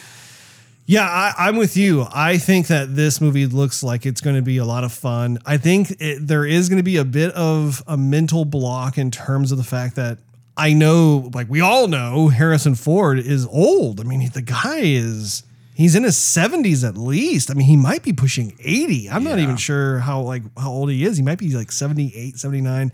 Yeah, 0.92 1.08
I, 1.08 1.48
I'm 1.48 1.56
with 1.56 1.78
you. 1.78 2.06
I 2.14 2.38
think 2.38 2.68
that 2.68 2.98
this 2.98 3.22
movie 3.22 3.46
looks 3.46 3.82
like 3.82 4.06
it's 4.06 4.20
going 4.20 4.36
to 4.36 4.42
be 4.42 4.58
a 4.58 4.66
lot 4.66 4.84
of 4.84 4.92
fun. 4.92 5.39
I 5.46 5.56
think 5.56 5.96
it, 6.02 6.28
there 6.28 6.46
is 6.46 6.68
going 6.68 6.80
to 6.80 6.84
be 6.84 6.98
a 6.98 7.06
bit 7.06 7.32
of 7.32 7.82
a 7.88 7.96
mental 7.96 8.44
block 8.44 8.98
in 8.98 9.10
terms 9.10 9.54
of 9.54 9.58
the 9.58 9.64
fact 9.64 9.96
that 9.96 10.18
I 10.58 10.74
know, 10.74 11.32
like 11.34 11.50
we 11.50 11.62
all 11.62 11.88
know, 11.88 12.28
Harrison 12.28 12.76
Ford 12.76 13.20
is 13.20 13.48
old. 13.48 14.02
I 14.02 14.04
mean, 14.04 14.30
the 14.34 14.42
guy 14.42 14.80
is 14.80 15.44
he's 15.76 15.96
in 15.96 16.04
his 16.04 16.18
70s 16.18 16.86
at 16.86 16.98
least. 16.98 17.50
I 17.50 17.54
mean, 17.54 17.68
he 17.68 17.78
might 17.78 18.04
be 18.04 18.12
pushing 18.12 18.54
80. 18.60 19.12
I'm 19.12 19.24
not 19.24 19.39
even 19.39 19.56
sure 19.56 20.00
how 20.00 20.20
like 20.20 20.44
how 20.60 20.72
old 20.72 20.89
he 20.92 21.06
is. 21.06 21.16
He 21.16 21.24
might 21.24 21.39
be 21.39 21.56
like 21.56 21.72
78, 21.72 22.36
79. 22.36 22.92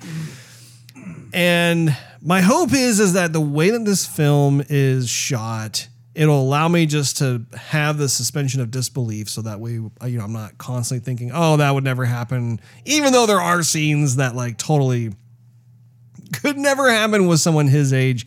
And 1.33 1.97
my 2.21 2.41
hope 2.41 2.73
is 2.73 2.99
is 2.99 3.13
that 3.13 3.33
the 3.33 3.41
way 3.41 3.71
that 3.71 3.85
this 3.85 4.05
film 4.05 4.61
is 4.69 5.09
shot, 5.09 5.87
it'll 6.17 6.41
allow 6.41 6.67
me 6.67 6.87
just 6.87 7.17
to 7.17 7.45
have 7.55 7.99
the 7.99 8.09
suspension 8.09 8.59
of 8.59 8.71
disbelief, 8.71 9.29
so 9.29 9.41
that 9.43 9.59
way 9.59 9.73
you 9.73 9.91
know 10.01 10.23
I'm 10.23 10.33
not 10.33 10.57
constantly 10.57 11.05
thinking, 11.05 11.31
oh, 11.33 11.57
that 11.57 11.71
would 11.73 11.83
never 11.83 12.05
happen. 12.05 12.59
Even 12.85 13.13
though 13.13 13.27
there 13.27 13.39
are 13.39 13.61
scenes 13.61 14.15
that 14.15 14.35
like 14.35 14.57
totally 14.57 15.13
could 16.33 16.57
never 16.57 16.89
happen 16.91 17.27
with 17.27 17.39
someone 17.39 17.67
his 17.67 17.93
age, 17.93 18.25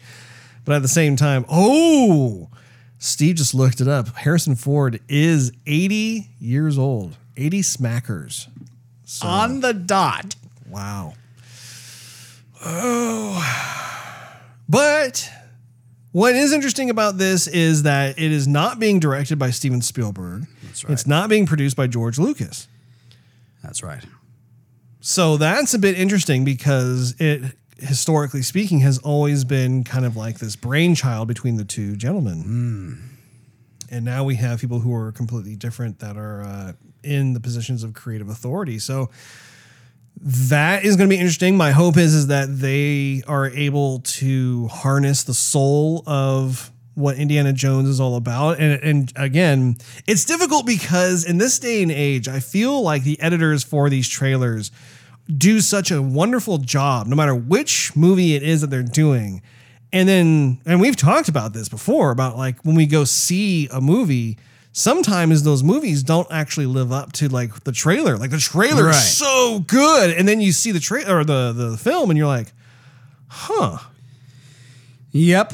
but 0.64 0.76
at 0.76 0.82
the 0.82 0.88
same 0.88 1.16
time, 1.16 1.44
oh, 1.50 2.48
Steve 2.98 3.34
just 3.36 3.54
looked 3.54 3.80
it 3.80 3.88
up. 3.88 4.08
Harrison 4.16 4.54
Ford 4.54 5.00
is 5.08 5.52
80 5.66 6.30
years 6.38 6.78
old, 6.78 7.16
80 7.36 7.62
smackers. 7.62 8.46
So, 9.04 9.26
On 9.26 9.60
the 9.60 9.74
dot. 9.74 10.36
Wow. 10.68 11.14
Oh. 12.64 13.80
But 14.68 15.28
what 16.12 16.34
is 16.34 16.52
interesting 16.52 16.90
about 16.90 17.18
this 17.18 17.46
is 17.46 17.84
that 17.84 18.18
it 18.18 18.32
is 18.32 18.48
not 18.48 18.78
being 18.78 18.98
directed 18.98 19.38
by 19.38 19.50
Steven 19.50 19.80
Spielberg. 19.80 20.46
That's 20.64 20.84
right. 20.84 20.92
It's 20.92 21.06
not 21.06 21.28
being 21.28 21.46
produced 21.46 21.76
by 21.76 21.86
George 21.86 22.18
Lucas. 22.18 22.68
That's 23.62 23.82
right. 23.82 24.04
So 25.00 25.36
that's 25.36 25.72
a 25.74 25.78
bit 25.78 25.98
interesting 25.98 26.44
because 26.44 27.14
it, 27.18 27.54
historically 27.78 28.42
speaking, 28.42 28.80
has 28.80 28.98
always 28.98 29.44
been 29.44 29.84
kind 29.84 30.04
of 30.04 30.16
like 30.16 30.38
this 30.38 30.56
brainchild 30.56 31.28
between 31.28 31.56
the 31.56 31.64
two 31.64 31.96
gentlemen. 31.96 32.42
And 33.90 34.04
now 34.04 34.24
we 34.24 34.36
have 34.36 34.60
people 34.60 34.80
who 34.80 34.94
are 34.94 35.12
completely 35.12 35.56
different 35.56 35.98
that 36.00 36.16
are 36.16 36.42
uh, 36.42 36.72
in 37.02 37.32
the 37.32 37.40
positions 37.40 37.82
of 37.82 37.94
creative 37.94 38.28
authority. 38.28 38.78
So 38.78 39.10
that 40.16 40.84
is 40.84 40.96
going 40.96 41.08
to 41.08 41.14
be 41.14 41.18
interesting. 41.18 41.56
My 41.56 41.70
hope 41.70 41.96
is 41.96 42.14
is 42.14 42.26
that 42.26 42.46
they 42.58 43.22
are 43.26 43.48
able 43.48 44.00
to 44.00 44.68
harness 44.68 45.22
the 45.22 45.34
soul 45.34 46.02
of 46.06 46.70
what 46.94 47.16
Indiana 47.16 47.52
Jones 47.52 47.88
is 47.88 48.00
all 48.00 48.16
about. 48.16 48.60
And 48.60 48.82
and 48.82 49.12
again, 49.16 49.76
it's 50.06 50.24
difficult 50.24 50.66
because 50.66 51.24
in 51.24 51.38
this 51.38 51.58
day 51.58 51.82
and 51.82 51.90
age, 51.90 52.28
I 52.28 52.40
feel 52.40 52.82
like 52.82 53.04
the 53.04 53.20
editors 53.20 53.64
for 53.64 53.88
these 53.88 54.08
trailers 54.08 54.70
do 55.34 55.60
such 55.60 55.90
a 55.90 56.02
wonderful 56.02 56.58
job 56.58 57.06
no 57.06 57.14
matter 57.14 57.34
which 57.34 57.94
movie 57.94 58.34
it 58.34 58.42
is 58.42 58.60
that 58.60 58.68
they're 58.68 58.82
doing. 58.82 59.42
And 59.92 60.08
then 60.08 60.60
and 60.66 60.80
we've 60.80 60.96
talked 60.96 61.28
about 61.28 61.52
this 61.52 61.68
before 61.68 62.10
about 62.10 62.36
like 62.36 62.62
when 62.62 62.76
we 62.76 62.86
go 62.86 63.04
see 63.04 63.68
a 63.72 63.80
movie 63.80 64.38
sometimes 64.72 65.42
those 65.42 65.62
movies 65.62 66.02
don't 66.02 66.28
actually 66.30 66.66
live 66.66 66.92
up 66.92 67.12
to 67.12 67.28
like 67.28 67.64
the 67.64 67.72
trailer. 67.72 68.16
Like 68.16 68.30
the 68.30 68.38
trailer 68.38 68.84
Right. 68.86 68.94
is 68.94 69.16
so 69.16 69.60
good, 69.66 70.10
and 70.16 70.26
then 70.28 70.40
you 70.40 70.52
see 70.52 70.72
the 70.72 70.80
trailer 70.80 71.18
or 71.18 71.24
the 71.24 71.52
the 71.52 71.76
film, 71.76 72.10
and 72.10 72.16
you're 72.18 72.26
like, 72.26 72.52
huh. 73.28 73.78
Yep. 75.12 75.52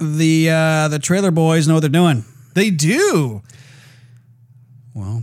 The 0.00 0.50
uh, 0.50 0.88
the 0.88 0.98
trailer 0.98 1.30
boys 1.30 1.68
know 1.68 1.74
what 1.74 1.80
they're 1.80 1.88
doing. 1.90 2.24
They 2.54 2.70
do. 2.70 3.42
Well, 4.94 5.22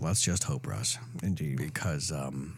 let's 0.00 0.22
just 0.22 0.44
hope, 0.44 0.66
Russ. 0.66 0.98
Indeed. 1.22 1.58
because 1.58 2.10
um, 2.10 2.56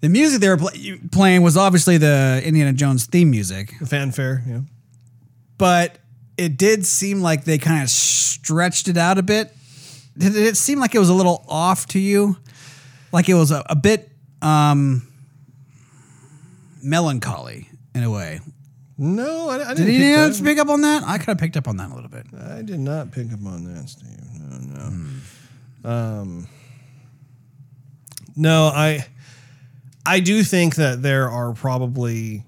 the 0.00 0.08
music 0.08 0.40
they 0.40 0.48
were 0.48 0.56
pl- 0.58 0.70
playing 1.10 1.42
was 1.42 1.56
obviously 1.56 1.96
the 1.96 2.42
Indiana 2.44 2.72
Jones 2.74 3.06
theme 3.06 3.30
music, 3.30 3.74
The 3.80 3.86
fanfare, 3.86 4.44
yeah. 4.46 4.60
but 5.58 5.98
it 6.36 6.56
did 6.56 6.84
seem 6.86 7.20
like 7.22 7.44
they 7.44 7.58
kind 7.58 7.82
of 7.82 7.90
stretched 7.90 8.88
it 8.88 8.96
out 8.96 9.18
a 9.18 9.22
bit. 9.22 9.54
Did 10.16 10.36
it 10.36 10.56
seem 10.56 10.78
like 10.78 10.94
it 10.94 10.98
was 10.98 11.08
a 11.08 11.14
little 11.14 11.44
off 11.48 11.86
to 11.88 11.98
you? 11.98 12.36
Like 13.12 13.28
it 13.28 13.34
was 13.34 13.50
a, 13.50 13.64
a 13.68 13.76
bit 13.76 14.10
um, 14.42 15.06
melancholy 16.82 17.68
in 17.94 18.02
a 18.02 18.10
way. 18.10 18.40
No, 18.96 19.48
I, 19.48 19.70
I 19.70 19.74
Did 19.74 19.86
didn't. 19.86 19.94
you 19.94 20.00
pick 20.28 20.36
that. 20.36 20.44
pick 20.44 20.58
up 20.58 20.68
on 20.68 20.82
that? 20.82 21.02
I 21.02 21.18
kind 21.18 21.30
of 21.30 21.38
picked 21.38 21.56
up 21.56 21.66
on 21.66 21.78
that 21.78 21.90
a 21.90 21.94
little 21.94 22.10
bit. 22.10 22.26
I 22.38 22.62
did 22.62 22.78
not 22.78 23.10
pick 23.10 23.32
up 23.32 23.44
on 23.44 23.64
that, 23.64 23.88
Steve. 23.88 24.08
No, 24.38 25.10
no. 25.82 25.90
Um, 25.90 26.48
no, 28.36 28.66
I 28.66 29.04
I 30.06 30.20
do 30.20 30.42
think 30.44 30.76
that 30.76 31.02
there 31.02 31.28
are 31.28 31.52
probably 31.54 32.44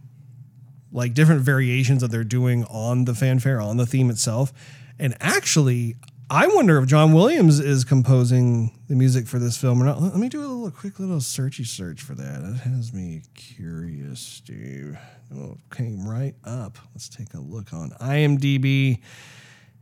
like 0.97 1.13
different 1.13 1.43
variations 1.43 2.01
that 2.01 2.11
they're 2.11 2.25
doing 2.25 2.65
on 2.65 3.05
the 3.05 3.15
fanfare, 3.15 3.61
on 3.61 3.77
the 3.77 3.85
theme 3.85 4.09
itself. 4.09 4.51
And 4.99 5.15
actually, 5.21 5.97
I 6.31 6.47
wonder 6.47 6.79
if 6.79 6.87
John 6.87 7.13
Williams 7.13 7.61
is 7.61 7.85
composing 7.85 8.73
the 8.89 8.97
music 8.97 9.27
for 9.27 9.39
this 9.39 9.59
film 9.59 9.83
or 9.83 9.85
not. 9.85 10.01
Let 10.01 10.17
me 10.17 10.31
do 10.31 10.41
a 10.41 10.49
little 10.49 10.71
quick 10.71 10.99
little 10.99 11.19
searchy 11.19 11.67
search 11.67 12.01
for 12.01 12.15
that. 12.15 12.41
That 12.43 12.57
has 12.61 12.95
me 12.95 13.23
curious, 13.35 14.21
Steve. 14.21 14.97
Oh, 15.35 15.53
it 15.53 15.77
came 15.77 16.09
right 16.09 16.35
up. 16.45 16.79
Let's 16.95 17.11
take 17.11 17.35
a 17.35 17.41
look 17.41 17.75
on 17.75 17.91
IMDb 18.01 19.01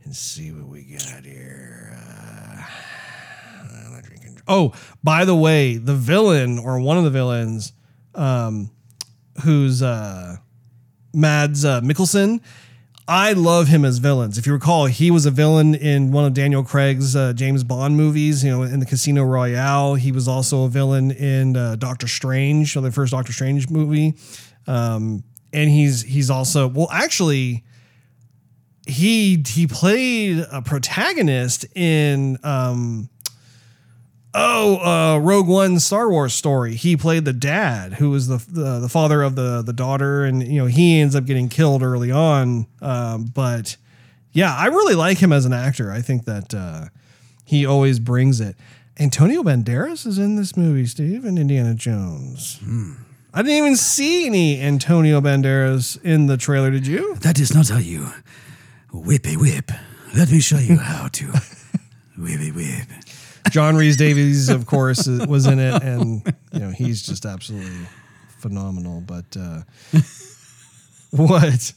and 0.03 0.13
see 0.13 0.51
what 0.51 0.67
we 0.67 0.83
got 0.83 1.23
here. 1.23 1.97
Uh, 1.97 2.63
oh, 4.49 4.73
by 5.01 5.23
the 5.23 5.35
way, 5.35 5.77
the 5.77 5.95
villain 5.95 6.59
or 6.59 6.77
one 6.81 6.97
of 6.97 7.05
the 7.05 7.09
villains, 7.09 7.71
um, 8.15 8.69
who's 9.43 9.81
uh, 9.81 10.37
Mads 11.15 11.65
uh, 11.65 11.81
Mikkelsen. 11.81 12.41
I 13.07 13.33
love 13.33 13.67
him 13.67 13.85
as 13.85 13.99
villains. 13.99 14.39
If 14.39 14.47
you 14.47 14.53
recall, 14.53 14.87
he 14.87 15.11
was 15.11 15.27
a 15.27 15.31
villain 15.31 15.75
in 15.75 16.11
one 16.11 16.25
of 16.25 16.33
Daniel 16.33 16.63
Craig's 16.63 17.15
uh, 17.15 17.33
James 17.33 17.63
Bond 17.63 17.95
movies. 17.95 18.43
You 18.43 18.49
know, 18.51 18.63
in 18.63 18.79
the 18.79 18.85
Casino 18.85 19.23
Royale. 19.23 19.95
He 19.95 20.11
was 20.11 20.27
also 20.27 20.63
a 20.63 20.69
villain 20.69 21.11
in 21.11 21.55
uh, 21.55 21.75
Doctor 21.75 22.07
Strange, 22.07 22.73
the 22.73 22.91
first 22.91 23.11
Doctor 23.11 23.31
Strange 23.31 23.69
movie. 23.69 24.15
Um, 24.65 25.23
and 25.53 25.69
he's 25.69 26.01
he's 26.01 26.31
also 26.31 26.67
well, 26.67 26.89
actually, 26.91 27.63
he 28.87 29.43
he 29.47 29.67
played 29.67 30.43
a 30.51 30.63
protagonist 30.63 31.65
in 31.75 32.39
um 32.43 33.09
oh 34.35 34.77
uh 34.77 35.17
Rogue 35.19 35.47
One 35.47 35.79
Star 35.79 36.09
Wars 36.09 36.33
story. 36.33 36.75
He 36.75 36.95
played 36.97 37.25
the 37.25 37.33
dad 37.33 37.93
who 37.93 38.09
was 38.11 38.27
the 38.27 38.37
the, 38.49 38.79
the 38.79 38.89
father 38.89 39.23
of 39.23 39.35
the 39.35 39.61
the 39.61 39.73
daughter 39.73 40.23
and 40.25 40.45
you 40.45 40.59
know 40.59 40.67
he 40.67 40.99
ends 40.99 41.15
up 41.15 41.25
getting 41.25 41.49
killed 41.49 41.81
early 41.81 42.11
on 42.11 42.67
um 42.81 43.25
but 43.33 43.77
yeah, 44.33 44.53
I 44.53 44.65
really 44.67 44.95
like 44.95 45.19
him 45.19 45.31
as 45.31 45.45
an 45.45 45.53
actor. 45.53 45.91
I 45.91 46.01
think 46.01 46.25
that 46.25 46.53
uh 46.53 46.85
he 47.45 47.65
always 47.65 47.99
brings 47.99 48.41
it. 48.41 48.55
Antonio 48.99 49.43
Banderas 49.43 50.05
is 50.05 50.17
in 50.17 50.35
this 50.35 50.55
movie, 50.57 50.85
Steve, 50.85 51.25
and 51.25 51.37
Indiana 51.37 51.73
Jones. 51.75 52.59
I 53.33 53.41
didn't 53.41 53.57
even 53.57 53.75
see 53.75 54.25
any 54.25 54.61
Antonio 54.61 55.19
Banderas 55.19 56.01
in 56.03 56.27
the 56.27 56.37
trailer. 56.37 56.71
Did 56.71 56.87
you? 56.87 57.15
That 57.15 57.39
is 57.39 57.53
not 57.53 57.67
how 57.69 57.77
you 57.77 58.07
whip 58.93 59.27
a 59.27 59.35
whip. 59.35 59.71
Let 60.15 60.31
me 60.31 60.39
show 60.39 60.57
you 60.57 60.77
how 60.77 61.09
to 61.09 61.25
whip 62.17 62.39
a 62.39 62.51
whip. 62.51 62.87
John 63.51 63.75
Rhys-Davies, 63.75 64.49
of 64.49 64.65
course, 64.65 65.07
was 65.07 65.45
in 65.45 65.59
it, 65.59 65.81
and 65.83 66.21
you 66.51 66.59
know 66.59 66.69
he's 66.69 67.01
just 67.01 67.25
absolutely 67.25 67.87
phenomenal. 68.39 69.01
But 69.01 69.25
uh, 69.37 69.61
what? 71.11 71.73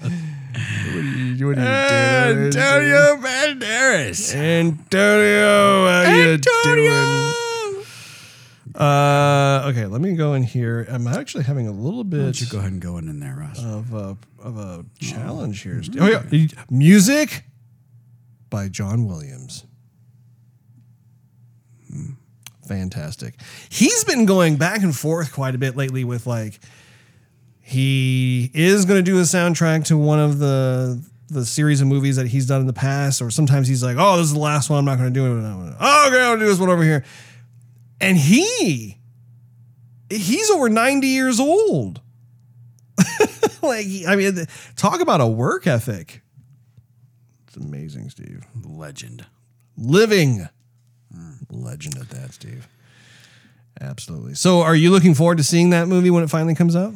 what 0.00 0.10
are 0.10 0.10
you, 0.10 0.94
what 0.94 1.04
are 1.04 1.18
you 1.18 1.36
doing? 1.36 1.58
Antonio 1.58 3.16
Banderas. 3.16 4.34
Antonio, 4.34 5.86
how 5.86 6.14
you 6.14 6.32
Antonio. 6.32 6.90
doing? 6.90 7.32
Uh, 8.74 9.68
okay, 9.70 9.86
let 9.86 10.00
me 10.02 10.14
go 10.14 10.34
in 10.34 10.42
here. 10.42 10.86
I'm 10.90 11.06
actually 11.06 11.44
having 11.44 11.66
a 11.66 11.72
little 11.72 12.04
Why 12.04 12.10
bit 12.10 12.22
don't 12.22 12.40
you 12.40 12.46
go 12.46 12.58
ahead 12.58 12.72
and 12.72 12.80
go 12.80 12.98
in 12.98 13.08
in 13.08 13.20
there, 13.20 13.34
Russ? 13.34 13.62
of 13.62 13.94
a 13.94 14.16
of 14.42 14.58
a 14.58 14.84
challenge 15.00 15.62
here. 15.62 15.82
Steve. 15.82 16.02
Oh 16.02 16.06
yeah, 16.06 16.46
music 16.70 17.44
by 18.50 18.68
John 18.68 19.06
Williams. 19.06 19.64
Fantastic. 22.66 23.34
He's 23.68 24.04
been 24.04 24.26
going 24.26 24.56
back 24.56 24.82
and 24.82 24.94
forth 24.94 25.32
quite 25.32 25.54
a 25.54 25.58
bit 25.58 25.76
lately 25.76 26.04
with 26.04 26.26
like 26.26 26.58
he 27.60 28.50
is 28.54 28.84
going 28.84 28.98
to 28.98 29.10
do 29.10 29.18
a 29.18 29.22
soundtrack 29.22 29.86
to 29.86 29.96
one 29.96 30.20
of 30.20 30.38
the 30.38 31.02
the 31.28 31.44
series 31.44 31.80
of 31.80 31.88
movies 31.88 32.16
that 32.16 32.28
he's 32.28 32.46
done 32.46 32.60
in 32.60 32.68
the 32.68 32.72
past, 32.72 33.20
or 33.20 33.30
sometimes 33.30 33.66
he's 33.66 33.82
like, 33.82 33.96
"Oh, 33.98 34.16
this 34.16 34.26
is 34.26 34.32
the 34.32 34.38
last 34.38 34.70
one. 34.70 34.78
I'm 34.78 34.84
not 34.84 34.98
going 34.98 35.12
to 35.12 35.14
do 35.14 35.38
it." 35.38 35.76
Oh, 35.80 36.08
okay, 36.08 36.22
I'll 36.22 36.38
do 36.38 36.46
this 36.46 36.58
one 36.58 36.70
over 36.70 36.84
here. 36.84 37.04
And 38.00 38.16
he 38.16 38.98
he's 40.10 40.50
over 40.50 40.68
90 40.68 41.06
years 41.06 41.40
old. 41.40 42.00
like, 43.62 43.86
I 44.06 44.16
mean, 44.16 44.46
talk 44.76 45.00
about 45.00 45.20
a 45.20 45.26
work 45.26 45.66
ethic. 45.66 46.22
It's 47.46 47.56
amazing, 47.56 48.10
Steve. 48.10 48.44
Legend. 48.64 49.26
Living 49.76 50.48
legend 51.50 51.96
at 51.98 52.08
that, 52.10 52.32
Steve. 52.32 52.68
Absolutely. 53.80 54.34
So, 54.34 54.62
are 54.62 54.74
you 54.74 54.90
looking 54.90 55.14
forward 55.14 55.38
to 55.38 55.44
seeing 55.44 55.70
that 55.70 55.88
movie 55.88 56.10
when 56.10 56.24
it 56.24 56.30
finally 56.30 56.54
comes 56.54 56.74
out? 56.74 56.94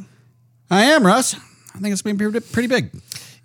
I 0.70 0.84
am, 0.84 1.06
Russ. 1.06 1.34
I 1.74 1.78
think 1.78 1.92
it's 1.92 2.02
been 2.02 2.16
pretty, 2.16 2.40
pretty 2.40 2.68
big. 2.68 2.90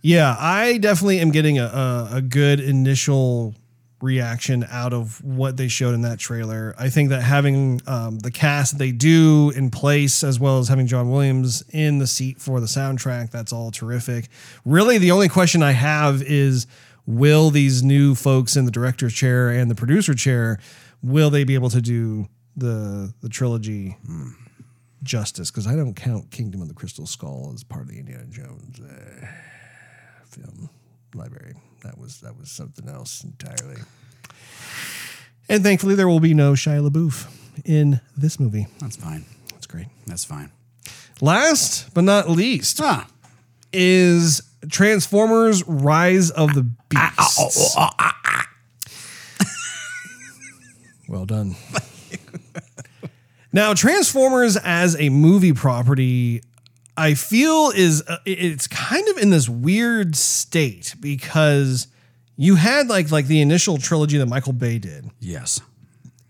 Yeah, 0.01 0.35
I 0.37 0.77
definitely 0.77 1.19
am 1.19 1.31
getting 1.31 1.59
a, 1.59 1.65
a, 1.65 2.09
a 2.13 2.21
good 2.21 2.59
initial 2.59 3.55
reaction 4.01 4.65
out 4.69 4.93
of 4.93 5.23
what 5.23 5.57
they 5.57 5.67
showed 5.67 5.93
in 5.93 6.01
that 6.01 6.19
trailer. 6.19 6.75
I 6.77 6.89
think 6.89 7.09
that 7.09 7.21
having 7.21 7.81
um, 7.87 8.19
the 8.19 8.31
cast 8.31 8.77
they 8.77 8.91
do 8.91 9.51
in 9.55 9.71
place, 9.71 10.23
as 10.23 10.39
well 10.39 10.59
as 10.59 10.67
having 10.67 10.85
John 10.85 11.09
Williams 11.09 11.63
in 11.71 11.97
the 11.97 12.07
seat 12.07 12.39
for 12.39 12.59
the 12.59 12.67
soundtrack, 12.67 13.31
that's 13.31 13.51
all 13.51 13.71
terrific. 13.71 14.27
Really, 14.63 14.97
the 14.97 15.11
only 15.11 15.27
question 15.29 15.63
I 15.63 15.71
have 15.71 16.21
is 16.21 16.67
will 17.07 17.49
these 17.49 17.83
new 17.83 18.15
folks 18.15 18.55
in 18.55 18.65
the 18.65 18.71
director's 18.71 19.13
chair 19.13 19.49
and 19.49 19.69
the 19.69 19.75
producer 19.75 20.13
chair 20.13 20.59
will 21.05 21.29
they 21.29 21.43
be 21.43 21.53
able 21.53 21.69
to 21.69 21.81
do 21.81 22.27
the 22.57 23.13
the 23.21 23.29
trilogy 23.29 23.97
justice? 25.03 25.51
Because 25.51 25.67
I 25.67 25.75
don't 25.75 25.93
count 25.95 26.31
Kingdom 26.31 26.61
of 26.61 26.67
the 26.67 26.73
Crystal 26.73 27.05
Skull 27.05 27.51
as 27.53 27.63
part 27.63 27.83
of 27.83 27.87
the 27.89 27.99
Indiana 27.99 28.25
Jones 28.25 28.79
uh, 28.79 29.27
film 30.25 30.69
library. 31.13 31.53
That 31.83 31.97
was 31.97 32.19
that 32.21 32.35
was 32.37 32.49
something 32.49 32.89
else 32.89 33.23
entirely. 33.23 33.81
And 35.47 35.63
thankfully, 35.63 35.93
there 35.95 36.07
will 36.07 36.19
be 36.19 36.33
no 36.33 36.53
Shia 36.53 36.87
LaBeouf 36.89 37.27
in 37.63 38.01
this 38.17 38.39
movie. 38.39 38.65
That's 38.79 38.95
fine. 38.95 39.25
That's 39.51 39.67
great. 39.67 39.85
That's 40.07 40.25
fine. 40.25 40.51
Last 41.21 41.93
but 41.93 42.03
not 42.03 42.29
least 42.29 42.79
Ah. 42.81 43.07
is 43.71 44.41
Transformers: 44.69 45.63
Rise 45.67 46.31
of 46.31 46.55
the 46.55 46.63
Beasts. 46.89 47.75
Well 51.07 51.25
done. 51.25 51.55
now, 53.51 53.73
Transformers 53.73 54.57
as 54.57 54.99
a 54.99 55.09
movie 55.09 55.53
property, 55.53 56.41
I 56.97 57.13
feel 57.13 57.71
is 57.75 58.03
uh, 58.07 58.17
it's 58.25 58.67
kind 58.67 59.07
of 59.09 59.17
in 59.17 59.29
this 59.29 59.47
weird 59.49 60.15
state 60.15 60.95
because 60.99 61.87
you 62.37 62.55
had 62.55 62.87
like 62.89 63.11
like 63.11 63.27
the 63.27 63.41
initial 63.41 63.77
trilogy 63.77 64.17
that 64.17 64.25
Michael 64.27 64.53
Bay 64.53 64.77
did, 64.77 65.09
Yes. 65.19 65.61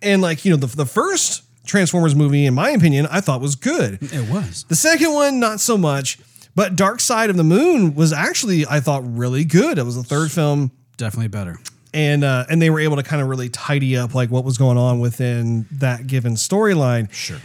and 0.01 0.21
like 0.21 0.45
you 0.45 0.51
know 0.51 0.57
the 0.57 0.67
the 0.67 0.85
first 0.85 1.43
Transformers 1.65 2.15
movie, 2.15 2.45
in 2.45 2.53
my 2.53 2.69
opinion, 2.71 3.07
I 3.09 3.21
thought 3.21 3.41
was 3.41 3.55
good. 3.55 3.97
It 4.01 4.29
was. 4.29 4.65
The 4.69 4.75
second 4.75 5.13
one, 5.13 5.39
not 5.39 5.59
so 5.59 5.77
much. 5.77 6.19
But 6.53 6.77
Dark 6.77 7.01
Side 7.01 7.29
of 7.29 7.35
the 7.35 7.43
Moon 7.43 7.95
was 7.95 8.13
actually, 8.13 8.65
I 8.65 8.79
thought, 8.79 9.01
really 9.03 9.43
good. 9.43 9.77
It 9.77 9.83
was 9.83 9.95
the 9.97 10.03
third 10.03 10.31
film, 10.31 10.71
Definitely 10.95 11.27
better. 11.27 11.57
And 11.95 12.25
uh, 12.25 12.45
and 12.49 12.61
they 12.61 12.69
were 12.69 12.81
able 12.81 12.97
to 12.97 13.03
kind 13.03 13.21
of 13.21 13.29
really 13.29 13.49
tidy 13.49 13.97
up 13.97 14.13
like 14.13 14.29
what 14.29 14.43
was 14.43 14.57
going 14.57 14.77
on 14.77 14.99
within 14.99 15.65
that 15.71 16.05
given 16.05 16.33
storyline. 16.33 17.11
Sure. 17.11 17.37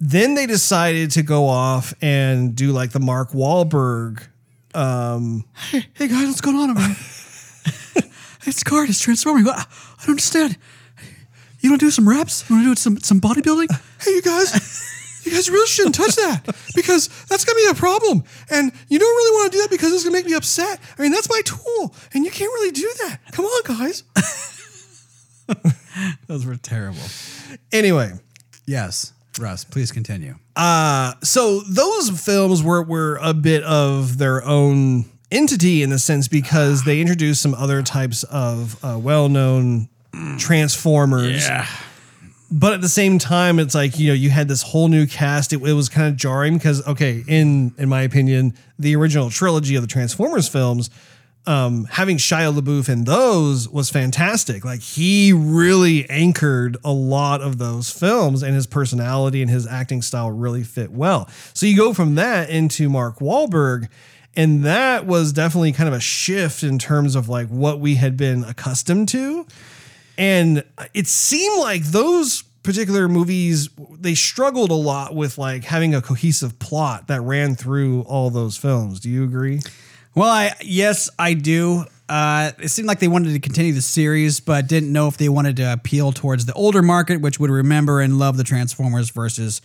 Then 0.00 0.34
they 0.34 0.46
decided 0.46 1.10
to 1.12 1.22
go 1.22 1.46
off 1.46 1.92
and 2.00 2.56
do 2.56 2.72
like 2.72 2.90
the 2.92 3.00
Mark 3.00 3.32
Wahlberg. 3.32 4.26
Hey, 4.74 5.86
hey 5.94 6.08
guys, 6.08 6.26
what's 6.26 6.40
going 6.40 6.56
on 6.56 6.70
it's 8.46 8.64
Card. 8.64 8.88
It's 8.88 9.00
transforming. 9.00 9.46
I, 9.46 9.52
I 9.52 9.64
don't 10.00 10.10
understand. 10.10 10.56
You 11.60 11.70
to 11.76 11.86
do 11.86 11.90
some 11.90 12.08
reps? 12.08 12.48
You 12.48 12.56
want 12.56 12.64
to 12.64 12.70
do 12.70 12.76
some 12.76 12.98
some 13.00 13.20
bodybuilding? 13.20 13.68
Hey, 14.00 14.10
you 14.12 14.22
guys, 14.22 14.52
you 15.30 15.36
guys 15.36 15.50
really 15.50 15.66
shouldn't 15.66 15.94
touch 15.94 16.16
that 16.16 16.42
because 16.74 17.08
that's 17.28 17.44
gonna 17.44 17.56
be 17.56 17.68
a 17.70 17.74
problem, 17.74 18.24
and 18.50 18.72
you 18.88 18.98
don't 18.98 19.16
really 19.16 19.36
want 19.36 19.52
to 19.52 19.58
do 19.58 19.62
that 19.62 19.70
because 19.70 19.92
it's 19.92 20.04
gonna 20.04 20.16
make 20.16 20.26
me 20.26 20.34
upset. 20.34 20.80
I 20.98 21.02
mean, 21.02 21.12
that's 21.12 21.28
my 21.28 21.40
tool, 21.44 21.94
and 22.14 22.24
you 22.24 22.30
can't 22.30 22.52
really 22.54 22.70
do 22.72 22.90
that. 23.02 23.18
Come 23.32 23.44
on, 23.44 23.62
guys. 23.64 24.02
Those 26.26 26.46
were 26.46 26.56
terrible. 26.56 27.00
Anyway, 27.72 28.12
Yes. 28.66 29.12
Russ, 29.40 29.64
please 29.64 29.92
continue. 29.92 30.34
Uh, 30.56 31.12
so 31.22 31.60
those 31.60 32.10
films 32.24 32.62
were 32.62 32.82
were 32.82 33.18
a 33.22 33.32
bit 33.32 33.62
of 33.62 34.18
their 34.18 34.44
own 34.44 35.04
entity 35.30 35.82
in 35.82 35.90
the 35.90 35.98
sense 35.98 36.26
because 36.26 36.84
they 36.84 37.00
introduced 37.00 37.40
some 37.40 37.54
other 37.54 37.82
types 37.82 38.24
of 38.24 38.82
uh, 38.84 38.98
well-known 38.98 39.88
transformers. 40.38 41.48
But 42.50 42.72
at 42.72 42.80
the 42.80 42.88
same 42.88 43.18
time, 43.18 43.58
it's 43.58 43.74
like 43.74 43.98
you 43.98 44.08
know 44.08 44.14
you 44.14 44.30
had 44.30 44.48
this 44.48 44.62
whole 44.62 44.88
new 44.88 45.06
cast. 45.06 45.52
It, 45.52 45.60
it 45.62 45.74
was 45.74 45.88
kind 45.88 46.08
of 46.08 46.16
jarring 46.16 46.56
because 46.56 46.86
okay, 46.86 47.22
in 47.26 47.74
in 47.76 47.88
my 47.88 48.02
opinion, 48.02 48.54
the 48.78 48.96
original 48.96 49.28
trilogy 49.28 49.74
of 49.76 49.82
the 49.82 49.88
Transformers 49.88 50.48
films, 50.48 50.88
um, 51.46 51.84
having 51.86 52.16
Shia 52.16 52.58
LaBeouf 52.58 52.88
in 52.88 53.04
those 53.04 53.68
was 53.68 53.90
fantastic. 53.90 54.64
Like 54.64 54.80
he 54.80 55.32
really 55.32 56.08
anchored 56.08 56.78
a 56.84 56.92
lot 56.92 57.42
of 57.42 57.58
those 57.58 57.90
films, 57.90 58.42
and 58.42 58.54
his 58.54 58.66
personality 58.66 59.42
and 59.42 59.50
his 59.50 59.66
acting 59.66 60.00
style 60.00 60.30
really 60.30 60.62
fit 60.62 60.90
well. 60.90 61.28
So 61.52 61.66
you 61.66 61.76
go 61.76 61.92
from 61.92 62.14
that 62.14 62.48
into 62.48 62.88
Mark 62.88 63.18
Wahlberg, 63.18 63.88
and 64.34 64.64
that 64.64 65.04
was 65.04 65.34
definitely 65.34 65.72
kind 65.72 65.88
of 65.88 65.94
a 65.94 66.00
shift 66.00 66.62
in 66.62 66.78
terms 66.78 67.14
of 67.14 67.28
like 67.28 67.48
what 67.48 67.78
we 67.78 67.96
had 67.96 68.16
been 68.16 68.42
accustomed 68.44 69.08
to. 69.10 69.46
And 70.18 70.64
it 70.92 71.06
seemed 71.06 71.60
like 71.60 71.84
those 71.84 72.42
particular 72.62 73.08
movies 73.08 73.70
they 73.98 74.14
struggled 74.14 74.70
a 74.70 74.74
lot 74.74 75.14
with 75.14 75.38
like 75.38 75.64
having 75.64 75.94
a 75.94 76.02
cohesive 76.02 76.58
plot 76.58 77.06
that 77.06 77.22
ran 77.22 77.54
through 77.54 78.02
all 78.02 78.28
those 78.28 78.56
films. 78.58 79.00
Do 79.00 79.08
you 79.08 79.24
agree? 79.24 79.60
Well, 80.14 80.28
I 80.28 80.52
yes, 80.60 81.08
I 81.18 81.32
do. 81.34 81.84
Uh, 82.08 82.52
it 82.60 82.68
seemed 82.68 82.88
like 82.88 82.98
they 82.98 83.08
wanted 83.08 83.32
to 83.34 83.38
continue 83.38 83.72
the 83.72 83.82
series, 83.82 84.40
but 84.40 84.66
didn't 84.66 84.92
know 84.92 85.08
if 85.08 85.16
they 85.18 85.28
wanted 85.28 85.56
to 85.56 85.72
appeal 85.72 86.10
towards 86.10 86.46
the 86.46 86.52
older 86.54 86.82
market, 86.82 87.20
which 87.20 87.38
would 87.38 87.50
remember 87.50 88.00
and 88.00 88.18
love 88.18 88.36
the 88.36 88.44
Transformers, 88.44 89.10
versus 89.10 89.60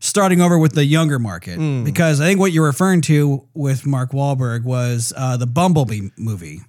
starting 0.00 0.40
over 0.40 0.58
with 0.58 0.72
the 0.72 0.84
younger 0.84 1.18
market. 1.18 1.58
Because 1.84 2.20
I 2.20 2.24
think 2.24 2.40
what 2.40 2.50
you're 2.50 2.64
referring 2.66 3.02
to 3.02 3.46
with 3.54 3.86
Mark 3.86 4.10
Wahlberg 4.12 4.64
was 4.64 5.12
uh, 5.16 5.36
the 5.36 5.46
Bumblebee 5.46 6.08
movie, 6.16 6.62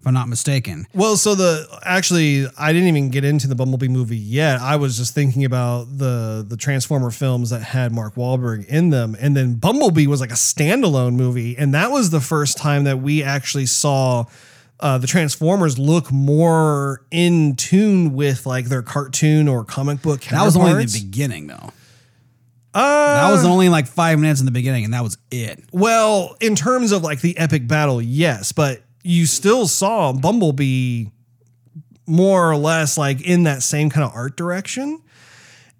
if 0.00 0.06
I'm 0.06 0.14
not 0.14 0.28
mistaken. 0.28 0.86
Well, 0.94 1.16
so 1.16 1.34
the 1.34 1.66
actually, 1.84 2.46
I 2.58 2.72
didn't 2.72 2.88
even 2.88 3.10
get 3.10 3.22
into 3.24 3.46
the 3.46 3.54
Bumblebee 3.54 3.88
movie 3.88 4.16
yet. 4.16 4.60
I 4.60 4.76
was 4.76 4.96
just 4.96 5.14
thinking 5.14 5.44
about 5.44 5.98
the 5.98 6.44
the 6.48 6.56
Transformer 6.56 7.10
films 7.10 7.50
that 7.50 7.62
had 7.62 7.92
Mark 7.92 8.14
Wahlberg 8.14 8.66
in 8.66 8.90
them, 8.90 9.14
and 9.20 9.36
then 9.36 9.54
Bumblebee 9.54 10.06
was 10.06 10.20
like 10.20 10.30
a 10.30 10.34
standalone 10.34 11.14
movie, 11.14 11.56
and 11.58 11.74
that 11.74 11.90
was 11.90 12.10
the 12.10 12.20
first 12.20 12.56
time 12.56 12.84
that 12.84 13.00
we 13.00 13.22
actually 13.22 13.66
saw. 13.66 14.24
Uh, 14.82 14.96
the 14.96 15.06
Transformers 15.06 15.78
look 15.78 16.10
more 16.10 17.02
in 17.10 17.54
tune 17.54 18.14
with 18.14 18.46
like 18.46 18.64
their 18.64 18.80
cartoon 18.80 19.46
or 19.46 19.62
comic 19.62 20.00
book. 20.00 20.22
That 20.22 20.42
was 20.42 20.56
only 20.56 20.86
the 20.86 21.00
beginning, 21.04 21.48
though. 21.48 21.70
Uh, 22.72 23.14
That 23.26 23.30
was 23.30 23.44
only 23.44 23.68
like 23.68 23.86
five 23.86 24.18
minutes 24.18 24.40
in 24.40 24.46
the 24.46 24.52
beginning, 24.52 24.84
and 24.86 24.94
that 24.94 25.02
was 25.02 25.18
it. 25.30 25.62
Well, 25.70 26.34
in 26.40 26.54
terms 26.56 26.92
of 26.92 27.02
like 27.02 27.20
the 27.20 27.36
epic 27.36 27.68
battle, 27.68 28.00
yes, 28.00 28.52
but 28.52 28.82
you 29.02 29.26
still 29.26 29.66
saw 29.66 30.12
Bumblebee 30.12 31.06
more 32.06 32.50
or 32.50 32.56
less 32.56 32.98
like 32.98 33.20
in 33.22 33.44
that 33.44 33.62
same 33.62 33.88
kind 33.90 34.04
of 34.04 34.12
art 34.14 34.36
direction. 34.36 35.00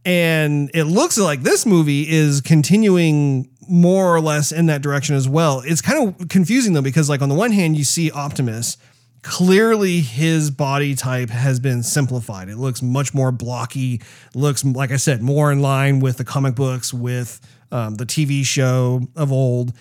And 0.05 0.71
it 0.73 0.85
looks 0.85 1.19
like 1.19 1.43
this 1.43 1.67
movie 1.67 2.09
is 2.09 2.41
continuing 2.41 3.51
more 3.69 4.15
or 4.15 4.21
less 4.21 4.51
in 4.51 4.67
that 4.67 4.83
direction 4.83 5.15
as 5.15 5.29
well. 5.29 5.63
It's 5.65 5.83
kind 5.83 6.09
of 6.21 6.29
confusing 6.29 6.73
though, 6.73 6.83
because 6.83 7.09
like 7.09 7.21
on 7.21 7.29
the 7.29 7.35
one 7.35 7.53
hand, 7.53 7.77
you 7.77 7.85
see 7.85 8.11
Optimus. 8.11 8.77
Clearly, 9.23 10.01
his 10.01 10.51
body 10.51 10.95
type 10.95 11.29
has 11.29 11.61
been 11.61 11.83
simplified. 11.83 12.49
It 12.49 12.57
looks 12.57 12.81
much 12.81 13.13
more 13.13 13.31
blocky. 13.31 14.01
Looks, 14.35 14.65
like 14.65 14.93
I 14.93 14.97
said, 14.97 15.21
more 15.21 15.53
in 15.53 15.61
line 15.61 16.01
with 16.01 16.17
the 16.17 16.25
comic 16.25 16.55
books, 16.55 16.95
with 16.95 17.39
um, 17.71 17.97
the 17.97 18.07
TV 18.07 18.45
show 18.47 19.03
of 19.15 19.31
old. 19.31 19.75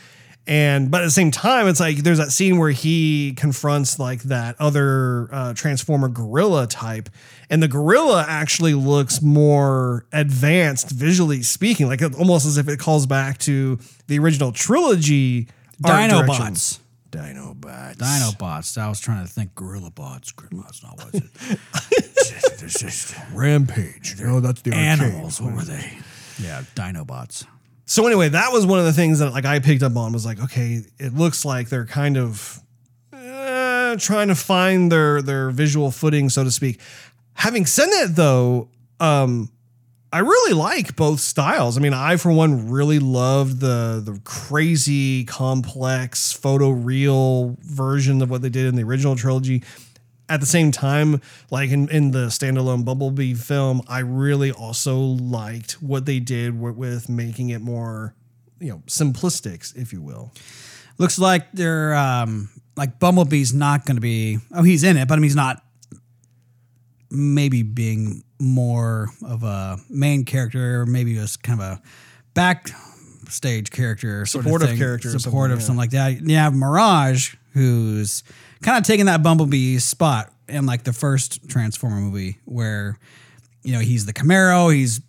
And 0.50 0.89
but 0.89 1.02
at 1.02 1.06
the 1.06 1.12
same 1.12 1.30
time, 1.30 1.68
it's 1.68 1.80
like 1.80 1.97
there's 1.97 2.18
that 2.18 2.32
scene 2.32 2.58
where 2.58 2.72
he 2.72 3.34
confronts 3.38 4.00
like 4.00 4.24
that 4.24 4.56
other 4.60 5.30
uh, 5.32 5.54
Transformer 5.54 6.10
gorilla 6.10 6.66
type, 6.66 7.08
and 7.52 7.62
the 7.62 7.68
gorilla 7.68 8.26
actually 8.28 8.74
looks 8.74 9.22
more 9.22 10.08
advanced 10.12 10.89
visually 10.89 11.43
speaking, 11.43 11.86
like 11.86 12.02
almost 12.18 12.47
as 12.47 12.58
if 12.58 12.68
it 12.68 12.80
calls 12.80 13.06
back 13.06 13.38
to 13.39 13.78
the 14.08 14.18
original 14.18 14.52
trilogy. 14.52 15.47
Dinobots. 15.84 16.80
Dinobots. 17.12 17.97
Dinobots. 17.97 18.78
I 18.80 18.89
was 18.89 19.00
trying 19.00 19.24
to 19.24 19.32
think 19.32 19.54
gorilla 19.54 19.91
bots. 19.91 20.32
Gorilla 20.32 20.64
bots, 20.64 20.82
not 20.82 20.97
what 20.97 21.14
is 21.14 22.82
it? 23.12 23.16
Rampage. 23.36 24.20
No, 24.20 24.39
that's 24.39 24.64
the 24.64 24.72
arcade. 24.72 24.84
Animals. 24.84 25.39
What 25.39 25.54
were 25.54 25.62
they? 25.62 26.00
Yeah, 26.41 26.64
Dinobots. 26.74 27.45
So 27.90 28.06
anyway, 28.06 28.30
that 28.30 28.52
was 28.52 28.68
one 28.68 28.78
of 28.78 28.86
the 28.86 28.94
things 28.94 29.18
that 29.18 29.32
like 29.32 29.46
I 29.46 29.58
picked 29.58 29.82
up 29.82 29.98
on 29.98 30.14
was 30.14 30.24
like, 30.24 30.40
okay, 30.40 30.84
it 31.00 31.16
looks 31.16 31.44
like 31.44 31.70
they're 31.70 31.88
kind 31.88 32.18
of 32.18 32.62
uh, 33.12 33.96
trying 33.98 34.28
to 34.28 34.36
find 34.36 34.92
their 34.92 35.24
their 35.24 35.50
visual 35.50 35.90
footing, 35.90 36.30
so 36.30 36.44
to 36.44 36.52
speak. 36.52 36.80
Having 37.34 37.66
said 37.66 37.88
that, 37.88 38.12
though, 38.12 38.70
um, 39.00 39.50
I 40.14 40.20
really 40.20 40.54
like 40.54 40.96
both 40.96 41.20
styles. 41.20 41.80
I 41.80 41.82
mean, 41.82 41.96
I 41.96 42.18
for 42.18 42.32
one 42.32 42.70
really 42.70 43.00
loved 43.00 43.60
the 43.60 44.04
the 44.06 44.22
crazy, 44.24 45.26
complex, 45.26 46.32
photo 46.32 46.70
real 46.70 47.58
version 47.62 48.22
of 48.22 48.30
what 48.30 48.44
they 48.44 48.50
did 48.50 48.68
in 48.68 48.76
the 48.76 48.84
original 48.84 49.16
trilogy. 49.16 49.64
At 50.30 50.40
the 50.40 50.46
same 50.46 50.72
time, 50.72 51.22
like 51.50 51.72
in, 51.72 51.90
in 51.90 52.12
the 52.12 52.28
standalone 52.28 52.86
Bumblebee 52.86 53.34
film, 53.34 53.82
I 53.88 54.00
really 54.00 54.52
also 54.52 55.00
liked 55.00 55.82
what 55.82 56.06
they 56.06 56.20
did 56.20 56.60
with, 56.60 56.76
with 56.76 57.10
making 57.10 57.50
it 57.50 57.62
more, 57.62 58.14
you 58.60 58.70
know, 58.70 58.84
simplistic, 58.86 59.76
if 59.76 59.92
you 59.92 60.02
will. 60.04 60.32
Looks 61.00 61.18
like 61.18 61.52
they're 61.52 61.96
um 61.96 62.50
like 62.76 63.00
Bumblebee's 63.00 63.54
not 63.54 63.86
going 63.86 63.98
to 63.98 64.02
be. 64.02 64.38
Oh, 64.54 64.64
he's 64.64 64.84
in 64.84 64.98
it, 64.98 65.08
but 65.08 65.16
I 65.16 65.18
mean, 65.18 65.24
he's 65.24 65.36
not. 65.36 65.64
Maybe 67.12 67.64
being 67.64 68.24
more 68.40 69.10
of 69.26 69.42
a 69.44 69.78
main 69.90 70.26
character, 70.26 70.86
maybe 70.86 71.16
just 71.16 71.42
kind 71.42 71.60
of 71.60 71.66
a 71.66 71.82
backstage 72.36 73.72
character, 73.72 74.26
sort 74.28 74.44
Supportive 74.44 74.66
of 74.68 74.70
thing. 74.72 74.78
character 74.80 75.08
or 75.08 75.12
something, 75.14 75.20
supportive, 75.32 75.60
yeah. 75.60 75.66
something 75.66 75.80
like 75.80 75.90
that. 75.92 76.22
You 76.22 76.36
have 76.36 76.54
Mirage, 76.54 77.36
who's 77.54 78.24
kind 78.62 78.78
of 78.78 78.84
taking 78.84 79.05
that 79.07 79.24
Bumblebee 79.24 79.78
spot 79.80 80.32
in 80.47 80.66
like 80.66 80.84
the 80.84 80.93
first 80.93 81.47
Transformer 81.49 81.97
movie, 81.97 82.39
where 82.45 82.97
you 83.64 83.74
know 83.74 83.80
he's 83.80 84.05
the 84.05 84.14
Camaro, 84.14 84.74
he's 84.74 85.01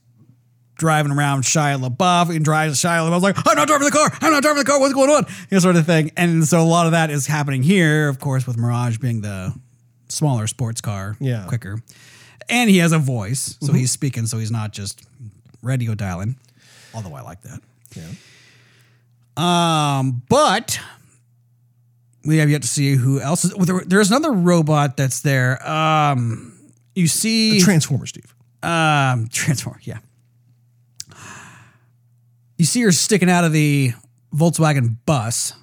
driving 0.76 1.12
around 1.12 1.42
Shia 1.42 1.78
LaBeouf 1.78 2.34
and 2.34 2.42
drives 2.44 2.78
Shia 2.80 3.07
LaBeouf's 3.09 3.22
like, 3.22 3.36
I'm 3.46 3.55
not 3.57 3.68
driving 3.68 3.84
the 3.84 3.90
car, 3.92 4.11
I'm 4.22 4.32
not 4.32 4.42
driving 4.42 4.62
the 4.62 4.64
car, 4.70 4.80
what's 4.80 4.94
going 4.94 5.11
on? 5.11 5.24
You 5.28 5.57
know, 5.57 5.59
sort 5.59 5.76
of 5.76 5.84
thing. 5.84 6.11
And 6.16 6.42
so 6.46 6.59
a 6.61 6.64
lot 6.64 6.86
of 6.86 6.92
that 6.92 7.11
is 7.11 7.26
happening 7.26 7.62
here, 7.62 8.09
of 8.09 8.18
course, 8.18 8.46
with 8.46 8.57
Mirage 8.57 8.96
being 8.96 9.20
the 9.20 9.55
smaller 10.09 10.46
sports 10.46 10.80
car, 10.80 11.16
Yeah. 11.20 11.44
quicker. 11.48 11.82
And 12.48 12.70
he 12.70 12.78
has 12.78 12.92
a 12.92 12.98
voice, 12.98 13.59
so 13.61 13.72
he's 13.74 13.90
speaking, 13.92 14.24
so 14.26 14.38
he's 14.38 14.51
not 14.51 14.72
just 14.72 15.03
radio 15.62 15.94
dialing. 15.94 16.36
Although 16.94 17.14
I 17.14 17.20
like 17.20 17.42
that. 17.42 17.61
Yeah. 17.94 18.09
Um, 19.36 20.22
but 20.28 20.80
we 22.25 22.39
have 22.39 22.51
yet 22.51 22.62
to 22.62 22.68
see 22.68 22.95
who 22.97 23.21
else 23.21 23.45
is. 23.45 23.55
well, 23.55 23.64
there- 23.66 23.85
There's 23.87 24.11
another 24.11 24.33
robot 24.33 24.97
that's 24.97 25.21
there. 25.21 25.66
Um, 25.68 26.53
you 26.95 27.07
see, 27.09 27.61
Transformer, 27.61 28.07
Steve. 28.07 28.35
um, 28.62 29.29
Transform, 29.29 29.79
yeah. 29.83 29.99
You 32.59 32.66
see 32.66 32.83
her 32.83 32.93
sticking 32.93 33.31
out 33.31 33.45
of 33.45 33.53
the 33.53 33.93
Volkswagen 34.35 34.97
bus, 35.07 35.55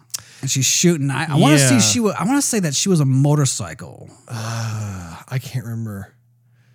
and 0.41 0.49
she's 0.49 0.65
shooting. 0.65 1.11
I, 1.11 1.25
I 1.33 1.35
want 1.35 1.55
to 1.57 1.61
Yeah. 1.63 1.79
see 1.79 1.93
she. 1.93 1.99
wa- 1.99 2.15
I 2.17 2.23
want 2.25 2.41
to 2.41 2.47
say 2.47 2.59
that 2.61 2.73
she 2.75 2.89
was 2.89 2.99
a 2.99 3.05
motorcycle. 3.05 4.09
I 4.27 5.39
can't 5.41 5.65
remember. 5.65 6.13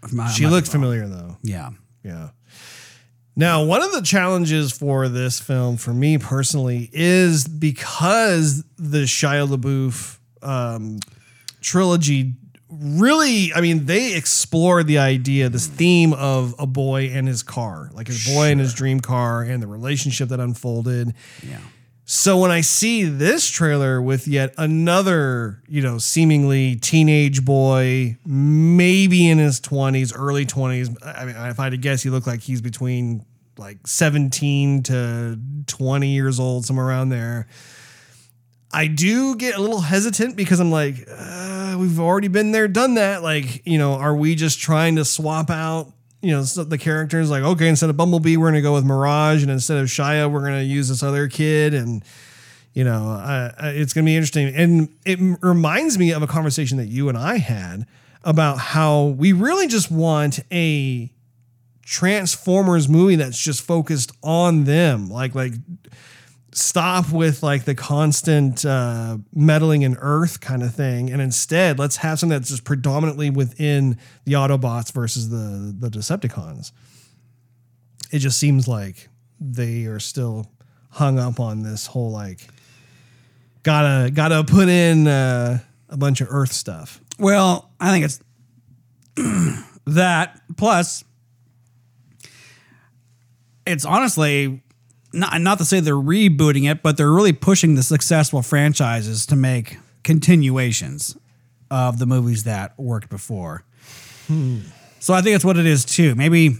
If 0.04 0.12
my- 0.12 0.30
She 0.30 0.46
looked 0.46 0.68
wrong. 0.68 0.72
familiar 0.72 1.08
though. 1.08 1.36
Yeah. 1.42 1.70
Yeah. 2.04 2.30
Now, 3.34 3.64
one 3.64 3.82
of 3.82 3.92
the 3.92 4.02
challenges 4.02 4.72
for 4.72 5.08
this 5.08 5.40
film, 5.40 5.78
for 5.78 5.94
me 5.94 6.18
personally, 6.18 6.90
is 6.92 7.48
because 7.48 8.64
the 8.76 9.04
Shia 9.04 9.48
LaBeouf 9.48 10.18
um, 10.42 10.98
trilogy 11.62 12.34
really, 12.68 13.52
I 13.52 13.60
mean, 13.60 13.86
they 13.86 14.14
explored 14.14 14.86
the 14.86 14.98
idea, 14.98 15.48
this 15.48 15.66
theme 15.66 16.12
of 16.14 16.54
a 16.58 16.66
boy 16.66 17.10
and 17.12 17.28
his 17.28 17.42
car, 17.42 17.90
like 17.92 18.06
his 18.06 18.26
boy 18.26 18.50
and 18.50 18.60
his 18.60 18.74
dream 18.74 19.00
car, 19.00 19.42
and 19.42 19.62
the 19.62 19.66
relationship 19.66 20.30
that 20.30 20.40
unfolded. 20.40 21.14
Yeah. 21.46 21.58
So 22.04 22.38
when 22.38 22.50
I 22.50 22.62
see 22.62 23.04
this 23.04 23.48
trailer 23.48 24.02
with 24.02 24.26
yet 24.26 24.54
another, 24.58 25.62
you 25.68 25.82
know, 25.82 25.98
seemingly 25.98 26.76
teenage 26.76 27.44
boy, 27.44 28.18
maybe 28.26 29.28
in 29.28 29.38
his 29.38 29.60
20s, 29.60 30.12
early 30.14 30.44
20s, 30.44 30.96
I 31.04 31.24
mean, 31.24 31.36
if 31.36 31.60
I 31.60 31.64
had 31.64 31.70
to 31.70 31.76
guess, 31.76 32.02
he 32.02 32.10
looked 32.10 32.26
like 32.26 32.40
he's 32.40 32.60
between 32.60 33.24
like 33.56 33.86
17 33.86 34.82
to 34.84 35.38
20 35.66 36.08
years 36.08 36.40
old, 36.40 36.64
somewhere 36.64 36.86
around 36.86 37.10
there. 37.10 37.46
I 38.72 38.86
do 38.86 39.36
get 39.36 39.54
a 39.54 39.60
little 39.60 39.82
hesitant 39.82 40.34
because 40.36 40.58
I'm 40.58 40.70
like, 40.70 41.06
uh, 41.08 41.76
we've 41.78 42.00
already 42.00 42.28
been 42.28 42.52
there, 42.52 42.66
done 42.68 42.94
that. 42.94 43.22
Like, 43.22 43.64
you 43.66 43.78
know, 43.78 43.92
are 43.92 44.14
we 44.14 44.34
just 44.34 44.58
trying 44.58 44.96
to 44.96 45.04
swap 45.04 45.50
out, 45.50 45.92
you 46.22 46.30
know, 46.30 46.42
the 46.42 46.78
characters? 46.78 47.28
Like, 47.28 47.42
okay, 47.42 47.68
instead 47.68 47.90
of 47.90 47.96
Bumblebee, 47.96 48.36
we're 48.36 48.48
gonna 48.48 48.62
go 48.62 48.72
with 48.72 48.84
Mirage, 48.84 49.42
and 49.42 49.50
instead 49.50 49.76
of 49.78 49.88
Shia, 49.88 50.30
we're 50.30 50.44
gonna 50.44 50.62
use 50.62 50.88
this 50.88 51.02
other 51.02 51.28
kid, 51.28 51.74
and 51.74 52.02
you 52.72 52.84
know, 52.84 53.52
it's 53.60 53.92
gonna 53.92 54.06
be 54.06 54.16
interesting. 54.16 54.54
And 54.54 54.88
it 55.04 55.18
reminds 55.42 55.98
me 55.98 56.12
of 56.12 56.22
a 56.22 56.26
conversation 56.26 56.78
that 56.78 56.86
you 56.86 57.08
and 57.10 57.18
I 57.18 57.36
had 57.36 57.86
about 58.24 58.58
how 58.58 59.06
we 59.06 59.32
really 59.32 59.66
just 59.66 59.90
want 59.90 60.40
a 60.50 61.12
Transformers 61.84 62.88
movie 62.88 63.16
that's 63.16 63.36
just 63.36 63.60
focused 63.60 64.12
on 64.22 64.64
them, 64.64 65.10
like 65.10 65.34
like 65.34 65.52
stop 66.52 67.10
with 67.10 67.42
like 67.42 67.64
the 67.64 67.74
constant 67.74 68.64
uh, 68.64 69.18
meddling 69.34 69.82
in 69.82 69.96
Earth 70.00 70.40
kind 70.40 70.62
of 70.62 70.74
thing, 70.74 71.10
and 71.10 71.20
instead 71.20 71.78
let's 71.78 71.96
have 71.96 72.18
something 72.18 72.38
that's 72.38 72.50
just 72.50 72.64
predominantly 72.64 73.30
within 73.30 73.98
the 74.24 74.34
Autobots 74.34 74.92
versus 74.92 75.30
the 75.30 75.74
the 75.78 75.88
Decepticons. 75.88 76.72
It 78.10 78.18
just 78.18 78.38
seems 78.38 78.68
like 78.68 79.08
they 79.40 79.86
are 79.86 79.98
still 80.00 80.50
hung 80.90 81.18
up 81.18 81.40
on 81.40 81.62
this 81.62 81.86
whole 81.86 82.10
like 82.10 82.46
gotta 83.62 84.10
gotta 84.10 84.44
put 84.44 84.68
in 84.68 85.06
uh, 85.06 85.58
a 85.88 85.96
bunch 85.96 86.20
of 86.20 86.28
Earth 86.30 86.52
stuff. 86.52 87.00
Well, 87.18 87.70
I 87.80 87.90
think 87.90 88.04
it's 88.04 88.20
that 89.86 90.40
plus 90.56 91.04
it's 93.66 93.84
honestly 93.84 94.61
not 95.12 95.40
not 95.40 95.58
to 95.58 95.64
say 95.64 95.80
they're 95.80 95.94
rebooting 95.94 96.70
it, 96.70 96.82
but 96.82 96.96
they're 96.96 97.12
really 97.12 97.32
pushing 97.32 97.74
the 97.74 97.82
successful 97.82 98.42
franchises 98.42 99.26
to 99.26 99.36
make 99.36 99.78
continuations 100.04 101.16
of 101.70 101.98
the 101.98 102.06
movies 102.06 102.44
that 102.44 102.78
worked 102.78 103.08
before. 103.08 103.64
So 105.00 105.12
I 105.12 105.20
think 105.20 105.34
that's 105.34 105.44
what 105.44 105.58
it 105.58 105.66
is 105.66 105.84
too. 105.84 106.14
Maybe 106.14 106.56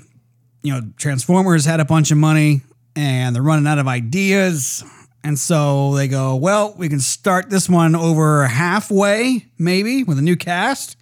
you 0.62 0.72
know 0.72 0.82
Transformers 0.96 1.64
had 1.64 1.80
a 1.80 1.84
bunch 1.84 2.11
of 2.11 2.18
money 2.18 2.61
and 2.94 3.34
they're 3.34 3.42
running 3.42 3.66
out 3.66 3.78
of 3.78 3.88
ideas. 3.88 4.84
And 5.24 5.38
so 5.38 5.94
they 5.94 6.09
go, 6.09 6.34
well, 6.34 6.74
we 6.76 6.88
can 6.88 7.00
start 7.00 7.48
this 7.48 7.68
one 7.68 7.94
over 7.94 8.46
halfway, 8.46 9.46
maybe, 9.57 10.03
with 10.03 10.18
a 10.18 10.22
new 10.22 10.36
cast, 10.36 10.96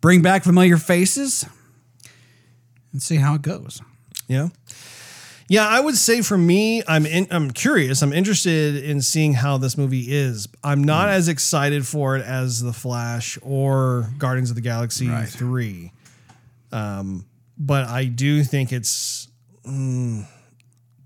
bring 0.00 0.22
back 0.22 0.44
familiar 0.44 0.78
faces, 0.78 1.44
and 2.92 3.02
see 3.02 3.16
how 3.16 3.34
it 3.34 3.42
goes. 3.42 3.82
Yeah. 4.28 4.48
Yeah, 5.48 5.66
I 5.68 5.78
would 5.78 5.96
say 5.96 6.22
for 6.22 6.38
me, 6.38 6.82
I'm 6.88 7.04
in, 7.04 7.26
I'm 7.30 7.50
curious. 7.50 8.00
I'm 8.02 8.12
interested 8.14 8.76
in 8.82 9.02
seeing 9.02 9.34
how 9.34 9.58
this 9.58 9.76
movie 9.76 10.06
is. 10.10 10.48
I'm 10.62 10.82
not 10.82 11.10
as 11.10 11.28
excited 11.28 11.86
for 11.86 12.16
it 12.16 12.24
as 12.24 12.62
The 12.62 12.72
Flash 12.72 13.38
or 13.42 14.08
Guardians 14.16 14.48
of 14.50 14.56
the 14.56 14.62
Galaxy 14.62 15.08
Right. 15.08 15.28
3. 15.28 15.92
Um, 16.72 17.26
but 17.58 17.86
I 17.88 18.06
do 18.06 18.42
think 18.42 18.72
it's 18.72 19.28
mm, 19.66 20.26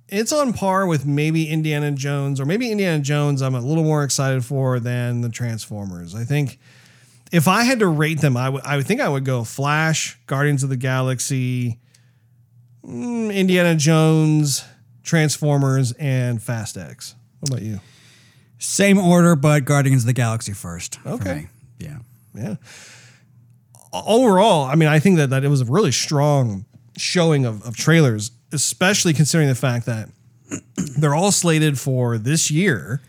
it's 0.09 0.32
on 0.32 0.53
par 0.53 0.86
with 0.86 1.05
maybe 1.05 1.49
Indiana 1.49 1.91
Jones 1.91 2.41
or 2.41 2.47
maybe 2.47 2.70
Indiana 2.70 3.03
Jones 3.03 3.43
I'm 3.43 3.55
a 3.55 3.61
little 3.61 3.84
more 3.84 4.03
excited 4.05 4.45
for 4.45 4.78
than 4.80 5.20
the 5.20 5.28
Transformers. 5.28 6.14
I 6.14 6.24
think 6.24 6.59
if 7.32 7.49
I 7.49 7.64
had 7.64 7.80
to 7.80 7.86
rate 7.89 8.20
them, 8.20 8.36
I 8.36 8.49
would 8.49 8.62
I 8.64 8.76
would 8.76 8.86
think 8.86 9.01
I 9.01 9.09
would 9.09 9.24
go 9.24 9.45
Flash, 9.45 10.16
Guardians 10.26 10.62
of 10.62 10.70
the 10.70 10.76
Galaxy, 10.76 11.70
Mm, 11.72 11.78
Mm, 12.85 13.35
Indiana 13.35 13.74
Jones, 13.74 14.64
Transformers, 15.03 15.93
and 15.93 16.43
Fast 16.43 16.76
X. 16.76 17.14
What 17.41 17.51
about 17.51 17.62
you? 17.62 17.81
Same 18.59 18.99
order, 18.99 19.37
but 19.37 19.64
Guardians 19.64 20.03
of 20.03 20.07
the 20.07 20.12
Galaxy 20.12 20.53
first. 20.53 20.99
Okay. 21.07 21.49
Yeah. 21.79 21.99
Yeah. 22.35 22.57
Overall, 23.93 24.64
I 24.64 24.74
mean, 24.74 24.89
I 24.89 24.99
think 24.99 25.16
that, 25.16 25.31
that 25.31 25.45
it 25.45 25.49
was 25.49 25.61
a 25.61 25.64
really 25.64 25.93
strong 25.93 26.66
showing 26.97 27.45
of, 27.45 27.62
of 27.64 27.76
trailers, 27.76 28.33
especially 28.53 29.14
considering 29.14 29.49
the 29.49 29.55
fact 29.55 29.87
that 29.87 30.11
they're 30.99 31.14
all 31.14 31.33
slated 31.33 31.79
for 31.79 32.18
this 32.18 32.51
year. 32.51 33.01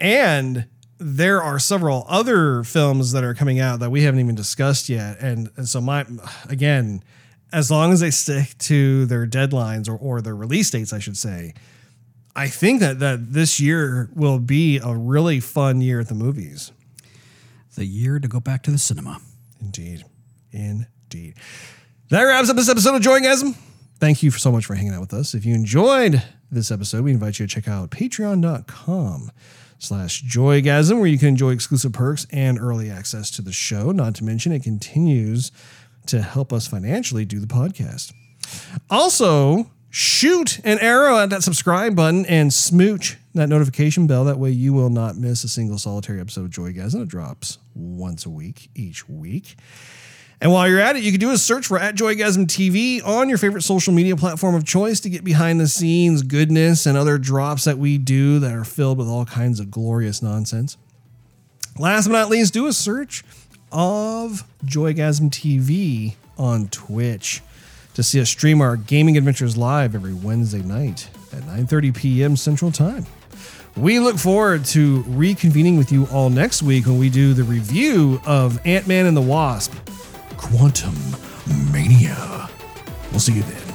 And 0.00 0.66
there 0.98 1.42
are 1.42 1.58
several 1.58 2.04
other 2.08 2.62
films 2.62 3.12
that 3.12 3.24
are 3.24 3.34
coming 3.34 3.58
out 3.58 3.80
that 3.80 3.90
we 3.90 4.02
haven't 4.02 4.20
even 4.20 4.34
discussed 4.34 4.88
yet. 4.88 5.18
And, 5.20 5.50
and 5.56 5.68
so 5.68 5.80
my 5.80 6.06
again, 6.48 7.02
as 7.56 7.70
long 7.70 7.90
as 7.90 8.00
they 8.00 8.10
stick 8.10 8.56
to 8.58 9.06
their 9.06 9.26
deadlines 9.26 9.88
or, 9.88 9.96
or 9.96 10.20
their 10.20 10.36
release 10.36 10.70
dates, 10.70 10.92
I 10.92 10.98
should 10.98 11.16
say, 11.16 11.54
I 12.36 12.48
think 12.48 12.80
that 12.80 12.98
that 12.98 13.32
this 13.32 13.58
year 13.58 14.10
will 14.14 14.38
be 14.38 14.76
a 14.76 14.94
really 14.94 15.40
fun 15.40 15.80
year 15.80 16.00
at 16.00 16.08
the 16.08 16.14
movies. 16.14 16.70
The 17.74 17.86
year 17.86 18.18
to 18.18 18.28
go 18.28 18.40
back 18.40 18.62
to 18.64 18.70
the 18.70 18.76
cinema. 18.76 19.22
Indeed. 19.58 20.04
Indeed. 20.52 21.36
That 22.10 22.24
wraps 22.24 22.50
up 22.50 22.56
this 22.56 22.68
episode 22.68 22.94
of 22.94 23.00
Joygasm. 23.00 23.56
Thank 23.98 24.22
you 24.22 24.30
so 24.32 24.52
much 24.52 24.66
for 24.66 24.74
hanging 24.74 24.92
out 24.92 25.00
with 25.00 25.14
us. 25.14 25.32
If 25.32 25.46
you 25.46 25.54
enjoyed 25.54 26.22
this 26.50 26.70
episode, 26.70 27.04
we 27.04 27.12
invite 27.12 27.38
you 27.38 27.46
to 27.46 27.54
check 27.54 27.68
out 27.68 27.88
patreon.com 27.90 29.32
slash 29.78 30.22
joygasm, 30.24 30.98
where 30.98 31.06
you 31.06 31.18
can 31.18 31.28
enjoy 31.28 31.52
exclusive 31.52 31.94
perks 31.94 32.26
and 32.30 32.58
early 32.58 32.90
access 32.90 33.30
to 33.30 33.40
the 33.40 33.52
show. 33.52 33.92
Not 33.92 34.14
to 34.16 34.24
mention, 34.24 34.52
it 34.52 34.62
continues 34.62 35.52
to 36.08 36.22
help 36.22 36.52
us 36.52 36.66
financially 36.66 37.24
do 37.24 37.40
the 37.40 37.46
podcast. 37.46 38.12
Also, 38.90 39.70
shoot 39.90 40.60
an 40.64 40.78
arrow 40.80 41.18
at 41.18 41.30
that 41.30 41.42
subscribe 41.42 41.96
button 41.96 42.26
and 42.26 42.52
smooch 42.52 43.16
that 43.34 43.48
notification 43.48 44.06
bell. 44.06 44.24
That 44.24 44.38
way, 44.38 44.50
you 44.50 44.72
will 44.72 44.90
not 44.90 45.16
miss 45.16 45.44
a 45.44 45.48
single 45.48 45.78
solitary 45.78 46.20
episode 46.20 46.44
of 46.44 46.50
Joygasm. 46.50 47.02
It 47.02 47.08
drops 47.08 47.58
once 47.74 48.26
a 48.26 48.30
week 48.30 48.70
each 48.74 49.08
week. 49.08 49.56
And 50.40 50.52
while 50.52 50.68
you're 50.68 50.80
at 50.80 50.96
it, 50.96 51.02
you 51.02 51.12
can 51.12 51.20
do 51.20 51.30
a 51.30 51.38
search 51.38 51.66
for 51.66 51.78
at 51.78 51.94
Joygasm 51.94 52.46
TV 52.46 53.02
on 53.06 53.28
your 53.28 53.38
favorite 53.38 53.62
social 53.62 53.94
media 53.94 54.16
platform 54.16 54.54
of 54.54 54.64
choice 54.64 55.00
to 55.00 55.08
get 55.08 55.24
behind 55.24 55.58
the 55.60 55.66
scenes 55.66 56.22
goodness 56.22 56.84
and 56.84 56.98
other 56.98 57.16
drops 57.16 57.64
that 57.64 57.78
we 57.78 57.96
do 57.96 58.38
that 58.40 58.52
are 58.52 58.64
filled 58.64 58.98
with 58.98 59.08
all 59.08 59.24
kinds 59.24 59.60
of 59.60 59.70
glorious 59.70 60.20
nonsense. 60.20 60.76
Last 61.78 62.06
but 62.06 62.12
not 62.12 62.28
least, 62.28 62.52
do 62.52 62.66
a 62.66 62.72
search 62.72 63.24
of 63.76 64.44
Joygasm 64.64 65.30
TV 65.30 66.14
on 66.38 66.68
Twitch 66.68 67.42
to 67.92 68.02
see 68.02 68.18
us 68.22 68.30
stream 68.30 68.62
our 68.62 68.74
gaming 68.74 69.18
adventures 69.18 69.54
live 69.54 69.94
every 69.94 70.14
Wednesday 70.14 70.62
night 70.62 71.10
at 71.30 71.42
9:30 71.42 71.94
p.m. 71.94 72.36
Central 72.36 72.72
Time. 72.72 73.04
We 73.76 74.00
look 74.00 74.16
forward 74.16 74.64
to 74.66 75.02
reconvening 75.02 75.76
with 75.76 75.92
you 75.92 76.06
all 76.10 76.30
next 76.30 76.62
week 76.62 76.86
when 76.86 76.98
we 76.98 77.10
do 77.10 77.34
the 77.34 77.44
review 77.44 78.18
of 78.24 78.58
Ant-Man 78.66 79.04
and 79.04 79.16
the 79.16 79.20
Wasp: 79.20 79.74
Quantum 80.38 80.96
Mania. 81.70 82.48
We'll 83.10 83.20
see 83.20 83.34
you 83.34 83.42
then. 83.42 83.65